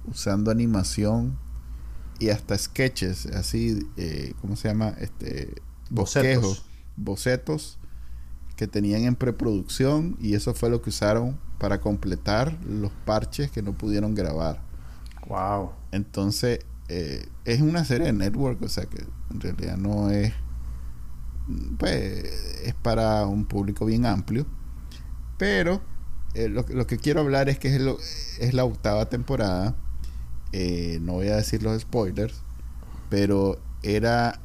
usando 0.06 0.52
animación 0.52 1.38
y 2.20 2.30
hasta 2.30 2.58
sketches, 2.58 3.28
así, 3.28 3.88
eh, 3.96 4.34
¿cómo 4.42 4.56
se 4.56 4.68
llama? 4.68 4.94
Este, 5.00 5.62
bosquejos, 5.90 6.66
bocetos 6.96 7.78
que 8.58 8.68
tenían 8.68 9.04
en 9.04 9.16
preproducción 9.16 10.18
y 10.20 10.34
eso 10.34 10.54
fue 10.54 10.70
lo 10.70 10.82
que 10.82 10.90
usaron 10.90 11.40
para 11.58 11.80
completar 11.80 12.58
los 12.66 12.92
parches 13.06 13.52
que 13.52 13.62
no 13.62 13.74
pudieron 13.74 14.16
grabar. 14.16 14.62
Wow. 15.28 15.72
Entonces, 15.92 16.60
eh, 16.88 17.28
es 17.46 17.62
una 17.62 17.84
serie 17.86 18.08
de 18.08 18.14
network, 18.14 18.62
o 18.62 18.70
sea 18.70 18.86
que 18.86 19.04
en 19.32 19.42
realidad 19.42 19.78
no 19.78 20.10
es. 20.10 20.34
Pues 21.78 22.62
es 22.66 22.74
para 22.74 23.26
un 23.26 23.46
público 23.46 23.86
bien 23.86 24.06
amplio. 24.06 24.46
Pero 25.38 25.82
eh, 26.34 26.50
lo, 26.50 26.66
que 26.88 26.98
quiero 26.98 27.22
hablar 27.22 27.50
es 27.50 27.60
que 27.60 27.76
es, 27.76 28.40
es 28.40 28.54
la 28.54 28.66
octava 28.66 29.10
temporada. 29.10 29.76
Eh, 30.52 31.00
no 31.02 31.14
voy 31.14 31.28
a 31.28 31.38
decir 31.38 31.64
los 31.64 31.82
spoilers, 31.82 32.42
pero 33.10 33.60
era 33.84 34.40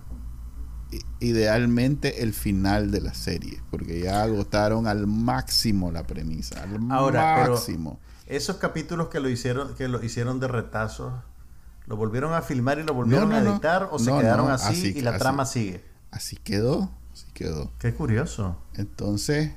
idealmente 1.20 2.22
el 2.22 2.32
final 2.32 2.90
de 2.90 3.01
la 3.01 3.14
serie, 3.14 3.62
porque 3.70 4.01
ya 4.01 4.22
agotaron 4.22 4.86
al 4.86 5.07
máximo 5.07 5.90
la 5.90 6.07
premisa, 6.07 6.62
al 6.62 6.90
Ahora, 6.90 7.49
máximo. 7.49 8.01
esos 8.26 8.57
capítulos 8.57 9.09
que 9.09 9.20
lo 9.20 9.28
hicieron, 9.28 9.74
que 9.74 9.88
lo 9.88 10.03
hicieron 10.05 10.40
de 10.40 10.49
retazos, 10.49 11.12
¿lo 11.86 11.97
volvieron 11.97 12.34
a 12.34 12.43
filmar 12.43 12.78
y 12.78 12.82
lo 12.82 12.95
volvieron 12.95 13.32
a 13.32 13.38
editar 13.40 13.88
o 13.90 13.99
se 13.99 14.11
quedaron 14.12 14.51
así, 14.51 14.93
y 14.97 15.01
la 15.01 15.18
trama 15.18 15.47
sigue? 15.47 15.84
Así 16.11 16.36
quedó, 16.36 16.90
así 17.12 17.26
quedó. 17.32 17.72
Qué 17.78 17.95
curioso. 17.95 18.59
Entonces, 18.74 19.53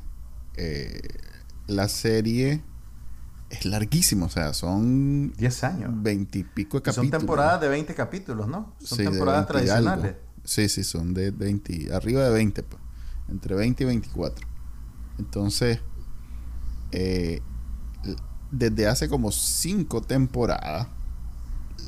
eh, 0.55 1.01
la 1.67 1.89
serie 1.89 2.63
es 3.49 3.65
larguísima, 3.65 4.25
o 4.25 4.29
sea, 4.29 4.53
son 4.53 5.33
10 5.33 5.63
años. 5.63 5.91
20 5.93 6.39
y 6.39 6.43
pico 6.43 6.77
de 6.77 6.83
capítulos. 6.83 7.09
Son 7.11 7.19
temporadas 7.19 7.61
de 7.61 7.67
20 7.69 7.93
capítulos, 7.93 8.47
¿no? 8.47 8.73
Son 8.79 8.97
temporadas 8.97 9.47
tradicionales. 9.47 10.15
Sí, 10.45 10.69
sí, 10.69 10.83
son 10.83 11.13
de 11.13 11.31
20, 11.31 11.93
arriba 11.93 12.23
de 12.23 12.29
20, 12.31 12.63
pues, 12.63 12.81
entre 13.29 13.55
20 13.55 13.83
y 13.83 13.87
24. 13.87 14.47
Entonces, 15.17 15.79
eh, 16.91 17.41
desde 18.51 18.87
hace 18.87 19.09
como 19.09 19.31
5 19.31 20.01
temporadas, 20.01 20.87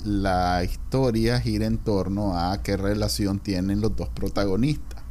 la 0.04 0.64
historia 0.64 1.40
gira 1.40 1.66
en 1.66 1.78
torno 1.78 2.38
a 2.38 2.62
qué 2.64 2.78
relación 2.78 3.40
tienen 3.40 3.80
los 3.80 3.96
dos 3.96 4.10
protagonistas. 4.10 5.04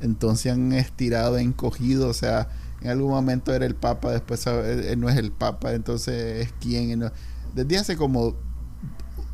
Entonces 0.00 0.52
han 0.52 0.72
estirado, 0.72 1.38
encogido, 1.38 2.08
o 2.08 2.14
sea, 2.14 2.48
en 2.80 2.90
algún 2.90 3.10
momento 3.10 3.54
era 3.54 3.64
el 3.64 3.76
Papa, 3.76 4.10
después 4.10 4.44
no 4.98 5.08
es 5.08 5.16
el 5.16 5.30
Papa, 5.30 5.72
entonces 5.72 6.48
es 6.48 6.54
quién. 6.60 7.10
Desde 7.54 7.78
hace 7.78 7.96
como 7.96 8.34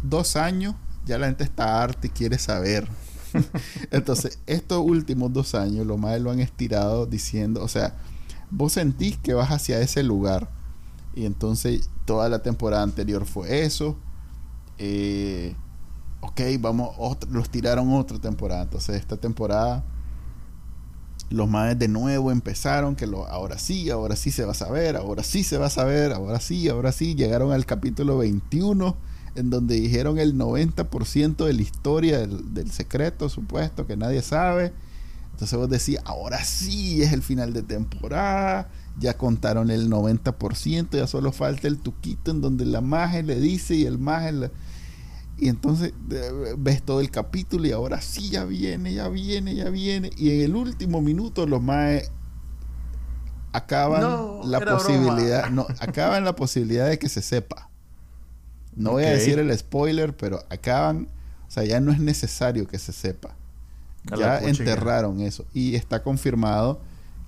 dos 0.02 0.36
años 0.36 0.74
ya 1.06 1.16
la 1.16 1.26
gente 1.26 1.44
está 1.44 1.82
harta 1.82 2.06
y 2.06 2.10
quiere 2.10 2.38
saber 2.38 2.86
Entonces, 3.90 4.38
estos 4.46 4.84
últimos 4.84 5.32
dos 5.32 5.54
años, 5.54 5.86
lo 5.86 5.96
más 5.96 6.20
lo 6.20 6.30
han 6.30 6.40
estirado 6.40 7.06
diciendo, 7.06 7.62
o 7.62 7.68
sea, 7.68 7.96
vos 8.50 8.72
sentís 8.72 9.18
que 9.18 9.34
vas 9.34 9.50
hacia 9.50 9.80
ese 9.80 10.02
lugar. 10.02 10.50
Y 11.14 11.26
entonces, 11.26 11.90
toda 12.04 12.28
la 12.28 12.42
temporada 12.42 12.82
anterior 12.82 13.26
fue 13.26 13.64
eso. 13.64 13.96
Eh, 14.78 15.54
ok, 16.20 16.40
vamos, 16.60 16.96
los 17.30 17.50
tiraron 17.50 17.92
otra 17.92 18.18
temporada. 18.18 18.62
Entonces, 18.62 18.96
esta 18.96 19.16
temporada, 19.16 19.84
los 21.30 21.48
más 21.48 21.78
de 21.78 21.88
nuevo 21.88 22.30
empezaron, 22.30 22.94
que 22.94 23.06
lo, 23.06 23.26
ahora 23.26 23.58
sí, 23.58 23.90
ahora 23.90 24.16
sí 24.16 24.30
se 24.30 24.44
va 24.44 24.52
a 24.52 24.54
saber, 24.54 24.96
ahora 24.96 25.22
sí 25.22 25.42
se 25.42 25.58
va 25.58 25.66
a 25.66 25.70
saber, 25.70 26.12
ahora 26.12 26.40
sí, 26.40 26.68
ahora 26.68 26.92
sí. 26.92 27.14
Llegaron 27.14 27.52
al 27.52 27.66
capítulo 27.66 28.18
21 28.18 28.96
en 29.38 29.50
donde 29.50 29.76
dijeron 29.76 30.18
el 30.18 30.36
90% 30.36 31.44
de 31.44 31.52
la 31.52 31.62
historia 31.62 32.26
del, 32.26 32.70
secreto 32.70 33.28
supuesto 33.28 33.86
que 33.86 33.96
nadie 33.96 34.22
sabe. 34.22 34.72
Entonces 35.32 35.58
vos 35.58 35.70
decís, 35.70 35.98
ahora 36.04 36.44
sí 36.44 37.02
es 37.02 37.12
el 37.12 37.22
final 37.22 37.52
de 37.52 37.62
temporada, 37.62 38.68
ya 38.98 39.16
contaron 39.16 39.70
el 39.70 39.88
90%, 39.88 40.90
ya 40.90 41.06
solo 41.06 41.30
falta 41.30 41.68
el 41.68 41.78
tuquito 41.78 42.32
en 42.32 42.40
donde 42.40 42.66
la 42.66 42.80
magia 42.80 43.22
le 43.22 43.38
dice 43.38 43.76
y 43.76 43.84
el 43.84 43.98
magia 43.98 44.50
Y 45.38 45.48
entonces 45.48 45.92
ves 46.58 46.82
todo 46.82 47.00
el 47.00 47.12
capítulo 47.12 47.66
y 47.68 47.70
ahora 47.70 48.00
sí 48.00 48.30
ya 48.30 48.44
viene, 48.44 48.92
ya 48.92 49.08
viene, 49.08 49.54
ya 49.54 49.70
viene. 49.70 50.10
Y 50.16 50.30
en 50.30 50.40
el 50.40 50.56
último 50.56 51.00
minuto 51.00 51.46
los 51.46 51.62
maes 51.62 52.10
acaban 53.52 54.02
la 54.50 54.60
posibilidad, 54.60 55.50
no, 55.50 55.66
acaban 55.78 56.24
la 56.24 56.34
posibilidad 56.34 56.88
de 56.88 56.98
que 56.98 57.08
se 57.08 57.22
sepa. 57.22 57.67
No 58.78 58.92
voy 58.92 59.04
a 59.04 59.10
decir 59.10 59.38
el 59.38 59.56
spoiler, 59.58 60.16
pero 60.16 60.44
acaban, 60.48 61.08
o 61.48 61.50
sea, 61.50 61.64
ya 61.64 61.80
no 61.80 61.92
es 61.92 61.98
necesario 61.98 62.66
que 62.68 62.78
se 62.78 62.92
sepa. 62.92 63.34
ya 64.16 64.38
enterraron 64.38 65.20
eso 65.20 65.44
y 65.52 65.74
está 65.74 66.02
confirmado 66.02 66.80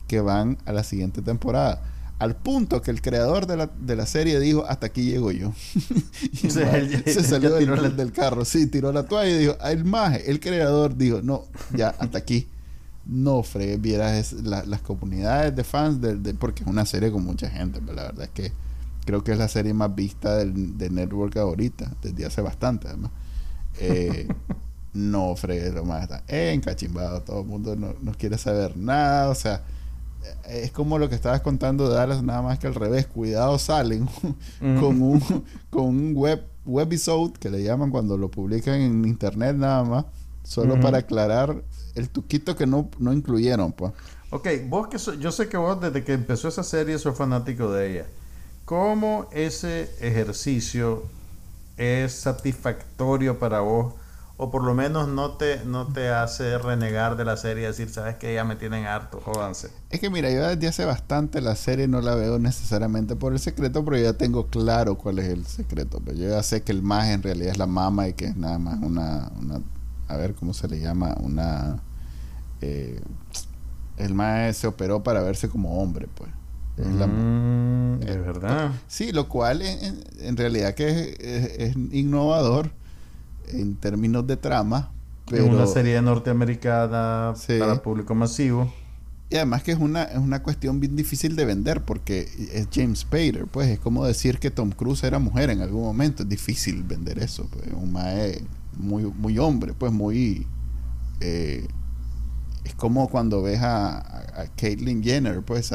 que 0.07 0.20
van 0.20 0.59
a 0.64 0.72
la 0.72 0.84
siguiente 0.84 1.22
temporada. 1.22 1.82
Al 2.20 2.36
punto 2.36 2.82
que 2.82 2.90
el 2.90 3.01
creador 3.01 3.46
de 3.46 3.57
la, 3.57 3.70
de 3.80 3.96
la 3.96 4.07
serie 4.07 4.38
dijo, 4.38 4.64
hasta 4.66 4.86
aquí 4.86 5.05
llego 5.05 5.32
yo. 5.32 5.53
se 6.34 7.24
salió 7.24 7.55
del, 7.55 7.96
del, 7.96 8.12
carro, 8.12 8.44
sí, 8.44 8.66
tiró 8.66 8.92
la 8.92 9.05
toalla 9.05 9.30
y 9.30 9.38
dijo, 9.38 9.57
el 9.64 9.84
maje, 9.84 10.30
el 10.30 10.38
creador 10.38 10.96
dijo, 10.96 11.20
no, 11.22 11.44
ya, 11.74 11.94
hasta 11.98 12.18
aquí. 12.18 12.46
No, 13.07 13.42
fregué, 13.42 13.76
vieras 13.78 14.34
las 14.34 14.82
comunidades 14.82 15.57
de 15.57 15.64
fans, 15.64 16.01
de, 16.01 16.34
porque 16.34 16.62
es 16.62 16.68
una 16.68 16.84
serie 16.84 17.11
con 17.11 17.24
mucha 17.24 17.48
gente, 17.48 17.80
pero 17.80 17.94
la 17.94 18.03
verdad 18.03 18.24
es 18.24 18.30
que 18.30 18.53
creo 19.11 19.24
que 19.24 19.32
es 19.32 19.38
la 19.38 19.48
serie 19.48 19.74
más 19.74 19.92
vista 19.92 20.36
del, 20.36 20.78
de 20.78 20.88
Network 20.88 21.36
ahorita, 21.36 21.90
desde 22.00 22.26
hace 22.26 22.42
bastante 22.42 22.86
además. 22.86 23.11
Eh, 23.80 24.28
no 24.94 25.34
fregues 25.34 25.74
lo 25.74 25.84
más 25.84 26.04
está 26.04 26.22
encachimbado, 26.28 27.20
todo 27.22 27.40
el 27.40 27.46
mundo 27.46 27.74
no, 27.74 27.94
no, 28.00 28.12
quiere 28.12 28.38
saber 28.38 28.76
nada, 28.76 29.28
o 29.28 29.34
sea, 29.34 29.62
eh, 30.46 30.61
es 30.64 30.70
como 30.70 30.96
lo 30.98 31.08
que 31.08 31.16
estabas 31.16 31.40
contando 31.40 31.88
de 31.88 31.96
Dallas, 31.96 32.22
nada 32.22 32.40
más 32.42 32.61
que 32.61 32.68
al 32.68 32.76
revés, 32.76 33.08
cuidado 33.08 33.58
salen 33.58 34.08
con 34.61 35.02
un 35.02 35.20
con 35.70 35.86
un 35.86 36.14
web 36.14 36.44
webisode 36.64 37.32
que 37.32 37.50
le 37.50 37.64
llaman 37.64 37.90
cuando 37.90 38.16
lo 38.16 38.30
publican 38.30 38.80
en 38.80 39.04
internet 39.04 39.56
nada 39.56 39.82
más, 39.82 40.04
solo 40.44 40.78
para 40.78 40.98
aclarar 40.98 41.64
el 41.96 42.11
tuquito 42.11 42.54
que 42.54 42.66
no, 42.68 42.88
no 43.00 43.12
incluyeron, 43.12 43.72
pues. 43.72 43.92
Ok, 44.30 44.46
vos 44.68 44.86
que 44.86 44.98
yo 45.18 45.32
sé 45.32 45.48
que 45.48 45.56
vos 45.56 45.80
desde 45.80 46.04
que 46.04 46.12
empezó 46.12 46.46
esa 46.46 46.62
serie 46.62 46.96
sos 47.00 47.18
fanático 47.18 47.72
de 47.72 47.90
ella. 47.90 48.06
¿Cómo 48.70 49.26
ese 49.32 49.90
ejercicio 50.00 51.02
es 51.76 52.12
satisfactorio 52.12 53.40
para 53.40 53.58
vos? 53.58 53.94
O 54.36 54.52
por 54.52 54.62
lo 54.62 54.74
menos 54.74 55.08
no 55.08 55.32
te, 55.32 55.64
no 55.64 55.88
te 55.88 56.10
hace 56.10 56.56
renegar 56.56 57.16
de 57.16 57.24
la 57.24 57.36
serie 57.36 57.64
y 57.64 57.66
decir, 57.66 57.90
sabes 57.90 58.14
que 58.14 58.32
ya 58.32 58.44
me 58.44 58.54
tienen 58.54 58.86
harto, 58.86 59.20
jódanse. 59.24 59.70
Es 59.90 59.98
que 59.98 60.08
mira, 60.08 60.30
yo 60.30 60.46
desde 60.46 60.68
hace 60.68 60.84
bastante 60.84 61.40
la 61.40 61.56
serie 61.56 61.88
no 61.88 62.00
la 62.00 62.14
veo 62.14 62.38
necesariamente 62.38 63.16
por 63.16 63.32
el 63.32 63.40
secreto, 63.40 63.84
pero 63.84 63.98
ya 63.98 64.12
tengo 64.12 64.46
claro 64.46 64.96
cuál 64.96 65.18
es 65.18 65.26
el 65.30 65.46
secreto. 65.46 65.98
Pero 65.98 66.04
pues 66.04 66.18
yo 66.18 66.28
ya 66.28 66.42
sé 66.44 66.62
que 66.62 66.70
el 66.70 66.82
más 66.82 67.08
en 67.08 67.24
realidad 67.24 67.50
es 67.50 67.58
la 67.58 67.66
mama 67.66 68.06
y 68.06 68.12
que 68.12 68.26
es 68.26 68.36
nada 68.36 68.60
más 68.60 68.80
una, 68.80 69.32
una 69.40 69.60
a 70.06 70.16
ver 70.16 70.36
cómo 70.36 70.54
se 70.54 70.68
le 70.68 70.78
llama, 70.78 71.16
una... 71.18 71.80
Eh, 72.60 73.02
el 73.96 74.14
más 74.14 74.56
se 74.56 74.68
operó 74.68 75.02
para 75.02 75.22
verse 75.22 75.48
como 75.48 75.82
hombre, 75.82 76.06
pues. 76.14 76.30
Es 76.80 76.86
mm, 76.86 78.00
de 78.00 78.18
verdad. 78.18 78.72
Sí, 78.88 79.12
lo 79.12 79.28
cual 79.28 79.62
en, 79.62 80.36
realidad 80.36 80.74
que 80.74 81.16
es, 81.58 81.76
innovador 81.92 82.70
en 83.48 83.76
términos 83.76 84.26
de 84.26 84.36
trama. 84.36 84.90
Pero, 85.26 85.46
una 85.46 85.66
serie 85.66 86.00
norteamericana 86.02 87.34
para 87.58 87.82
público 87.82 88.14
masivo. 88.14 88.72
Y 89.28 89.36
además 89.36 89.62
que 89.62 89.70
es 89.70 89.78
una, 89.78 90.02
es 90.02 90.18
una 90.18 90.42
cuestión 90.42 90.80
bien 90.80 90.96
difícil 90.96 91.36
de 91.36 91.44
vender 91.44 91.82
porque 91.82 92.28
es 92.52 92.66
James 92.72 93.00
Spader, 93.00 93.46
pues 93.46 93.68
es 93.68 93.78
como 93.78 94.04
decir 94.04 94.40
que 94.40 94.50
Tom 94.50 94.72
Cruise 94.72 95.04
era 95.04 95.20
mujer 95.20 95.50
en 95.50 95.60
algún 95.60 95.82
momento, 95.82 96.24
es 96.24 96.28
difícil 96.28 96.82
vender 96.82 97.20
eso, 97.20 97.46
pues 97.52 97.66
un 97.72 97.92
mae 97.92 98.42
muy, 98.76 99.04
muy 99.04 99.38
hombre, 99.38 99.72
pues 99.72 99.92
muy... 99.92 100.48
Eh, 101.20 101.68
es 102.64 102.74
como 102.74 103.08
cuando 103.08 103.40
ves 103.40 103.60
a, 103.60 103.98
a, 103.98 104.46
Caitlyn 104.56 105.02
Jenner, 105.02 105.42
pues 105.42 105.72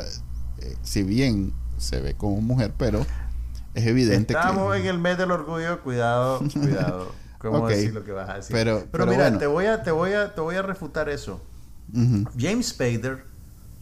eh, 0.65 0.75
si 0.83 1.03
bien 1.03 1.53
se 1.77 2.01
ve 2.01 2.15
como 2.15 2.41
mujer, 2.41 2.73
pero 2.77 3.05
es 3.73 3.85
evidente 3.85 4.33
que... 4.33 4.39
Estamos 4.39 4.75
en 4.75 4.85
el 4.85 4.99
mes 4.99 5.17
del 5.17 5.31
orgullo, 5.31 5.81
cuidado, 5.81 6.39
cuidado. 6.53 7.11
¿Cómo 7.39 7.67
decir 7.67 7.93
lo 7.93 8.03
que 8.03 8.11
vas 8.11 8.29
a 8.29 8.35
decir? 8.35 8.55
Pero, 8.55 8.85
pero, 8.91 9.05
mira, 9.05 9.37
te, 9.37 9.45
voy 9.45 9.65
a, 9.65 9.83
te, 9.83 9.91
voy 9.91 10.13
a, 10.13 10.33
te 10.33 10.41
voy 10.41 10.55
a 10.55 10.61
refutar 10.61 11.09
eso. 11.09 11.41
James 12.37 12.69
Spader 12.69 13.23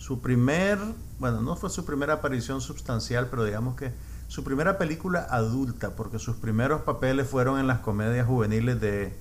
su 0.04 0.20
primer, 0.20 0.78
bueno, 1.18 1.42
no 1.42 1.56
fue 1.56 1.70
su 1.70 1.86
primera 1.86 2.16
aparición 2.16 2.60
sustancial, 2.60 3.28
pero 3.30 3.46
digamos 3.46 3.78
que 3.78 3.94
su 4.28 4.44
primera 4.44 4.78
película 4.78 5.26
adulta, 5.30 5.96
porque 5.96 6.20
sus 6.20 6.36
primeros 6.36 6.82
papeles 6.82 7.26
fueron 7.26 7.58
en 7.58 7.68
las 7.68 7.80
comedias 7.80 8.28
juveniles 8.28 8.82
de, 8.82 9.14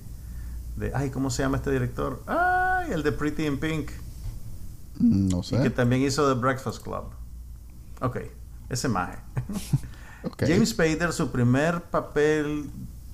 de 0.75 0.91
ay, 0.93 1.09
¿cómo 1.09 1.29
se 1.29 1.41
llama 1.41 1.55
este 1.55 1.71
director? 1.71 2.21
Ay, 2.27 2.91
el 2.91 3.01
de 3.01 3.13
Pretty 3.13 3.45
in 3.45 3.59
Pink. 3.61 3.91
No 4.99 5.41
sé. 5.41 5.55
Y 5.55 5.61
que 5.61 5.69
también 5.69 6.01
hizo 6.01 6.27
The 6.33 6.37
Breakfast 6.37 6.83
Club. 6.83 7.05
Ok, 8.03 8.17
ese 8.69 8.89
maje. 8.89 9.17
James 10.39 10.69
Spader, 10.69 11.13
su 11.13 11.31
primer 11.31 11.83
papel, 11.83 12.69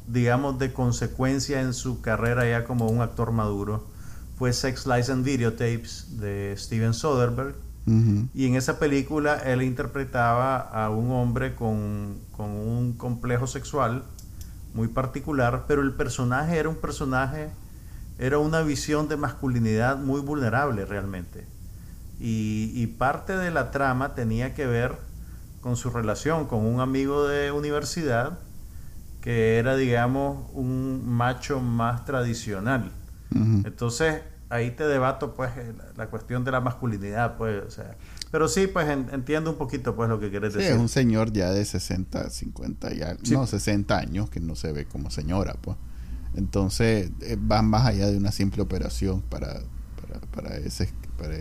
digamos, 0.08 0.58
de 0.58 0.74
consecuencia 0.74 1.62
en 1.62 1.74
su 1.74 2.02
carrera 2.02 2.50
ya 2.50 2.66
como 2.66 2.88
un 2.88 3.02
actor 3.02 3.32
maduro, 3.32 3.88
fue 4.36 4.52
Sex, 4.52 4.88
Lies 4.88 5.12
and 5.12 5.24
Videotapes 5.24 6.20
de 6.20 6.56
Steven 6.58 6.94
Soderbergh. 6.94 7.56
Y 8.36 8.46
en 8.46 8.54
esa 8.56 8.78
película 8.78 9.38
él 9.38 9.64
interpretaba 9.64 10.60
a 10.60 10.92
un 10.92 11.10
hombre 11.10 11.56
con, 11.56 12.20
con, 12.38 12.52
un 12.52 12.94
complejo 12.94 13.48
sexual 13.48 14.04
muy 14.76 14.90
particular, 14.90 15.66
pero 15.68 15.82
el 15.82 15.94
personaje 15.94 16.58
era 16.58 16.70
un 16.70 16.76
personaje, 16.76 17.50
era 18.20 18.38
una 18.38 18.62
visión 18.62 19.08
de 19.08 19.18
masculinidad 19.18 19.98
muy 19.98 20.22
vulnerable 20.22 20.86
realmente. 20.86 21.48
Y, 22.20 22.72
y 22.76 22.88
parte 22.88 23.38
de 23.38 23.52
la 23.52 23.72
trama 23.72 24.16
tenía 24.16 24.54
que 24.54 24.66
ver 24.66 24.98
con 25.62 25.76
su 25.76 25.90
relación 25.90 26.48
con 26.48 26.66
un 26.66 26.80
amigo 26.80 27.28
de 27.28 27.52
universidad 27.52 28.40
que 29.22 29.58
era, 29.58 29.76
digamos, 29.76 30.48
un 30.54 31.08
macho 31.08 31.60
más 31.60 32.06
tradicional. 32.06 32.92
Entonces, 33.32 34.22
ahí 34.50 34.72
te 34.72 34.86
debato, 34.88 35.36
pues, 35.36 35.52
eh, 35.58 35.74
la, 35.98 36.08
cuestión 36.08 36.44
de 36.44 36.52
la 36.52 36.62
masculinidad, 36.62 37.38
pues, 37.38 37.64
o 37.64 37.70
sea. 37.70 37.96
Pero 38.32 38.48
sí, 38.48 38.66
pues, 38.66 38.90
entiendo 38.90 39.52
un 39.52 39.58
poquito, 39.58 39.96
pues, 39.96 40.10
lo 40.10 40.20
que 40.20 40.32
quieres 40.32 40.54
decir. 40.54 40.72
es 40.72 40.80
un 40.80 40.90
señor 40.90 41.32
ya 41.32 41.52
de 41.52 41.64
60, 41.64 42.30
50, 42.30 42.94
ya, 42.94 43.18
no, 43.30 43.46
60 43.46 43.98
años, 43.98 44.30
que 44.30 44.40
no 44.40 44.56
se 44.56 44.72
ve 44.72 44.86
como 44.86 45.12
señora, 45.12 45.56
pues. 45.62 45.78
Entonces, 46.36 47.12
eh, 47.22 47.38
va 47.38 47.62
más 47.62 47.86
allá 47.86 48.08
de 48.08 48.18
una 48.18 48.32
simple 48.32 48.64
operación 48.64 49.22
para, 49.22 49.60
para, 50.02 50.22
para 50.32 50.58
ese... 50.58 50.92
Para, 51.18 51.36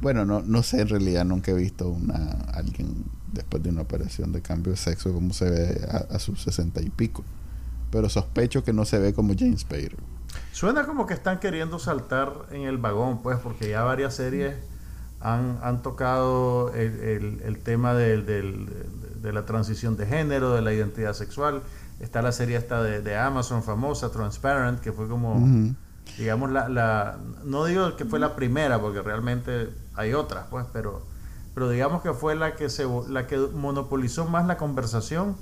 bueno, 0.00 0.24
no, 0.24 0.42
no 0.42 0.62
sé, 0.62 0.80
en 0.80 0.88
realidad 0.88 1.24
nunca 1.24 1.50
he 1.50 1.54
visto 1.54 1.88
una 1.88 2.30
alguien 2.52 3.04
después 3.32 3.62
de 3.62 3.70
una 3.70 3.82
operación 3.82 4.32
de 4.32 4.42
cambio 4.42 4.72
de 4.72 4.76
sexo 4.76 5.12
como 5.12 5.32
se 5.32 5.50
ve 5.50 5.80
a, 5.88 6.14
a 6.14 6.18
sus 6.18 6.42
60 6.42 6.80
y 6.82 6.90
pico. 6.90 7.24
Pero 7.90 8.08
sospecho 8.08 8.62
que 8.64 8.72
no 8.72 8.84
se 8.84 8.98
ve 8.98 9.12
como 9.12 9.34
James 9.36 9.60
Spader. 9.60 9.96
Suena 10.52 10.86
como 10.86 11.06
que 11.06 11.14
están 11.14 11.40
queriendo 11.40 11.78
saltar 11.78 12.32
en 12.50 12.62
el 12.62 12.78
vagón, 12.78 13.22
pues, 13.22 13.38
porque 13.38 13.70
ya 13.70 13.82
varias 13.82 14.14
series 14.14 14.54
han, 15.20 15.58
han 15.62 15.82
tocado 15.82 16.72
el, 16.74 17.40
el, 17.44 17.58
tema 17.58 17.94
del, 17.94 18.26
de 18.26 19.32
la 19.32 19.44
transición 19.44 19.96
de 19.96 20.06
género, 20.06 20.54
de 20.54 20.62
la 20.62 20.72
identidad 20.72 21.14
sexual. 21.14 21.62
Está 22.00 22.22
la 22.22 22.32
serie 22.32 22.56
esta 22.56 22.82
de, 22.82 23.02
de 23.02 23.16
Amazon 23.16 23.62
famosa, 23.62 24.10
Transparent, 24.10 24.80
que 24.80 24.92
fue 24.92 25.08
como, 25.08 25.74
digamos, 26.16 26.50
la, 26.50 26.68
la, 26.68 27.18
no 27.44 27.64
digo 27.66 27.96
que 27.96 28.04
fue 28.04 28.18
la 28.18 28.34
primera, 28.34 28.80
porque 28.80 29.02
realmente 29.02 29.68
hay 29.94 30.14
otras, 30.14 30.46
pues, 30.50 30.66
pero, 30.72 31.02
pero 31.54 31.68
digamos 31.68 32.02
que 32.02 32.12
fue 32.12 32.34
la 32.34 32.56
que, 32.56 32.68
se, 32.68 32.84
la 33.08 33.26
que 33.26 33.36
monopolizó 33.36 34.26
más 34.26 34.46
la 34.46 34.56
conversación 34.56 35.36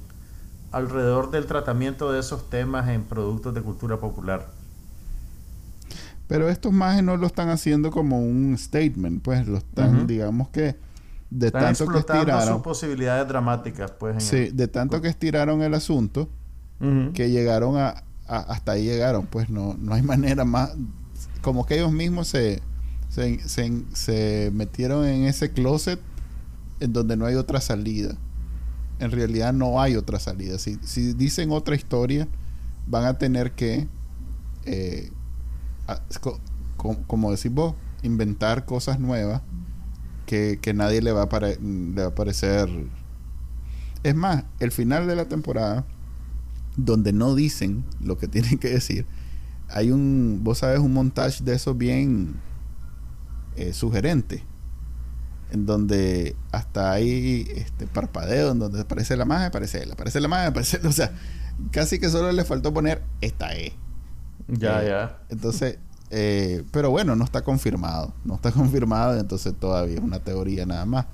alrededor 0.72 1.30
del 1.30 1.46
tratamiento 1.46 2.12
de 2.12 2.20
esos 2.20 2.51
temas 2.51 2.88
en 2.88 3.05
productos 3.05 3.55
de 3.55 3.62
cultura 3.62 3.99
popular. 3.99 4.46
Pero 6.26 6.49
estos 6.49 6.72
mages 6.72 7.03
no 7.03 7.16
lo 7.16 7.26
están 7.26 7.49
haciendo 7.49 7.90
como 7.90 8.20
un 8.20 8.57
statement, 8.59 9.22
pues 9.22 9.46
lo 9.49 9.57
están, 9.59 10.07
digamos 10.07 10.49
que 10.51 10.76
de 11.30 11.51
tanto 11.51 11.86
que 11.88 11.99
estiraron 11.99 12.55
sus 12.55 12.62
posibilidades 12.62 13.28
dramáticas, 13.28 13.90
pues. 13.92 14.22
sí, 14.22 14.51
de 14.51 14.68
tanto 14.68 15.01
que 15.01 15.09
estiraron 15.09 15.62
el 15.62 15.74
asunto, 15.74 16.28
que 17.14 17.30
llegaron 17.30 17.76
a, 17.76 18.05
hasta 18.26 18.72
ahí 18.72 18.84
llegaron, 18.84 19.26
pues 19.26 19.49
no, 19.49 19.74
no 19.78 19.94
hay 19.94 20.03
manera 20.14 20.44
más, 20.44 20.72
como 21.40 21.64
que 21.64 21.76
ellos 21.76 21.92
mismos 21.92 22.28
se, 22.28 22.62
se, 23.09 23.40
se, 23.94 24.50
metieron 24.52 25.04
en 25.06 25.24
ese 25.24 25.52
closet 25.52 26.00
en 26.80 26.92
donde 26.92 27.16
no 27.16 27.26
hay 27.26 27.34
otra 27.34 27.61
salida. 27.61 28.16
En 29.00 29.11
realidad 29.11 29.52
no 29.52 29.80
hay 29.80 29.96
otra 29.96 30.18
salida. 30.18 30.59
Si, 30.59 30.78
si 30.82 31.12
dicen 31.12 31.52
otra 31.52 31.74
historia, 31.74 32.28
van 32.86 33.04
a 33.04 33.18
tener 33.18 33.52
que 33.52 33.86
eh, 34.64 35.11
como 37.06 37.30
decís 37.30 37.52
vos, 37.52 37.74
inventar 38.02 38.64
cosas 38.64 39.00
nuevas 39.00 39.42
que, 40.26 40.61
nadie 40.74 41.00
le 41.00 41.12
va, 41.12 41.22
a 41.22 41.40
le 41.40 42.02
va 42.02 42.09
a 42.09 42.14
parecer. 42.14 42.68
Es 44.02 44.14
más, 44.14 44.44
el 44.61 44.70
final 44.70 45.06
de 45.06 45.16
la 45.16 45.24
temporada, 45.24 45.86
donde 46.76 47.12
no 47.12 47.34
dicen 47.34 47.84
lo 48.00 48.18
que 48.18 48.28
tienen 48.28 48.59
que 48.59 48.68
decir, 48.68 49.06
hay 49.68 49.90
un, 49.90 50.40
vos 50.42 50.59
sabes, 50.59 50.78
un 50.80 50.92
montaje 50.92 51.42
de 51.42 51.54
eso 51.54 51.74
bien 51.74 52.36
eh, 53.59 53.72
sugerente. 53.72 54.44
En 55.50 55.64
donde 55.64 56.36
hasta 56.52 56.92
hay 56.92 57.50
este 57.56 57.86
parpadeo, 57.86 58.52
en 58.52 58.59
donde 58.59 58.82
aparece 58.82 59.16
la 59.16 59.24
magia, 59.24 59.46
aparece 59.46 59.82
él, 59.82 59.92
aparece 59.92 60.20
la 60.20 60.28
magia, 60.28 60.48
aparece 60.48 60.86
O 60.86 60.92
sea, 60.92 61.12
casi 61.70 61.98
que 61.98 62.09
solo 62.11 62.30
le 62.32 62.44
faltó 62.44 62.72
poner 62.72 63.02
esta 63.20 63.54
E. 63.54 63.72
Ya, 64.46 64.82
ya. 64.82 65.18
Entonces, 65.30 65.78
eh, 66.11 66.64
pero 66.70 66.90
bueno, 66.90 67.16
no 67.16 67.24
está 67.24 67.42
confirmado. 67.42 68.12
No 68.24 68.34
está 68.34 68.52
confirmado, 68.52 69.18
entonces 69.18 69.54
todavía 69.59 69.96
es 69.96 70.02
una 70.02 70.20
teoría 70.20 70.66
nada 70.66 70.84
más. 70.86 71.06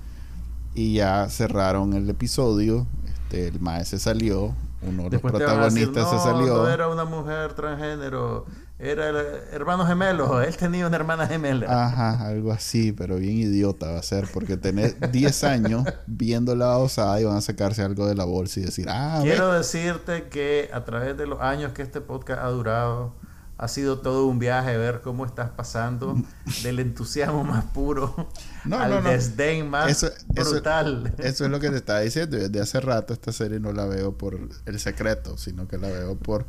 Y 0.73 0.95
ya 0.95 1.29
cerraron 1.29 1.93
el 1.93 2.09
episodio. 2.09 2.85
Este, 3.07 3.47
el 3.47 3.59
maestro 3.59 3.97
se 3.97 4.03
salió. 4.03 4.53
Uno 4.81 5.03
de 5.03 5.11
los 5.11 5.21
protagonistas 5.21 6.09
se 6.09 6.19
salió. 6.19 6.57
No 6.57 6.67
era 6.67 6.89
una 6.89 7.05
mujer 7.05 7.53
transgénero. 7.53 8.45
Era 8.77 9.09
el 9.09 9.17
hermano 9.53 9.85
gemelo. 9.87 10.41
Él 10.41 10.57
tenía 10.57 10.85
una 10.85 10.97
hermana 10.97 11.25
gemela. 11.27 11.85
Ajá, 11.85 12.27
algo 12.27 12.51
así, 12.51 12.91
pero 12.91 13.15
bien 13.15 13.37
idiota 13.37 13.91
va 13.91 13.99
a 13.99 14.03
ser. 14.03 14.27
Porque 14.33 14.57
tener 14.57 15.11
10 15.11 15.43
años 15.45 15.85
viendo 16.07 16.55
la 16.55 16.77
osada 16.77 17.21
y 17.21 17.23
van 17.23 17.37
a 17.37 17.41
sacarse 17.41 17.83
algo 17.83 18.05
de 18.05 18.15
la 18.15 18.25
bolsa 18.25 18.59
y 18.59 18.63
decir, 18.63 18.87
ah, 18.89 19.19
Quiero 19.23 19.53
decirte 19.53 20.27
que 20.27 20.69
a 20.73 20.83
través 20.83 21.17
de 21.17 21.25
los 21.25 21.39
años 21.39 21.71
que 21.71 21.83
este 21.83 22.01
podcast 22.01 22.41
ha 22.41 22.49
durado 22.49 23.13
ha 23.57 23.69
sido 23.69 23.99
todo 23.99 24.25
un 24.25 24.37
viaje 24.37 24.77
ver 24.77 24.99
cómo 25.01 25.25
estás 25.25 25.49
pasando 25.51 26.21
del 26.63 26.79
entusiasmo 26.79 27.45
más 27.45 27.63
puro 27.63 28.29
al 28.69 29.01
desdén 29.01 29.69
más 29.69 30.05
brutal. 30.27 31.13
Eso, 31.17 31.45
es 31.45 31.51
lo 31.51 31.61
que 31.61 31.69
te 31.69 31.77
estaba 31.77 32.01
diciendo. 32.01 32.35
Desde 32.35 32.59
hace 32.59 32.81
rato 32.81 33.13
esta 33.13 33.31
serie 33.31 33.61
no 33.61 33.71
la 33.71 33.85
veo 33.85 34.17
por 34.17 34.37
el 34.65 34.79
secreto, 34.79 35.37
sino 35.37 35.67
que 35.69 35.77
la 35.77 35.87
veo 35.87 36.17
por 36.17 36.45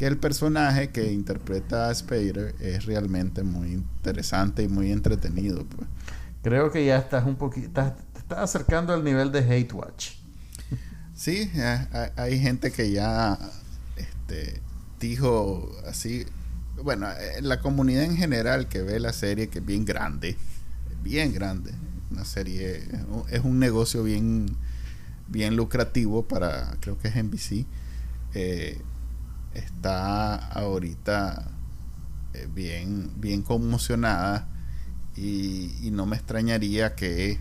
que 0.00 0.06
el 0.06 0.16
personaje 0.16 0.88
que 0.88 1.12
interpreta 1.12 1.90
a 1.90 1.94
Spader 1.94 2.54
es 2.58 2.86
realmente 2.86 3.42
muy 3.42 3.72
interesante 3.72 4.62
y 4.62 4.68
muy 4.68 4.92
entretenido. 4.92 5.66
Pues. 5.66 5.86
Creo 6.42 6.72
que 6.72 6.86
ya 6.86 6.96
estás 6.96 7.26
un 7.26 7.36
poquito, 7.36 7.68
te 8.14 8.18
estás 8.18 8.38
acercando 8.38 8.94
al 8.94 9.04
nivel 9.04 9.30
de 9.30 9.40
Hate 9.40 9.70
Watch. 9.74 10.12
Sí, 11.14 11.50
hay 12.16 12.40
gente 12.40 12.72
que 12.72 12.90
ya 12.90 13.38
este, 13.96 14.62
dijo 14.98 15.70
así, 15.86 16.24
bueno, 16.82 17.06
eh, 17.10 17.42
la 17.42 17.60
comunidad 17.60 18.04
en 18.04 18.16
general 18.16 18.68
que 18.68 18.80
ve 18.80 19.00
la 19.00 19.12
serie, 19.12 19.50
que 19.50 19.58
es 19.58 19.66
bien 19.66 19.84
grande, 19.84 20.38
bien 21.02 21.34
grande, 21.34 21.72
una 22.10 22.24
serie, 22.24 22.88
es 23.28 23.44
un 23.44 23.58
negocio 23.58 24.02
bien, 24.02 24.46
bien 25.28 25.56
lucrativo 25.56 26.26
para, 26.26 26.74
creo 26.80 26.96
que 26.98 27.08
es 27.08 27.16
NBC, 27.22 27.66
eh, 28.32 28.80
está 29.54 30.36
ahorita 30.36 31.48
eh, 32.34 32.48
bien, 32.54 33.10
bien 33.16 33.42
conmocionada 33.42 34.46
y, 35.16 35.90
no 35.92 36.06
me 36.06 36.16
extrañaría 36.16 36.94
que 36.94 37.40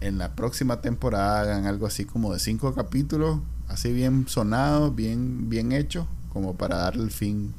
en 0.00 0.18
la 0.18 0.34
próxima 0.34 0.80
temporada 0.80 1.42
hagan 1.42 1.66
algo 1.66 1.86
así 1.86 2.04
como 2.04 2.32
de 2.32 2.40
cinco 2.40 2.74
capítulos, 2.74 3.40
así 3.68 3.92
bien 3.92 4.26
sonados, 4.28 4.94
bien, 4.94 5.48
bien 5.48 5.72
hechos, 5.72 6.06
como 6.32 6.56
para 6.56 6.76
darle 6.76 7.04
el 7.04 7.10
fin 7.10 7.54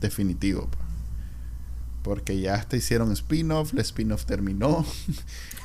definitivo. 0.00 0.68
porque 2.02 2.38
ya 2.38 2.54
hasta 2.54 2.76
hicieron 2.76 3.10
spin-off, 3.12 3.72
el 3.72 3.80
spin-off 3.80 4.26
terminó. 4.26 4.86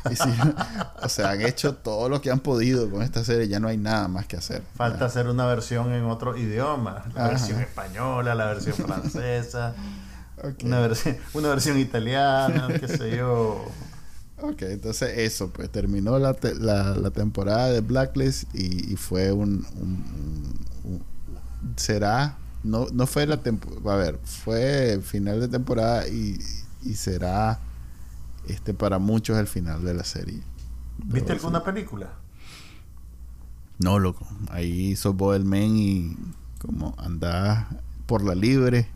o 1.04 1.10
sea, 1.10 1.32
han 1.32 1.42
hecho 1.42 1.76
todo 1.76 2.10
lo 2.10 2.22
que 2.22 2.32
han 2.32 2.40
podido 2.40 2.90
con 2.90 3.02
esta 3.02 3.24
serie, 3.24 3.48
ya 3.48 3.60
no 3.60 3.68
hay 3.68 3.78
nada 3.78 4.08
más 4.08 4.26
que 4.26 4.38
hacer. 4.38 4.64
Falta 4.76 5.06
hacer 5.06 5.28
una 5.28 5.46
versión 5.46 5.94
en 5.94 6.06
otro 6.06 6.38
idioma, 6.38 7.04
la 7.14 7.28
versión 7.28 7.60
española, 7.60 8.36
la 8.36 8.46
versión 8.46 8.76
francesa, 8.88 9.74
una, 10.64 10.80
versión, 10.80 11.18
una 11.34 11.50
versión 11.50 11.78
italiana, 11.78 12.68
qué 12.80 12.88
sé 12.88 13.18
yo. 13.18 13.66
Ok, 14.42 14.64
entonces 14.64 15.20
eso, 15.20 15.50
pues 15.50 15.70
terminó 15.70 16.18
la, 16.18 16.36
la, 16.60 17.12
temporada 17.12 17.70
de 17.70 17.82
Blacklist 17.82 18.54
y, 18.56 18.96
fue 18.96 19.32
un, 19.32 19.66
será 21.76 22.38
no, 22.64 22.88
no 22.94 23.08
fue 23.08 23.26
la 23.26 23.38
temporada, 23.38 23.94
a 23.94 23.98
ver, 23.98 24.20
fue 24.24 25.00
final 25.04 25.40
de 25.40 25.48
temporada 25.48 26.08
y, 26.08 26.40
y, 26.84 26.94
será 26.94 27.60
este 28.48 28.74
para 28.74 29.00
muchos 29.00 29.38
el 29.38 29.48
final 29.48 29.84
de 29.84 29.94
la 29.94 30.04
serie. 30.04 30.42
¿Viste 31.06 31.34
alguna 31.34 31.64
película? 31.64 32.10
No, 33.80 34.00
loco. 34.00 34.28
Ahí 34.50 34.92
hizo 34.92 35.14
Men 35.14 35.76
y 35.76 36.18
como 36.60 36.94
andás 36.98 37.66
por 38.06 38.24
la 38.24 38.36
libre. 38.36 38.88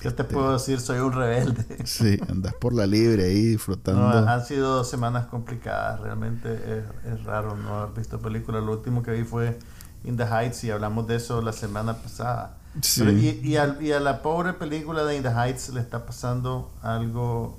¿Qué 0.00 0.10
te 0.10 0.24
puedo 0.24 0.54
decir? 0.54 0.80
Soy 0.80 0.98
un 0.98 1.12
rebelde. 1.12 1.64
Sí, 1.84 2.18
andás 2.28 2.54
por 2.54 2.72
la 2.72 2.86
libre 2.86 3.24
ahí 3.24 3.42
disfrutando. 3.44 4.28
han 4.28 4.44
sido 4.44 4.76
dos 4.76 4.90
semanas 4.90 5.26
complicadas. 5.26 6.00
Realmente 6.00 6.54
es, 6.54 6.84
es 7.12 7.24
raro 7.24 7.56
no 7.56 7.80
haber 7.80 7.96
visto 7.98 8.18
películas. 8.18 8.64
Lo 8.64 8.72
último 8.72 9.02
que 9.02 9.12
vi 9.12 9.24
fue 9.24 9.58
In 10.04 10.16
the 10.16 10.24
Heights 10.24 10.64
y 10.64 10.70
hablamos 10.70 11.06
de 11.06 11.16
eso 11.16 11.42
la 11.42 11.52
semana 11.52 11.94
pasada. 11.98 12.56
y, 12.96 13.48
y, 13.48 13.56
a, 13.56 13.76
y, 13.80 13.92
a, 13.92 14.00
la 14.00 14.22
pobre 14.22 14.54
película 14.54 15.04
de 15.04 15.16
In 15.16 15.22
the 15.22 15.30
Heights 15.30 15.68
le 15.70 15.80
está 15.80 16.06
pasando 16.06 16.70
algo, 16.82 17.58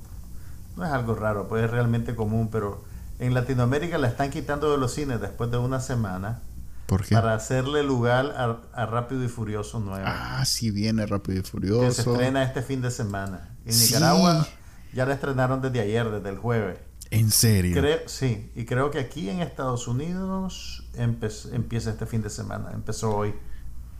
no 0.75 0.85
es 0.85 0.91
algo 0.91 1.15
raro, 1.15 1.47
pues 1.47 1.65
es 1.65 1.69
realmente 1.69 2.15
común, 2.15 2.49
pero 2.51 2.81
en 3.21 3.35
Latinoamérica 3.35 3.99
la 3.99 4.07
están 4.07 4.31
quitando 4.31 4.71
de 4.71 4.79
los 4.79 4.93
cines 4.93 5.21
después 5.21 5.51
de 5.51 5.57
una 5.57 5.79
semana. 5.79 6.41
¿Por 6.87 7.05
qué? 7.05 7.13
Para 7.13 7.35
hacerle 7.35 7.83
lugar 7.83 8.33
a, 8.73 8.85
Rápido 8.87 9.23
y 9.23 9.27
Furioso 9.27 9.79
9. 9.79 10.03
Ah, 10.05 10.43
sí 10.43 10.71
viene 10.71 11.05
Rápido 11.05 11.39
y 11.39 11.43
Furioso. 11.43 11.85
Que 11.85 11.91
se 11.91 12.01
estrena 12.01 12.43
este 12.43 12.63
fin 12.63 12.81
de 12.81 12.89
semana. 12.89 13.55
En 13.63 13.79
Nicaragua 13.79 14.47
ya 14.91 15.05
la 15.05 15.13
estrenaron 15.13 15.61
desde 15.61 15.79
ayer, 15.81 16.09
desde 16.09 16.29
el 16.29 16.37
jueves. 16.37 16.79
¿En 17.11 17.29
serio? 17.29 17.79
Creo, 17.79 17.99
sí, 18.07 18.51
y 18.55 18.65
creo 18.65 18.89
que 18.89 18.99
aquí 18.99 19.29
en 19.29 19.41
Estados 19.41 19.87
Unidos 19.87 20.83
empieza 20.95 21.91
este 21.91 22.05
fin 22.07 22.23
de 22.23 22.29
semana, 22.29 22.71
empezó 22.73 23.15
hoy. 23.15 23.35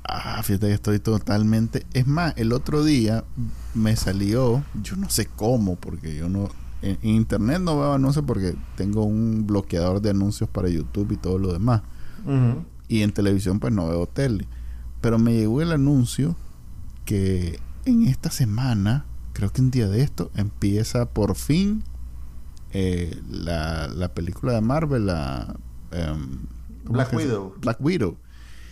Ah, 0.04 0.42
fíjate 0.44 0.68
que 0.68 0.74
estoy 0.74 1.00
totalmente... 1.00 1.86
Es 1.94 2.08
más, 2.08 2.34
el 2.38 2.54
otro 2.54 2.84
día 2.84 3.24
me 3.76 3.96
salió, 3.96 4.64
yo 4.82 4.96
no 4.96 5.10
sé 5.10 5.28
cómo, 5.28 5.76
porque 5.76 6.16
yo 6.16 6.28
no... 6.28 6.50
En, 6.82 6.98
internet 7.02 7.60
no 7.60 7.80
veo 7.80 7.94
anuncios 7.94 8.26
porque 8.26 8.56
tengo 8.76 9.04
un 9.04 9.46
bloqueador 9.46 10.02
de 10.02 10.12
anuncios 10.12 10.50
para 10.50 10.70
YouTube 10.70 11.12
y 11.12 11.18
todo 11.18 11.38
lo 11.38 11.54
demás. 11.54 11.82
Y 12.88 13.02
en 13.02 13.12
televisión 13.12 13.60
pues 13.60 13.74
no 13.74 13.88
veo 13.88 14.06
tele. 14.08 14.48
Pero 15.00 15.18
me 15.18 15.34
llegó 15.34 15.62
el 15.62 15.72
anuncio 15.72 16.36
que 17.06 17.60
en 17.86 18.04
esta 18.04 18.30
semana, 18.30 19.06
creo 19.34 19.52
que 19.52 19.62
un 19.62 19.72
día 19.72 19.88
de 19.88 20.02
esto, 20.02 20.30
empieza 20.36 21.10
por 21.10 21.36
fin 21.36 21.84
eh, 22.74 23.20
la, 23.30 23.88
la, 23.88 24.14
película 24.14 24.54
de 24.54 24.62
Marvel, 24.62 25.08
la... 25.08 25.56
Em, 25.92 26.40
Black 26.86 27.14
Widow. 27.14 27.56
Black 27.60 27.78
Widow. 27.82 28.18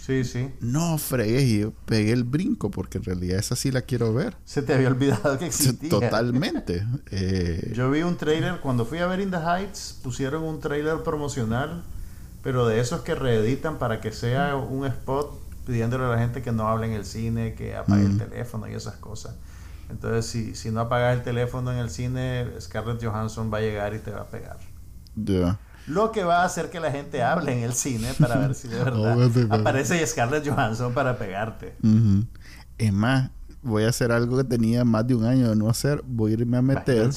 Sí, 0.10 0.24
sí. 0.24 0.52
No 0.60 0.98
fregué, 0.98 1.60
yo 1.60 1.72
pegué 1.86 2.14
el 2.14 2.24
brinco 2.24 2.72
porque 2.72 2.98
en 2.98 3.04
realidad 3.04 3.38
esa 3.38 3.56
sí 3.56 3.70
la 3.70 3.84
quiero 3.84 4.12
ver. 4.12 4.36
Se 4.44 4.64
te 4.64 4.74
había 4.74 4.88
olvidado 4.88 5.38
que 5.38 5.46
existía. 5.46 5.90
Totalmente. 5.90 6.84
Eh, 7.12 7.74
yo 7.76 7.90
vi 7.92 8.02
un 8.02 8.18
trailer, 8.18 8.60
cuando 8.60 8.86
fui 8.86 9.00
a 9.00 9.08
ver 9.08 9.20
In 9.20 9.32
the 9.32 9.38
Heights, 9.38 10.00
pusieron 10.04 10.44
un 10.44 10.60
trailer 10.60 11.04
promocional, 11.04 11.84
pero 12.44 12.68
de 12.68 12.80
esos 12.80 13.02
que 13.02 13.14
reeditan 13.14 13.78
para 13.78 14.02
que 14.02 14.12
sea 14.12 14.56
un 14.56 14.86
spot 14.86 15.40
pidiéndole 15.66 16.06
a 16.06 16.10
la 16.10 16.18
gente 16.18 16.42
que 16.42 16.52
no 16.52 16.68
hable 16.68 16.88
en 16.88 16.94
el 16.94 17.06
cine, 17.06 17.54
que 17.54 17.76
apague 17.76 18.06
el 18.06 18.18
teléfono 18.18 18.68
y 18.68 18.74
esas 18.74 18.96
cosas. 18.96 19.36
Entonces, 19.90 20.26
si, 20.26 20.56
si 20.56 20.72
no 20.72 20.82
apagas 20.82 21.18
el 21.18 21.24
teléfono 21.24 21.72
en 21.72 21.78
el 21.78 21.90
cine, 21.90 22.48
Scarlett 22.60 23.04
Johansson 23.04 23.52
va 23.54 23.60
a 23.60 23.62
llegar 23.62 23.94
y 23.94 24.00
te 24.00 24.12
va 24.12 24.22
a 24.22 24.28
pegar. 24.28 24.58
Ya. 25.16 25.60
Lo 25.88 26.12
que 26.12 26.24
va 26.24 26.42
a 26.42 26.46
hacer 26.46 26.70
que 26.70 26.80
la 26.80 26.92
gente 26.92 27.24
hable 27.24 27.52
en 27.52 27.64
el 27.64 27.74
cine 27.74 28.14
para 28.20 28.38
ver 28.38 28.56
si 28.56 28.68
de 28.68 28.78
verdad 28.84 29.30
aparece 29.50 30.06
Scarlett 30.06 30.48
Johansson 30.48 30.94
para 30.94 31.18
pegarte. 31.18 31.76
Es 32.78 32.94
más, 32.94 33.32
voy 33.62 33.84
a 33.84 33.90
hacer 33.90 34.12
algo 34.12 34.38
que 34.38 34.44
tenía 34.44 34.86
más 34.86 35.08
de 35.08 35.16
un 35.16 35.26
año 35.26 35.50
de 35.50 35.56
no 35.56 35.70
hacer. 35.70 36.04
Voy 36.06 36.32
a 36.32 36.34
irme 36.36 36.58
a 36.58 36.62
meter. 36.62 37.10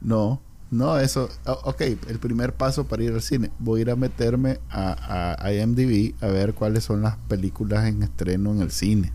No, 0.00 0.42
no, 0.70 0.98
eso. 0.98 1.28
Ok, 1.44 1.80
el 1.80 2.18
primer 2.18 2.54
paso 2.54 2.86
para 2.86 3.02
ir 3.02 3.12
al 3.12 3.22
cine. 3.22 3.50
Voy 3.58 3.80
a 3.80 3.82
ir 3.82 3.90
a 3.90 3.96
meterme 3.96 4.58
a, 4.70 5.36
a 5.38 5.52
IMDb 5.52 6.14
a 6.22 6.26
ver 6.26 6.54
cuáles 6.54 6.84
son 6.84 7.02
las 7.02 7.16
películas 7.28 7.86
en 7.86 8.02
estreno 8.02 8.52
en 8.52 8.62
el 8.62 8.70
cine. 8.70 9.12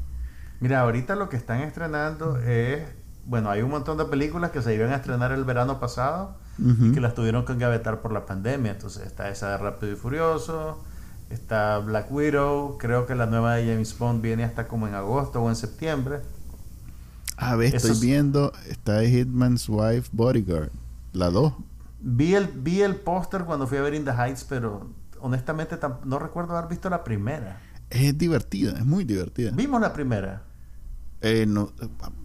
Mira, 0.59 0.81
ahorita 0.81 1.15
lo 1.15 1.29
que 1.29 1.37
están 1.37 1.61
estrenando 1.61 2.39
es, 2.39 2.81
bueno, 3.25 3.49
hay 3.49 3.61
un 3.61 3.69
montón 3.69 3.97
de 3.97 4.05
películas 4.05 4.51
que 4.51 4.61
se 4.61 4.73
iban 4.73 4.91
a 4.91 4.95
estrenar 4.95 5.31
el 5.31 5.43
verano 5.43 5.79
pasado 5.79 6.37
y 6.57 6.91
que 6.91 6.99
las 6.99 7.13
tuvieron 7.13 7.45
que 7.45 7.53
engavetar 7.53 8.01
por 8.01 8.11
la 8.11 8.25
pandemia. 8.25 8.71
Entonces 8.71 9.05
está 9.05 9.29
esa 9.29 9.51
de 9.51 9.57
Rápido 9.57 9.93
y 9.93 9.95
Furioso, 9.95 10.83
está 11.29 11.79
Black 11.79 12.11
Widow, 12.11 12.77
creo 12.77 13.05
que 13.05 13.15
la 13.15 13.25
nueva 13.25 13.55
de 13.55 13.71
James 13.71 13.97
Bond 13.97 14.21
viene 14.21 14.43
hasta 14.43 14.67
como 14.67 14.87
en 14.87 14.95
agosto 14.95 15.41
o 15.41 15.49
en 15.49 15.55
septiembre. 15.55 16.21
A 17.37 17.55
ver, 17.55 17.75
estoy 17.75 17.99
viendo, 17.99 18.51
está 18.67 19.03
Hitman's 19.03 19.69
Wife 19.69 20.09
Bodyguard, 20.11 20.71
la 21.13 21.29
2. 21.29 21.53
Vi 21.99 22.33
el, 22.35 22.47
vi 22.47 22.81
el 22.81 22.95
póster 22.95 23.43
cuando 23.43 23.67
fui 23.67 23.77
a 23.77 23.81
ver 23.81 23.93
In 23.93 24.05
the 24.05 24.11
Heights, 24.11 24.43
pero 24.43 24.89
honestamente 25.19 25.77
no 26.05 26.19
recuerdo 26.19 26.57
haber 26.57 26.69
visto 26.69 26.89
la 26.89 27.03
primera. 27.03 27.61
Es 27.89 28.17
divertida, 28.17 28.71
es 28.77 28.85
muy 28.85 29.03
divertida. 29.03 29.51
¿Vimos 29.51 29.79
la 29.81 29.93
primera? 29.93 30.43
Eh, 31.21 31.45
no, 31.47 31.71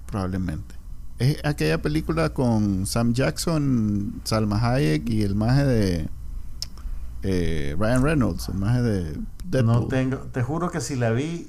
probablemente. 0.06 0.74
Es 1.22 1.38
aquella 1.44 1.80
película 1.80 2.30
con 2.30 2.84
Sam 2.84 3.12
Jackson, 3.12 4.22
Salma 4.24 4.58
Hayek 4.60 5.08
y 5.08 5.22
el 5.22 5.36
maje 5.36 5.64
de 5.64 6.08
eh, 7.22 7.76
Ryan 7.78 8.02
Reynolds, 8.02 8.48
el 8.48 8.56
maje 8.56 8.82
de 8.82 9.20
Deadpool. 9.44 9.82
No 9.82 9.86
tengo, 9.86 10.16
te 10.16 10.42
juro 10.42 10.72
que 10.72 10.80
si 10.80 10.96
la 10.96 11.12
vi, 11.12 11.48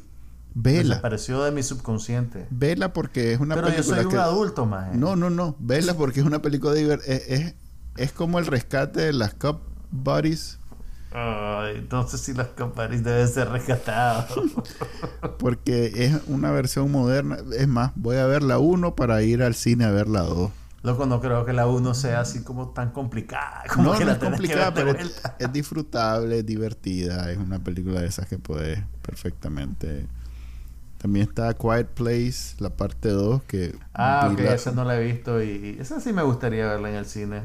Vela. 0.53 0.89
Desapareció 0.89 1.43
de 1.43 1.51
mi 1.51 1.63
subconsciente. 1.63 2.45
Vela 2.51 2.93
porque 2.93 3.33
es 3.33 3.39
una 3.39 3.55
película. 3.55 3.83
Pero 3.83 3.95
yo 3.95 3.95
soy 3.95 4.13
un 4.13 4.19
adulto, 4.19 4.67
maje. 4.67 4.95
No, 4.95 5.15
no, 5.15 5.31
no. 5.31 5.55
Vela 5.57 5.95
porque 5.95 6.19
es 6.19 6.25
una 6.27 6.43
película 6.43 6.73
de. 6.73 6.93
Es, 6.93 7.27
es, 7.27 7.55
es 7.97 8.11
como 8.11 8.37
el 8.37 8.45
rescate 8.45 9.01
de 9.01 9.13
las 9.13 9.33
Cup 9.33 9.61
Buddies 9.89 10.59
entonces 11.75 12.21
si 12.21 12.33
los 12.33 12.47
comparis 12.47 13.03
deben 13.03 13.27
ser 13.27 13.49
rescatados. 13.49 14.27
Porque 15.39 16.05
es 16.05 16.21
una 16.27 16.51
versión 16.51 16.91
moderna. 16.91 17.37
Es 17.57 17.67
más, 17.67 17.91
voy 17.95 18.17
a 18.17 18.25
ver 18.25 18.43
la 18.43 18.59
1 18.59 18.95
para 18.95 19.21
ir 19.21 19.43
al 19.43 19.55
cine 19.55 19.85
a 19.85 19.91
ver 19.91 20.07
la 20.07 20.21
2. 20.21 20.51
Loco, 20.83 21.05
no 21.05 21.21
creo 21.21 21.45
que 21.45 21.53
la 21.53 21.67
1 21.67 21.93
sea 21.93 22.21
así 22.21 22.43
como 22.43 22.69
tan 22.69 22.91
complicada. 22.91 23.63
Como 23.73 23.93
no, 23.93 23.97
que 23.97 24.05
no 24.05 24.11
es 24.11 24.17
complicada, 24.17 24.73
pero 24.73 24.91
es, 24.91 25.53
disfrutable, 25.53 26.39
es 26.39 26.45
divertida. 26.45 27.31
Es 27.31 27.37
una 27.37 27.59
película 27.59 28.01
de 28.01 28.07
esas 28.07 28.27
que 28.27 28.37
puedes 28.37 28.79
perfectamente. 29.01 30.07
También 30.97 31.27
está 31.27 31.53
Quiet 31.53 31.87
Place, 31.87 32.55
la 32.59 32.69
parte 32.69 33.09
2, 33.09 33.43
que... 33.43 33.75
Ah, 33.93 34.29
ok, 34.31 34.39
esa 34.39 34.71
no 34.71 34.83
la 34.85 34.99
he 34.99 35.03
visto 35.03 35.43
y, 35.43 35.77
esa 35.79 35.99
sí 35.99 36.13
me 36.13 36.23
gustaría 36.23 36.65
verla 36.65 36.89
en 36.89 36.95
el 36.95 37.05
cine. 37.05 37.43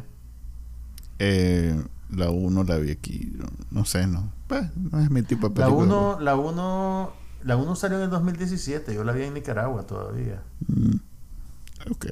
Eh, 1.18 1.80
la 2.10 2.30
1 2.30 2.64
la 2.64 2.76
vi 2.78 2.90
aquí. 2.90 3.32
No, 3.70 3.84
sé, 3.84 4.06
no. 4.06 4.32
Pues, 4.46 4.74
no 4.76 5.00
es 5.00 5.10
mi 5.10 5.22
tipo 5.22 5.48
de 5.48 5.54
película. 5.54 6.16
La 6.20 6.36
1 6.36 7.12
la 7.44 7.56
1 7.56 7.76
salió 7.76 7.98
en 7.98 8.04
el 8.04 8.10
2017. 8.10 8.94
Yo 8.94 9.04
la 9.04 9.12
vi 9.12 9.24
en 9.24 9.34
Nicaragua 9.34 9.86
todavía. 9.86 10.42
Mm, 10.66 10.96
ok. 11.90 12.06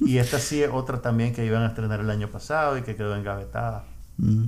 y 0.00 0.18
esta 0.18 0.38
sí 0.38 0.62
es 0.62 0.70
otra 0.72 1.00
también 1.00 1.32
que 1.32 1.44
iban 1.44 1.62
a 1.62 1.68
estrenar 1.68 2.00
el 2.00 2.10
año 2.10 2.28
pasado 2.30 2.76
y 2.78 2.82
que 2.82 2.96
quedó 2.96 3.16
engavetada. 3.16 3.84
Mm. 4.18 4.46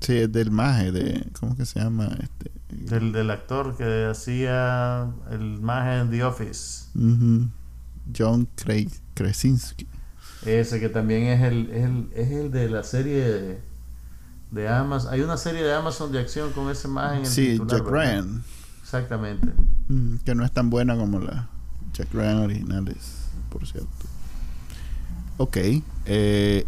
Sí, 0.00 0.16
es 0.16 0.32
del 0.32 0.50
maje, 0.50 0.92
de... 0.92 1.26
¿Cómo 1.38 1.54
que 1.56 1.66
se 1.66 1.78
llama? 1.78 2.08
Este? 2.22 2.50
Del, 2.70 3.12
del 3.12 3.30
actor 3.30 3.76
que 3.76 4.06
hacía 4.06 5.10
el 5.30 5.60
maje 5.60 5.98
en 5.98 6.10
The 6.10 6.24
Office. 6.24 6.86
John 8.16 8.48
Krasinski. 9.14 9.86
Ese 10.46 10.80
que 10.80 10.88
también 10.88 11.24
es 11.24 11.42
el, 11.42 11.70
es 11.70 11.84
el, 11.84 12.08
es 12.14 12.30
el 12.30 12.50
de 12.50 12.70
la 12.70 12.82
serie 12.82 13.24
de 13.24 13.69
Amazon. 14.68 15.12
Hay 15.12 15.20
una 15.20 15.36
serie 15.36 15.62
de 15.62 15.72
Amazon 15.74 16.12
de 16.12 16.20
acción 16.20 16.52
con 16.52 16.70
ese 16.70 16.88
más 16.88 17.12
en 17.12 17.20
el 17.20 17.26
Sí, 17.26 17.60
Jack 17.66 17.86
Ryan. 17.86 18.42
Exactamente. 18.82 19.52
Mm, 19.88 20.16
que 20.24 20.34
no 20.34 20.44
es 20.44 20.52
tan 20.52 20.70
buena 20.70 20.96
como 20.96 21.20
la 21.20 21.48
Jack 21.92 22.12
Ryan 22.12 22.38
originales, 22.38 23.28
por 23.48 23.66
cierto. 23.66 23.88
Ok. 25.38 25.56
Eh, 26.06 26.66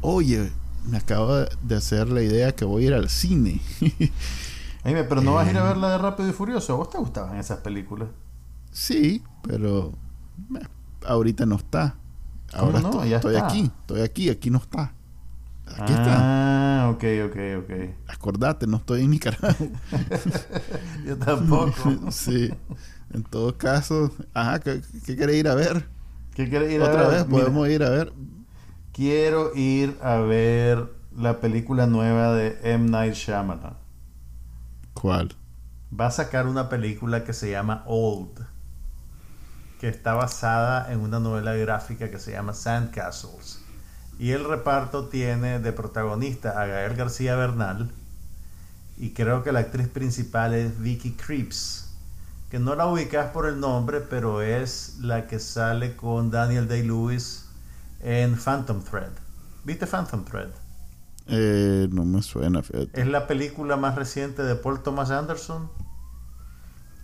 oye, 0.00 0.52
me 0.88 0.98
acabo 0.98 1.34
de 1.62 1.76
hacer 1.76 2.08
la 2.08 2.22
idea 2.22 2.54
que 2.54 2.64
voy 2.64 2.84
a 2.84 2.86
ir 2.88 2.94
al 2.94 3.08
cine. 3.08 3.60
pero 4.82 5.20
no 5.20 5.34
vas 5.34 5.46
a 5.46 5.50
ir 5.50 5.58
a 5.58 5.64
ver 5.64 5.76
la 5.76 5.90
de 5.90 5.98
Rápido 5.98 6.28
y 6.28 6.32
Furioso. 6.32 6.76
vos 6.76 6.90
te 6.90 6.98
gustaban 6.98 7.36
esas 7.38 7.58
películas? 7.58 8.08
Sí, 8.70 9.22
pero 9.42 9.92
eh, 10.58 10.66
ahorita 11.06 11.46
no 11.46 11.56
está. 11.56 11.96
Ahora 12.52 12.80
no? 12.80 13.04
ya 13.04 13.16
estoy 13.16 13.36
aquí, 13.36 13.70
estoy 13.80 14.02
aquí, 14.02 14.30
aquí 14.30 14.50
no 14.50 14.58
está. 14.58 14.92
Aquí 15.66 15.92
está. 15.92 16.41
Ah, 16.82 16.90
ok, 16.90 17.04
ok, 17.26 17.36
ok. 17.58 17.70
Acordate, 18.08 18.66
no 18.66 18.78
estoy 18.78 19.02
en 19.02 19.10
Nicaragua. 19.10 19.54
Yo 21.06 21.16
tampoco. 21.16 21.92
sí. 22.10 22.52
En 23.14 23.22
todo 23.22 23.56
caso, 23.56 24.10
ajá, 24.34 24.58
¿qué, 24.58 24.82
qué 25.06 25.36
ir 25.36 25.46
a 25.46 25.54
ver? 25.54 25.86
¿Qué 26.34 26.50
querés 26.50 26.72
ir 26.72 26.82
a 26.82 26.88
ver? 26.88 26.94
Otra 26.96 27.08
vez, 27.08 27.24
podemos 27.24 27.68
ir 27.68 27.84
a 27.84 27.90
ver. 27.90 28.12
Quiero 28.92 29.54
ir 29.54 29.96
a 30.02 30.16
ver 30.16 30.92
la 31.16 31.38
película 31.38 31.86
nueva 31.86 32.34
de 32.34 32.58
M. 32.64 32.90
Night 32.90 33.14
Shyamalan. 33.14 33.76
¿Cuál? 34.94 35.36
Va 35.98 36.06
a 36.06 36.10
sacar 36.10 36.48
una 36.48 36.68
película 36.68 37.22
que 37.22 37.32
se 37.32 37.50
llama 37.52 37.84
Old, 37.86 38.44
que 39.80 39.88
está 39.88 40.14
basada 40.14 40.92
en 40.92 40.98
una 41.00 41.20
novela 41.20 41.54
gráfica 41.54 42.10
que 42.10 42.18
se 42.18 42.32
llama 42.32 42.54
Sandcastles. 42.54 43.61
Y 44.22 44.30
el 44.30 44.44
reparto 44.44 45.08
tiene 45.08 45.58
de 45.58 45.72
protagonista 45.72 46.50
a 46.62 46.66
Gael 46.66 46.94
García 46.94 47.34
Bernal 47.34 47.90
y 48.96 49.14
creo 49.14 49.42
que 49.42 49.50
la 49.50 49.58
actriz 49.58 49.88
principal 49.88 50.54
es 50.54 50.78
Vicky 50.80 51.14
Creeps 51.14 51.88
que 52.48 52.60
no 52.60 52.76
la 52.76 52.86
ubicas 52.86 53.32
por 53.32 53.46
el 53.46 53.58
nombre, 53.58 54.00
pero 54.00 54.40
es 54.40 54.98
la 55.00 55.26
que 55.26 55.40
sale 55.40 55.96
con 55.96 56.30
Daniel 56.30 56.68
Day-Lewis 56.68 57.46
en 57.98 58.36
Phantom 58.36 58.80
Thread. 58.84 59.10
¿Viste 59.64 59.88
Phantom 59.88 60.24
Thread? 60.24 60.50
Eh, 61.26 61.88
no 61.90 62.04
me 62.04 62.22
suena, 62.22 62.62
fíjate. 62.62 63.00
Es 63.00 63.08
la 63.08 63.26
película 63.26 63.76
más 63.76 63.96
reciente 63.96 64.44
de 64.44 64.54
Paul 64.54 64.84
Thomas 64.84 65.10
Anderson, 65.10 65.68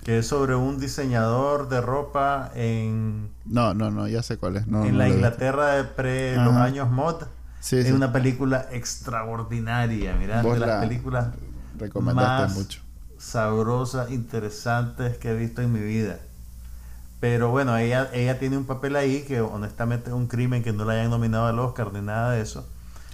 que 0.08 0.20
es 0.20 0.26
sobre 0.26 0.54
un 0.54 0.80
diseñador 0.80 1.68
de 1.68 1.82
ropa 1.82 2.50
en... 2.54 3.28
No, 3.44 3.74
no, 3.74 3.90
no, 3.90 4.08
ya 4.08 4.22
sé 4.22 4.38
cuál 4.38 4.56
es. 4.56 4.66
en 4.66 4.96
la 4.96 5.06
Inglaterra 5.06 5.74
de 5.74 5.84
pre 5.84 6.34
los 6.34 6.54
años 6.54 6.90
mod. 6.90 7.24
es 7.70 7.92
una 7.92 8.10
película 8.10 8.68
extraordinaria, 8.72 10.16
mira, 10.18 10.42
de 10.42 10.58
las 10.58 10.80
películas 10.82 11.34
recomendaste 11.78 12.54
mucho 12.54 12.80
sabrosas, 13.18 14.10
interesantes 14.10 15.18
que 15.18 15.32
he 15.32 15.36
visto 15.36 15.60
en 15.60 15.74
mi 15.74 15.80
vida. 15.80 16.20
Pero 17.20 17.50
bueno, 17.50 17.76
ella, 17.76 18.08
ella 18.14 18.38
tiene 18.38 18.56
un 18.56 18.64
papel 18.64 18.96
ahí 18.96 19.24
que 19.28 19.42
honestamente 19.42 20.08
es 20.08 20.14
un 20.14 20.26
crimen 20.26 20.62
que 20.62 20.72
no 20.72 20.86
la 20.86 20.94
hayan 20.94 21.10
nominado 21.10 21.48
al 21.48 21.58
Oscar 21.58 21.92
ni 21.92 22.00
nada 22.00 22.30
de 22.30 22.40
eso. 22.40 22.66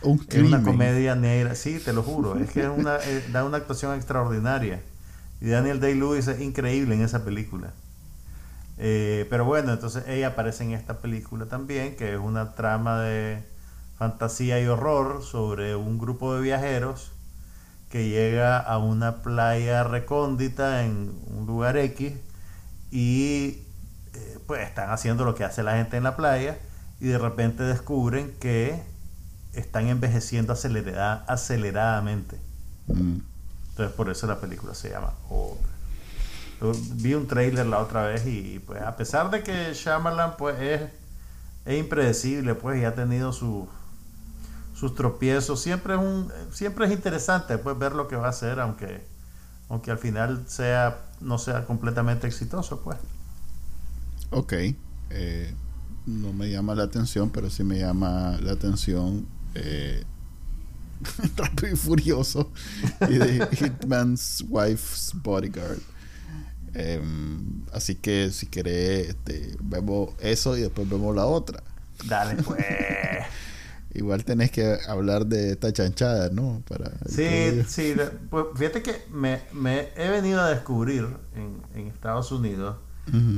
Un 0.04 0.24
es 0.28 0.42
una 0.42 0.62
comedia 0.62 1.16
negra, 1.16 1.56
sí, 1.56 1.80
te 1.84 1.92
lo 1.92 2.04
juro. 2.04 2.38
Es 2.38 2.52
que 2.52 2.60
es 2.60 2.68
una, 2.68 2.98
eh, 3.04 3.28
da 3.32 3.42
una 3.42 3.56
actuación 3.56 3.96
extraordinaria. 3.96 4.80
Y 5.40 5.48
Daniel 5.48 5.80
Day-Lewis 5.80 6.28
es 6.28 6.40
increíble 6.40 6.94
en 6.94 7.02
esa 7.02 7.24
película. 7.24 7.72
Eh, 8.78 9.26
pero 9.30 9.44
bueno, 9.44 9.72
entonces 9.72 10.04
ella 10.08 10.28
aparece 10.28 10.64
en 10.64 10.72
esta 10.72 10.98
película 10.98 11.46
también, 11.46 11.96
que 11.96 12.14
es 12.14 12.18
una 12.18 12.54
trama 12.54 13.00
de 13.00 13.44
fantasía 13.98 14.60
y 14.60 14.66
horror 14.66 15.22
sobre 15.22 15.76
un 15.76 15.98
grupo 15.98 16.34
de 16.34 16.42
viajeros 16.42 17.12
que 17.90 18.08
llega 18.08 18.58
a 18.58 18.78
una 18.78 19.22
playa 19.22 19.84
recóndita 19.84 20.84
en 20.84 21.12
un 21.28 21.46
lugar 21.46 21.76
X 21.76 22.14
y 22.90 23.62
eh, 24.14 24.38
pues 24.46 24.62
están 24.62 24.90
haciendo 24.90 25.24
lo 25.24 25.34
que 25.34 25.44
hace 25.44 25.62
la 25.62 25.76
gente 25.76 25.96
en 25.96 26.02
la 26.02 26.16
playa 26.16 26.58
y 27.00 27.06
de 27.06 27.18
repente 27.18 27.62
descubren 27.62 28.32
que 28.40 28.82
están 29.52 29.86
envejeciendo 29.86 30.52
aceleradamente. 30.52 32.40
Mm. 32.88 33.18
Entonces 33.74 33.94
por 33.96 34.08
eso 34.08 34.26
la 34.26 34.40
película 34.40 34.74
se 34.74 34.90
llama 34.90 35.12
Vi 36.94 37.14
un 37.14 37.26
trailer 37.26 37.66
la 37.66 37.80
otra 37.80 38.06
vez 38.06 38.24
y 38.26 38.60
pues 38.60 38.80
a 38.80 38.96
pesar 38.96 39.30
de 39.30 39.42
que 39.42 39.74
Shyamalan 39.74 40.36
pues 40.36 40.60
es, 40.60 40.82
es 41.66 41.78
impredecible 41.78 42.54
pues 42.54 42.80
y 42.80 42.84
ha 42.84 42.94
tenido 42.94 43.32
su 43.32 43.68
sus 44.74 44.94
tropiezos. 44.94 45.60
Siempre 45.62 45.94
es, 45.94 46.00
un, 46.00 46.30
siempre 46.52 46.86
es 46.86 46.92
interesante 46.92 47.56
pues, 47.58 47.78
ver 47.78 47.92
lo 47.92 48.08
que 48.08 48.16
va 48.16 48.26
a 48.26 48.30
hacer, 48.30 48.60
aunque, 48.60 49.06
aunque 49.68 49.90
al 49.90 49.98
final 49.98 50.44
sea, 50.46 50.98
no 51.20 51.38
sea 51.38 51.64
completamente 51.64 52.26
exitoso. 52.26 52.80
pues 52.80 52.98
Ok. 54.30 54.52
Eh, 55.10 55.54
no 56.06 56.32
me 56.32 56.50
llama 56.50 56.74
la 56.74 56.84
atención, 56.84 57.30
pero 57.30 57.48
sí 57.48 57.64
me 57.64 57.78
llama 57.78 58.36
la 58.42 58.52
atención 58.52 59.26
eh, 59.54 60.04
Rápido 61.36 61.72
y 61.72 61.76
Furioso 61.76 62.52
y 63.08 63.14
de 63.18 63.48
Hitman's 63.52 64.44
Wife's 64.48 65.12
Bodyguard. 65.22 65.78
Em, 66.74 67.62
así 67.72 67.94
que 67.94 68.30
si 68.30 68.46
querés, 68.46 69.10
este, 69.10 69.56
vemos 69.60 70.10
eso 70.18 70.56
y 70.56 70.62
después 70.62 70.88
vemos 70.88 71.14
la 71.14 71.26
otra. 71.26 71.62
Dale, 72.06 72.42
pues. 72.42 72.64
Igual 73.94 74.24
tenés 74.24 74.50
que 74.50 74.76
hablar 74.88 75.24
de 75.26 75.52
esta 75.52 75.72
chanchada, 75.72 76.28
¿no? 76.30 76.64
Para 76.68 76.90
sí, 77.06 77.62
sí. 77.68 77.94
Pues 78.28 78.46
fíjate 78.56 78.82
que 78.82 79.04
me, 79.12 79.42
he 79.96 80.08
venido 80.08 80.40
a 80.40 80.50
descubrir 80.50 81.06
en, 81.36 81.86
Estados 81.86 82.32
Unidos 82.32 82.76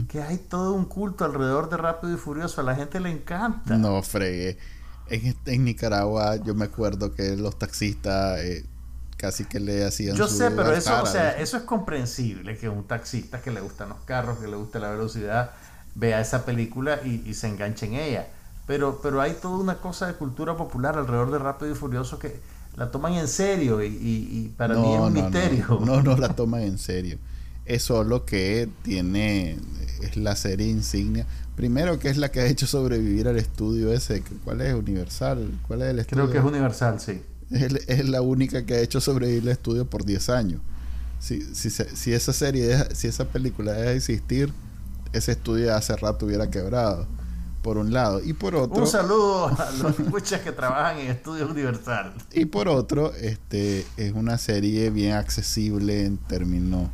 que 0.08 0.22
hay 0.22 0.38
todo 0.38 0.72
un 0.72 0.84
culto 0.84 1.24
alrededor 1.24 1.68
de 1.68 1.76
Rápido 1.76 2.14
y 2.14 2.16
Furioso. 2.16 2.62
A 2.62 2.64
la 2.64 2.74
gente 2.74 3.00
le 3.00 3.10
encanta. 3.10 3.76
No, 3.76 4.02
fregue. 4.02 4.56
En, 5.08 5.36
en 5.46 5.64
Nicaragua 5.64 6.36
yo 6.36 6.54
me 6.54 6.64
acuerdo 6.64 7.14
que 7.14 7.36
los 7.36 7.58
taxistas 7.58 8.40
eh, 8.40 8.64
casi 9.16 9.44
que 9.44 9.60
le 9.60 9.84
hacían... 9.84 10.16
Yo 10.16 10.28
sé, 10.28 10.50
pero 10.50 10.72
eso, 10.72 11.02
o 11.02 11.06
sea, 11.06 11.38
eso 11.38 11.56
es 11.56 11.62
comprensible 11.62 12.58
que 12.58 12.68
un 12.68 12.84
taxista 12.84 13.40
que 13.40 13.50
le 13.50 13.60
gustan 13.60 13.88
los 13.88 13.98
carros, 14.00 14.38
que 14.38 14.48
le 14.48 14.56
gusta 14.56 14.78
la 14.78 14.90
velocidad, 14.90 15.52
vea 15.94 16.20
esa 16.20 16.44
película 16.44 17.00
y, 17.04 17.22
y 17.26 17.34
se 17.34 17.48
enganche 17.48 17.86
en 17.86 17.94
ella 17.94 18.26
pero, 18.66 19.00
pero 19.00 19.20
hay 19.20 19.34
toda 19.40 19.58
una 19.58 19.76
cosa 19.76 20.08
de 20.08 20.14
cultura 20.14 20.56
popular 20.56 20.98
alrededor 20.98 21.30
de 21.30 21.38
Rápido 21.38 21.72
y 21.72 21.74
Furioso 21.74 22.18
que 22.18 22.40
la 22.76 22.90
toman 22.90 23.14
en 23.14 23.28
serio 23.28 23.82
y, 23.82 24.52
para 24.56 24.74
mí 24.74 24.92
es 24.92 25.00
un 25.00 25.12
misterio. 25.12 25.80
No, 25.84 26.02
no, 26.02 26.16
la 26.16 26.28
toman 26.34 26.62
en 26.62 26.78
serio. 26.78 27.18
Es 27.64 27.84
solo 27.84 28.24
que 28.24 28.68
tiene, 28.82 29.58
es 30.02 30.16
la 30.16 30.36
serie 30.36 30.66
insignia. 30.66 31.26
Primero 31.54 31.98
que 31.98 32.08
es 32.08 32.16
la 32.16 32.30
que 32.30 32.40
ha 32.40 32.46
hecho 32.46 32.66
sobrevivir 32.66 33.28
al 33.28 33.36
estudio 33.36 33.92
ese. 33.92 34.22
¿Cuál 34.44 34.60
es? 34.60 34.74
Universal. 34.74 35.58
¿Cuál 35.66 35.82
es 35.82 35.88
el 35.88 35.98
estudio? 35.98 36.24
Creo 36.24 36.32
que 36.32 36.38
es 36.38 36.44
Universal, 36.44 37.00
sí. 37.00 37.22
Es, 37.50 38.08
la 38.08 38.22
única 38.22 38.66
que 38.66 38.74
ha 38.74 38.80
hecho 38.80 39.00
sobrevivir 39.00 39.44
el 39.44 39.48
estudio 39.50 39.88
por 39.88 40.04
10 40.04 40.30
años. 40.30 40.60
Si, 41.20 41.42
si, 41.54 41.70
si 41.70 42.12
esa 42.12 42.32
serie, 42.32 42.76
si 42.94 43.08
esa 43.08 43.26
película 43.26 43.72
deja 43.72 43.90
de 43.90 43.96
existir, 43.96 44.52
ese 45.12 45.32
estudio 45.32 45.74
hace 45.74 45.96
rato 45.96 46.26
hubiera 46.26 46.50
quebrado 46.50 47.06
por 47.66 47.78
un 47.78 47.92
lado. 47.92 48.22
Y 48.22 48.32
por 48.32 48.54
otro. 48.54 48.80
Un 48.80 48.86
saludo 48.86 49.48
a 49.48 49.70
los 49.82 49.98
muchachos 49.98 50.44
que 50.44 50.52
trabajan 50.52 50.98
en 50.98 51.10
Estudios 51.10 51.50
Universal. 51.50 52.14
Y 52.32 52.44
por 52.44 52.68
otro, 52.68 53.12
este 53.14 53.84
es 53.96 54.12
una 54.12 54.38
serie 54.38 54.90
bien 54.90 55.14
accesible 55.14 56.04
en 56.04 56.16
términos. 56.16 56.90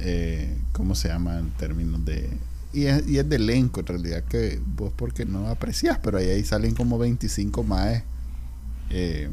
Eh, 0.00 0.56
¿Cómo 0.72 0.94
se 0.94 1.08
llama? 1.08 1.38
En 1.38 1.50
términos 1.50 2.04
de. 2.04 2.28
Y 2.72 2.86
es, 2.86 3.06
y 3.06 3.18
es 3.18 3.28
de 3.28 3.36
elenco, 3.36 3.80
en 3.80 3.86
realidad, 3.86 4.24
que 4.24 4.60
vos 4.64 4.92
porque 4.96 5.24
no 5.24 5.48
aprecias, 5.48 5.98
pero 6.02 6.18
ahí, 6.18 6.28
ahí 6.28 6.44
salen 6.44 6.74
como 6.74 6.98
25 6.98 7.62
más. 7.62 8.02
Eh, 8.90 9.30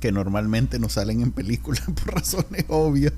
que 0.00 0.12
normalmente 0.12 0.78
no 0.78 0.88
salen 0.88 1.22
en 1.22 1.32
películas 1.32 1.82
por 2.04 2.14
razones 2.14 2.64
obvias. 2.68 3.12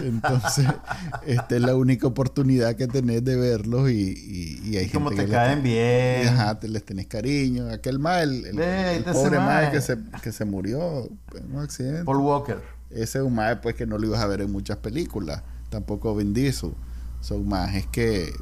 Entonces, 0.00 0.66
esta 1.26 1.56
es 1.56 1.62
la 1.62 1.74
única 1.74 2.06
oportunidad 2.06 2.76
que 2.76 2.86
tenés 2.86 3.24
de 3.24 3.36
verlos 3.36 3.90
y, 3.90 4.60
y, 4.64 4.76
hay 4.76 4.88
Como 4.88 5.10
te 5.10 5.26
caen 5.26 5.62
bien. 5.62 6.28
Ajá, 6.28 6.58
te 6.58 6.68
les 6.68 6.84
tenés 6.84 7.06
cariño. 7.06 7.68
Aquel 7.70 7.98
mal, 7.98 8.44
el, 8.44 9.04
pobre 9.04 9.38
mae 9.38 9.70
que 9.70 9.80
se, 9.80 9.96
que 10.22 10.32
se 10.32 10.44
murió 10.44 11.08
en 11.34 11.54
un 11.54 11.62
accidente. 11.62 12.04
Paul 12.04 12.18
Walker. 12.18 12.77
Ese 12.90 13.18
es 13.18 13.24
un 13.24 13.38
pues 13.62 13.74
que 13.74 13.86
no 13.86 13.98
lo 13.98 14.06
ibas 14.06 14.20
a 14.20 14.26
ver 14.26 14.40
en 14.40 14.50
muchas 14.50 14.78
películas. 14.78 15.42
Tampoco 15.70 16.14
Vin 16.16 16.32
Diesel. 16.34 16.74
Son 17.20 17.46
majes 17.48 17.86
que 17.86 18.32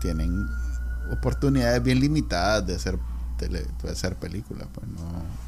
tienen 0.00 0.46
oportunidades 1.10 1.82
bien 1.82 2.00
limitadas 2.00 2.66
de 2.66 2.74
hacer, 2.74 2.98
de 3.38 3.90
hacer 3.90 4.16
películas. 4.16 4.68
Pues 4.72 4.86
no 4.88 5.44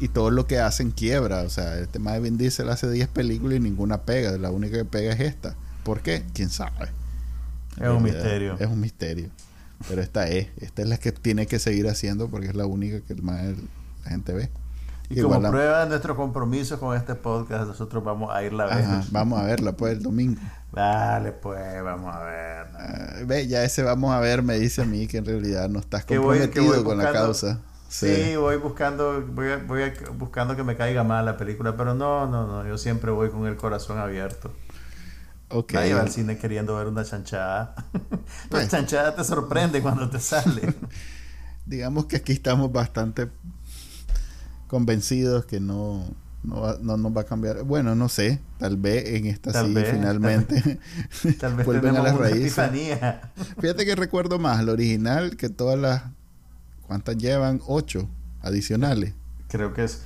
y 0.00 0.08
todo 0.08 0.30
lo 0.30 0.46
que 0.46 0.58
hacen 0.58 0.90
quiebra. 0.90 1.42
O 1.42 1.50
sea, 1.50 1.78
el 1.78 1.86
tema 1.86 2.12
de 2.12 2.20
Vin 2.20 2.38
Diesel 2.38 2.70
hace 2.70 2.90
10 2.90 3.08
películas 3.08 3.58
y 3.58 3.60
ninguna 3.60 4.02
pega. 4.02 4.36
La 4.38 4.50
única 4.50 4.78
que 4.78 4.84
pega 4.86 5.12
es 5.12 5.20
esta. 5.20 5.54
¿Por 5.84 6.00
qué? 6.00 6.24
¿Quién 6.32 6.48
sabe? 6.48 6.88
Es 7.76 7.88
un 7.88 8.02
misterio. 8.02 8.56
Es 8.58 8.66
un 8.66 8.80
misterio. 8.80 9.28
Pero 9.88 10.00
esta 10.00 10.26
es. 10.28 10.48
Esta 10.56 10.82
es 10.82 10.88
la 10.88 10.96
que 10.96 11.12
tiene 11.12 11.46
que 11.46 11.58
seguir 11.58 11.86
haciendo 11.86 12.28
porque 12.28 12.48
es 12.48 12.54
la 12.54 12.66
única 12.66 13.02
que 13.02 13.14
más 13.16 13.42
la 14.04 14.10
gente 14.10 14.32
ve. 14.32 14.50
Y 15.10 15.20
como 15.22 15.40
prueba 15.40 15.82
de 15.82 15.88
nuestro 15.88 16.14
compromiso 16.14 16.78
con 16.78 16.96
este 16.96 17.16
podcast, 17.16 17.66
nosotros 17.66 18.04
vamos 18.04 18.30
a 18.32 18.44
irla 18.44 18.64
a 18.64 18.76
ver. 18.76 18.86
vamos 19.10 19.40
a 19.40 19.42
verla 19.42 19.72
pues 19.72 19.94
el 19.94 20.02
domingo. 20.04 20.40
Dale, 20.72 21.32
pues, 21.32 21.82
vamos 21.82 22.14
a 22.14 22.20
ver. 22.20 22.66
Ah, 22.78 23.14
ve, 23.26 23.48
ya 23.48 23.64
ese 23.64 23.82
vamos 23.82 24.14
a 24.14 24.20
ver 24.20 24.44
me 24.44 24.56
dice 24.56 24.82
a 24.82 24.84
mí 24.84 25.08
que 25.08 25.18
en 25.18 25.24
realidad 25.24 25.68
no 25.68 25.80
estás 25.80 26.04
comprometido 26.04 26.84
con 26.84 26.98
la 26.98 27.12
causa. 27.12 27.58
Sí. 27.88 28.36
voy 28.36 28.56
buscando, 28.56 29.20
voy, 29.26 29.56
voy 29.66 29.92
buscando 30.16 30.54
que 30.54 30.62
me 30.62 30.76
caiga 30.76 31.02
mal 31.02 31.24
la 31.24 31.36
película, 31.36 31.76
pero 31.76 31.92
no, 31.92 32.28
no, 32.28 32.46
no, 32.46 32.64
yo 32.64 32.78
siempre 32.78 33.10
voy 33.10 33.30
con 33.30 33.46
el 33.46 33.56
corazón 33.56 33.98
abierto. 33.98 34.52
Okay. 35.48 35.76
Nadie 35.76 35.94
va 35.94 36.02
al 36.02 36.10
cine 36.12 36.38
queriendo 36.38 36.76
ver 36.76 36.86
una 36.86 37.04
chanchada. 37.04 37.74
La 37.92 38.10
pues. 38.50 38.68
chanchada 38.68 39.16
te 39.16 39.24
sorprende 39.24 39.82
cuando 39.82 40.08
te 40.08 40.20
sale. 40.20 40.72
Digamos 41.66 42.06
que 42.06 42.16
aquí 42.16 42.32
estamos 42.32 42.70
bastante 42.70 43.28
convencidos 44.70 45.46
que 45.46 45.58
no, 45.58 46.14
no, 46.44 46.78
no, 46.78 46.96
nos 46.96 47.16
va 47.16 47.22
a 47.22 47.24
cambiar. 47.24 47.64
Bueno, 47.64 47.96
no 47.96 48.08
sé. 48.08 48.38
Tal 48.58 48.76
vez 48.76 49.04
en 49.08 49.26
esta 49.26 49.52
sí 49.64 49.74
finalmente 49.90 50.78
tal 51.40 51.56
vez, 51.56 51.66
vuelven 51.66 51.96
a 51.96 52.02
las 52.02 52.16
raíces. 52.16 52.70
Fíjate 53.58 53.84
que 53.84 53.96
recuerdo 53.96 54.38
más 54.38 54.60
el 54.60 54.68
original 54.68 55.36
que 55.36 55.48
todas 55.48 55.76
las. 55.76 56.04
¿Cuántas 56.86 57.16
llevan? 57.18 57.60
Ocho 57.66 58.08
adicionales. 58.42 59.14
Creo 59.48 59.74
que 59.74 59.82
es. 59.84 60.02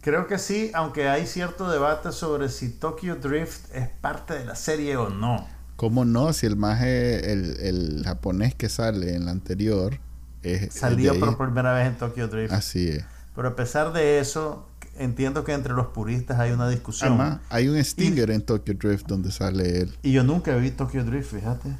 Creo 0.00 0.26
que 0.26 0.38
sí, 0.38 0.70
aunque 0.72 1.08
hay 1.08 1.26
cierto 1.26 1.70
debate 1.70 2.12
sobre 2.12 2.48
si 2.48 2.70
Tokyo 2.70 3.16
Drift 3.16 3.74
es 3.74 3.88
parte 3.88 4.34
de 4.34 4.46
la 4.46 4.56
serie 4.56 4.96
o 4.96 5.10
no. 5.10 5.46
¿Cómo 5.76 6.06
no? 6.06 6.32
Si 6.32 6.46
el 6.46 6.56
más 6.56 6.80
el, 6.82 7.56
el 7.60 8.02
japonés 8.04 8.54
que 8.54 8.70
sale 8.70 9.14
en 9.14 9.26
la 9.26 9.32
anterior 9.32 9.98
es 10.42 10.72
salió 10.72 11.18
por 11.20 11.36
primera 11.36 11.74
vez 11.74 11.88
en 11.88 11.96
Tokyo 11.96 12.26
Drift. 12.26 12.52
Así 12.52 12.88
es. 12.88 13.04
Pero 13.34 13.48
a 13.48 13.56
pesar 13.56 13.92
de 13.92 14.18
eso, 14.18 14.66
entiendo 14.96 15.44
que 15.44 15.52
entre 15.52 15.72
los 15.72 15.88
puristas 15.88 16.38
hay 16.38 16.52
una 16.52 16.68
discusión. 16.68 17.20
Además, 17.20 17.40
hay 17.48 17.68
un 17.68 17.82
Stinger 17.82 18.30
en 18.30 18.42
Tokyo 18.42 18.74
Drift 18.74 19.06
donde 19.06 19.30
sale 19.30 19.80
él. 19.80 19.96
Y 20.02 20.12
yo 20.12 20.22
nunca 20.22 20.54
vi 20.56 20.70
Tokyo 20.70 21.04
Drift, 21.04 21.34
fíjate. 21.34 21.76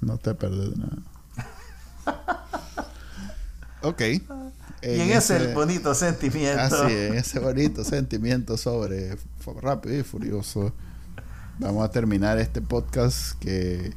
No 0.00 0.18
te 0.18 0.34
perdés 0.34 0.76
nada. 0.76 0.96
ok. 3.82 4.00
y 4.00 4.20
en 4.82 5.10
ese, 5.10 5.54
bonito 5.54 5.94
sentimiento. 5.94 6.60
Así, 6.60 6.92
en 6.92 7.14
ese 7.14 7.40
bonito 7.40 7.82
sentimiento 7.84 8.56
sobre 8.56 9.16
Rápido 9.60 9.98
y 9.98 10.02
Furioso. 10.02 10.72
Vamos 11.58 11.84
a 11.84 11.90
terminar 11.90 12.38
este 12.38 12.60
podcast 12.60 13.36
que 13.40 13.92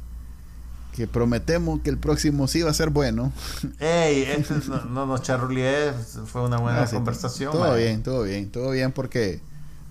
que 0.92 1.06
prometemos 1.06 1.80
que 1.80 1.90
el 1.90 1.98
próximo 1.98 2.46
sí 2.46 2.62
va 2.62 2.70
a 2.70 2.74
ser 2.74 2.90
bueno. 2.90 3.32
Ey, 3.80 4.22
este 4.22 4.54
no, 4.68 5.06
nos 5.06 5.20
fue 6.26 6.42
una 6.42 6.58
buena 6.58 6.82
ah, 6.82 6.90
conversación. 6.90 7.52
Todo 7.52 7.74
bien, 7.74 8.02
todo 8.02 8.22
bien, 8.24 8.50
todo 8.50 8.70
bien 8.70 8.92
porque 8.92 9.40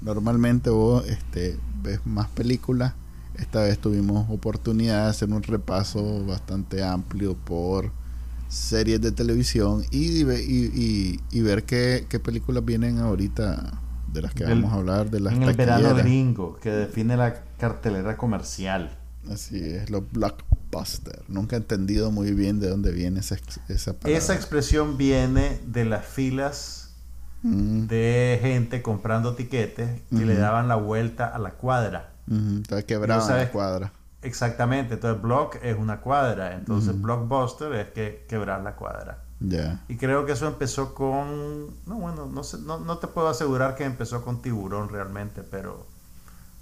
normalmente 0.01 0.69
vos 0.69 1.05
este, 1.07 1.57
ves 1.81 1.99
más 2.05 2.27
películas. 2.29 2.93
Esta 3.35 3.63
vez 3.63 3.79
tuvimos 3.79 4.29
oportunidad 4.29 5.05
de 5.05 5.09
hacer 5.09 5.29
un 5.29 5.41
repaso 5.41 6.23
bastante 6.25 6.83
amplio 6.83 7.35
por 7.35 7.91
series 8.49 9.01
de 9.01 9.11
televisión 9.11 9.83
y, 9.89 10.23
y, 10.23 11.19
y, 11.31 11.41
ver 11.41 11.63
qué, 11.63 12.05
qué, 12.09 12.19
películas 12.19 12.65
vienen 12.65 12.99
ahorita 12.99 13.79
de 14.11 14.21
las 14.21 14.33
que 14.33 14.43
vamos 14.43 14.71
a 14.71 14.75
hablar. 14.75 15.09
De 15.09 15.19
las 15.21 15.33
en 15.33 15.43
el 15.43 15.55
verano 15.55 15.95
gringo, 15.95 16.57
que 16.57 16.69
define 16.69 17.17
la 17.17 17.43
cartelera 17.57 18.17
comercial. 18.17 18.99
Así 19.29 19.57
es, 19.57 19.89
los 19.89 20.03
blockbuster. 20.71 21.23
Nunca 21.27 21.55
he 21.55 21.59
entendido 21.59 22.11
muy 22.11 22.31
bien 22.31 22.59
de 22.59 22.69
dónde 22.69 22.91
viene 22.91 23.19
esa, 23.19 23.37
esa 23.67 23.93
palabra. 23.93 24.17
Esa 24.17 24.33
expresión 24.35 24.97
viene 24.97 25.59
de 25.65 25.85
las 25.85 26.05
filas 26.05 26.95
mm. 27.43 27.87
de 27.87 28.39
gente 28.41 28.81
comprando 28.81 29.35
tiquetes 29.35 30.01
que 30.09 30.25
le 30.25 30.35
daban 30.35 30.67
la 30.67 30.75
vuelta 30.75 31.27
a 31.27 31.39
la 31.39 31.51
cuadra. 31.51 32.13
Entonces 32.27 32.85
quebraban 32.85 33.37
la 33.37 33.51
cuadra. 33.51 33.93
Exactamente, 34.23 34.93
entonces 34.93 35.19
block 35.19 35.57
es 35.63 35.75
una 35.75 35.99
cuadra, 35.99 36.53
entonces 36.53 36.99
blockbuster 36.99 37.73
es 37.73 37.89
que 37.89 38.25
quebrar 38.29 38.61
la 38.61 38.75
cuadra. 38.75 39.23
Ya. 39.39 39.83
Y 39.87 39.97
creo 39.97 40.27
que 40.27 40.33
eso 40.33 40.47
empezó 40.47 40.93
con, 40.93 41.71
no 41.87 41.95
bueno, 41.95 42.27
no, 42.27 42.43
sé, 42.43 42.59
no, 42.59 42.79
no 42.79 42.99
te 42.99 43.07
puedo 43.07 43.27
asegurar 43.27 43.73
que 43.73 43.83
empezó 43.83 44.23
con 44.23 44.43
tiburón 44.43 44.89
realmente, 44.89 45.41
pero 45.41 45.87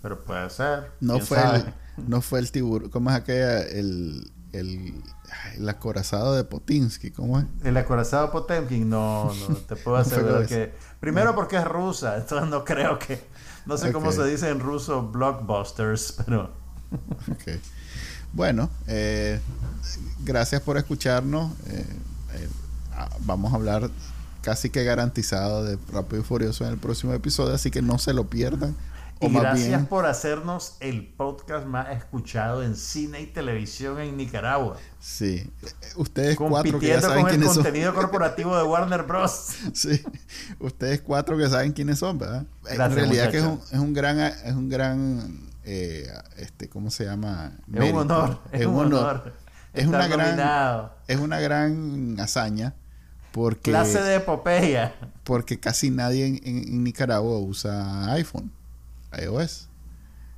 pero 0.02 0.24
puede 0.24 0.50
ser. 0.50 0.92
No 1.02 1.20
fue 1.20 1.38
el, 1.56 1.74
no 2.08 2.22
fue 2.22 2.40
el 2.40 2.52
tiburón. 2.52 2.90
¿Cómo 2.90 3.10
es 3.10 3.16
aquella? 3.16 3.62
El, 3.62 4.32
el, 4.54 4.94
el 5.56 5.70
acorazado 5.70 6.36
de 6.36 6.44
Potinsky, 6.44 7.12
¿cómo 7.12 7.40
es? 7.40 7.46
El 7.64 7.78
acorazado 7.78 8.28
de 8.28 8.32
Potemkin, 8.32 8.90
no, 8.90 9.32
no, 9.34 9.56
te 9.56 9.76
puedo 9.76 9.98
asegurar 9.98 10.48
que... 10.48 10.74
Primero 11.00 11.36
porque 11.36 11.58
es 11.58 11.66
rusa, 11.66 12.18
entonces 12.18 12.50
no 12.50 12.64
creo 12.64 13.00
que... 13.00 13.22
No 13.66 13.78
sé 13.78 13.92
cómo 13.92 14.12
se 14.12 14.26
dice 14.26 14.50
en 14.50 14.60
ruso 14.60 15.04
blockbusters, 15.04 16.14
pero... 16.26 16.52
ok. 17.32 17.60
Bueno, 18.34 18.70
eh, 18.88 19.40
gracias 20.24 20.62
por 20.62 20.78
escucharnos. 20.78 21.52
Eh, 21.68 21.86
eh, 22.34 22.50
ah, 22.94 23.10
vamos 23.22 23.54
a 23.54 23.56
hablar 23.56 23.90
casi 24.42 24.70
que 24.70 24.84
garantizado 24.84 25.64
de 25.64 25.78
Rápido 25.92 26.22
y 26.22 26.24
Furioso 26.26 26.66
en 26.66 26.72
el 26.72 26.78
próximo 26.78 27.14
episodio, 27.14 27.54
así 27.54 27.72
que 27.72 27.82
no 27.82 27.98
se 28.00 28.14
lo 28.14 28.30
pierdan. 28.30 28.76
Y 29.22 29.28
gracias 29.28 29.86
por 29.88 30.06
hacernos 30.06 30.78
el 30.80 31.06
podcast 31.06 31.66
más 31.66 31.90
escuchado 31.90 32.64
en 32.64 32.78
cine 32.78 33.20
y 33.22 33.26
televisión 33.26 34.00
en 34.00 34.16
Nicaragua. 34.16 34.78
Sí. 35.00 35.52
Ustedes 35.98 36.38
cuatro 36.38 36.80
que 36.80 36.88
ya 36.88 37.02
saben 37.02 37.24
con 37.24 37.34
el 37.34 37.48
contenido 37.48 37.94
corporativo 37.96 38.56
de 38.56 38.64
Warner 38.64 39.04
Bros. 39.04 39.56
Sí. 39.74 40.02
Ustedes 40.60 41.02
cuatro 41.02 41.38
que 41.38 41.50
saben 41.50 41.74
quiénes 41.74 42.00
son, 42.00 42.18
¿verdad? 42.18 42.46
en 42.70 42.78
realidad 42.96 43.30
que 43.30 43.40
es 43.40 43.44
un, 43.44 43.60
es 43.72 43.80
un 43.80 43.94
gran 43.94 44.20
es 44.20 44.54
un 44.54 44.70
gran 44.70 45.50
eh, 45.66 46.08
este 46.38 46.70
¿cómo 46.70 46.90
se 46.90 47.04
llama? 47.04 47.58
Es 47.74 47.92
un 47.92 47.98
honor. 47.98 48.40
Es, 48.54 48.66
un 48.66 48.76
honor. 48.78 49.34
Es 49.74 49.86
una 49.86 50.08
gran 50.08 50.92
es 51.08 51.18
una 51.18 51.40
gran 51.42 52.18
hazaña 52.22 52.74
porque 53.34 53.72
clase 53.72 54.02
de 54.02 54.16
epopeya. 54.16 54.96
Porque 55.26 55.60
casi 55.60 55.90
nadie 55.90 56.40
en 56.42 56.84
Nicaragua 56.86 57.38
usa 57.40 58.14
iPhone 58.14 58.59
iOS. 59.18 59.70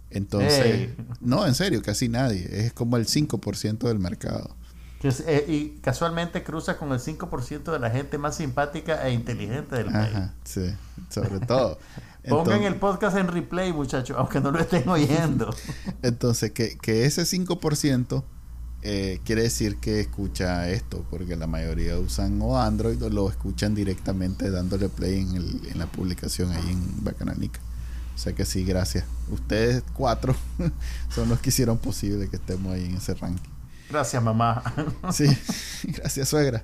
Entonces, 0.09 0.89
no, 1.21 1.45
en 1.45 1.55
serio, 1.55 1.81
casi 1.81 2.09
nadie. 2.09 2.65
Es 2.65 2.73
como 2.73 2.97
el 2.97 3.07
5% 3.07 3.87
del 3.87 3.99
mercado. 3.99 4.55
Eh, 5.03 5.45
y 5.47 5.79
casualmente 5.81 6.43
cruza 6.43 6.77
con 6.77 6.91
el 6.91 6.99
5% 6.99 7.71
de 7.71 7.79
la 7.79 7.89
gente 7.89 8.19
más 8.19 8.35
simpática 8.35 9.07
e 9.07 9.13
inteligente 9.13 9.75
del 9.75 9.89
Ajá, 9.89 10.35
Sí, 10.43 10.73
sobre 11.09 11.39
todo. 11.39 11.79
Pongan 12.29 12.63
el 12.63 12.75
podcast 12.75 13.17
en 13.17 13.27
replay, 13.27 13.73
muchachos, 13.73 14.15
aunque 14.19 14.39
no 14.39 14.51
lo 14.51 14.59
estén 14.59 14.87
oyendo. 14.87 15.51
Entonces, 16.03 16.51
que, 16.51 16.77
que 16.77 17.05
ese 17.05 17.23
5% 17.23 18.23
eh, 18.83 19.19
quiere 19.23 19.43
decir 19.43 19.77
que 19.77 20.01
escucha 20.01 20.69
esto, 20.69 21.03
porque 21.09 21.35
la 21.35 21.47
mayoría 21.47 21.97
usan 21.97 22.39
o 22.41 22.59
Android 22.59 23.01
o 23.03 23.09
lo 23.09 23.27
escuchan 23.27 23.73
directamente 23.73 24.51
dándole 24.51 24.87
play 24.89 25.21
en, 25.21 25.35
el, 25.35 25.61
en 25.71 25.79
la 25.79 25.87
publicación 25.87 26.51
ahí 26.51 26.69
en 26.69 27.03
Bacananica. 27.03 27.59
O 28.21 28.23
sea 28.23 28.33
que 28.33 28.45
sí, 28.45 28.63
gracias. 28.63 29.03
Ustedes 29.31 29.83
cuatro 29.95 30.35
son 31.09 31.27
los 31.27 31.39
que 31.39 31.49
hicieron 31.49 31.79
posible 31.79 32.29
que 32.29 32.35
estemos 32.35 32.71
ahí 32.71 32.85
en 32.85 32.97
ese 32.97 33.15
ranking. 33.15 33.49
Gracias, 33.89 34.21
mamá. 34.21 34.61
sí, 35.11 35.25
gracias, 35.85 36.29
suegra. 36.29 36.63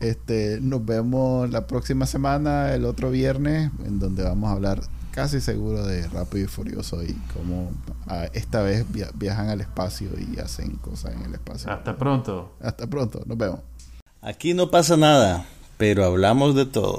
Este, 0.00 0.58
nos 0.60 0.84
vemos 0.84 1.48
la 1.48 1.68
próxima 1.68 2.06
semana, 2.06 2.74
el 2.74 2.84
otro 2.84 3.12
viernes, 3.12 3.70
en 3.84 4.00
donde 4.00 4.24
vamos 4.24 4.50
a 4.50 4.54
hablar 4.54 4.80
casi 5.12 5.40
seguro 5.40 5.86
de 5.86 6.08
Rápido 6.08 6.46
y 6.46 6.48
Furioso 6.48 7.00
y 7.04 7.12
cómo 7.32 7.70
ah, 8.08 8.26
esta 8.32 8.62
vez 8.62 8.84
viajan 9.14 9.48
al 9.48 9.60
espacio 9.60 10.10
y 10.18 10.40
hacen 10.40 10.74
cosas 10.74 11.14
en 11.14 11.22
el 11.22 11.34
espacio. 11.34 11.70
Hasta 11.70 11.96
pronto. 11.96 12.56
Hasta 12.60 12.88
pronto, 12.88 13.22
nos 13.26 13.38
vemos. 13.38 13.60
Aquí 14.22 14.54
no 14.54 14.72
pasa 14.72 14.96
nada, 14.96 15.46
pero 15.78 16.04
hablamos 16.04 16.56
de 16.56 16.66
todo. 16.66 16.98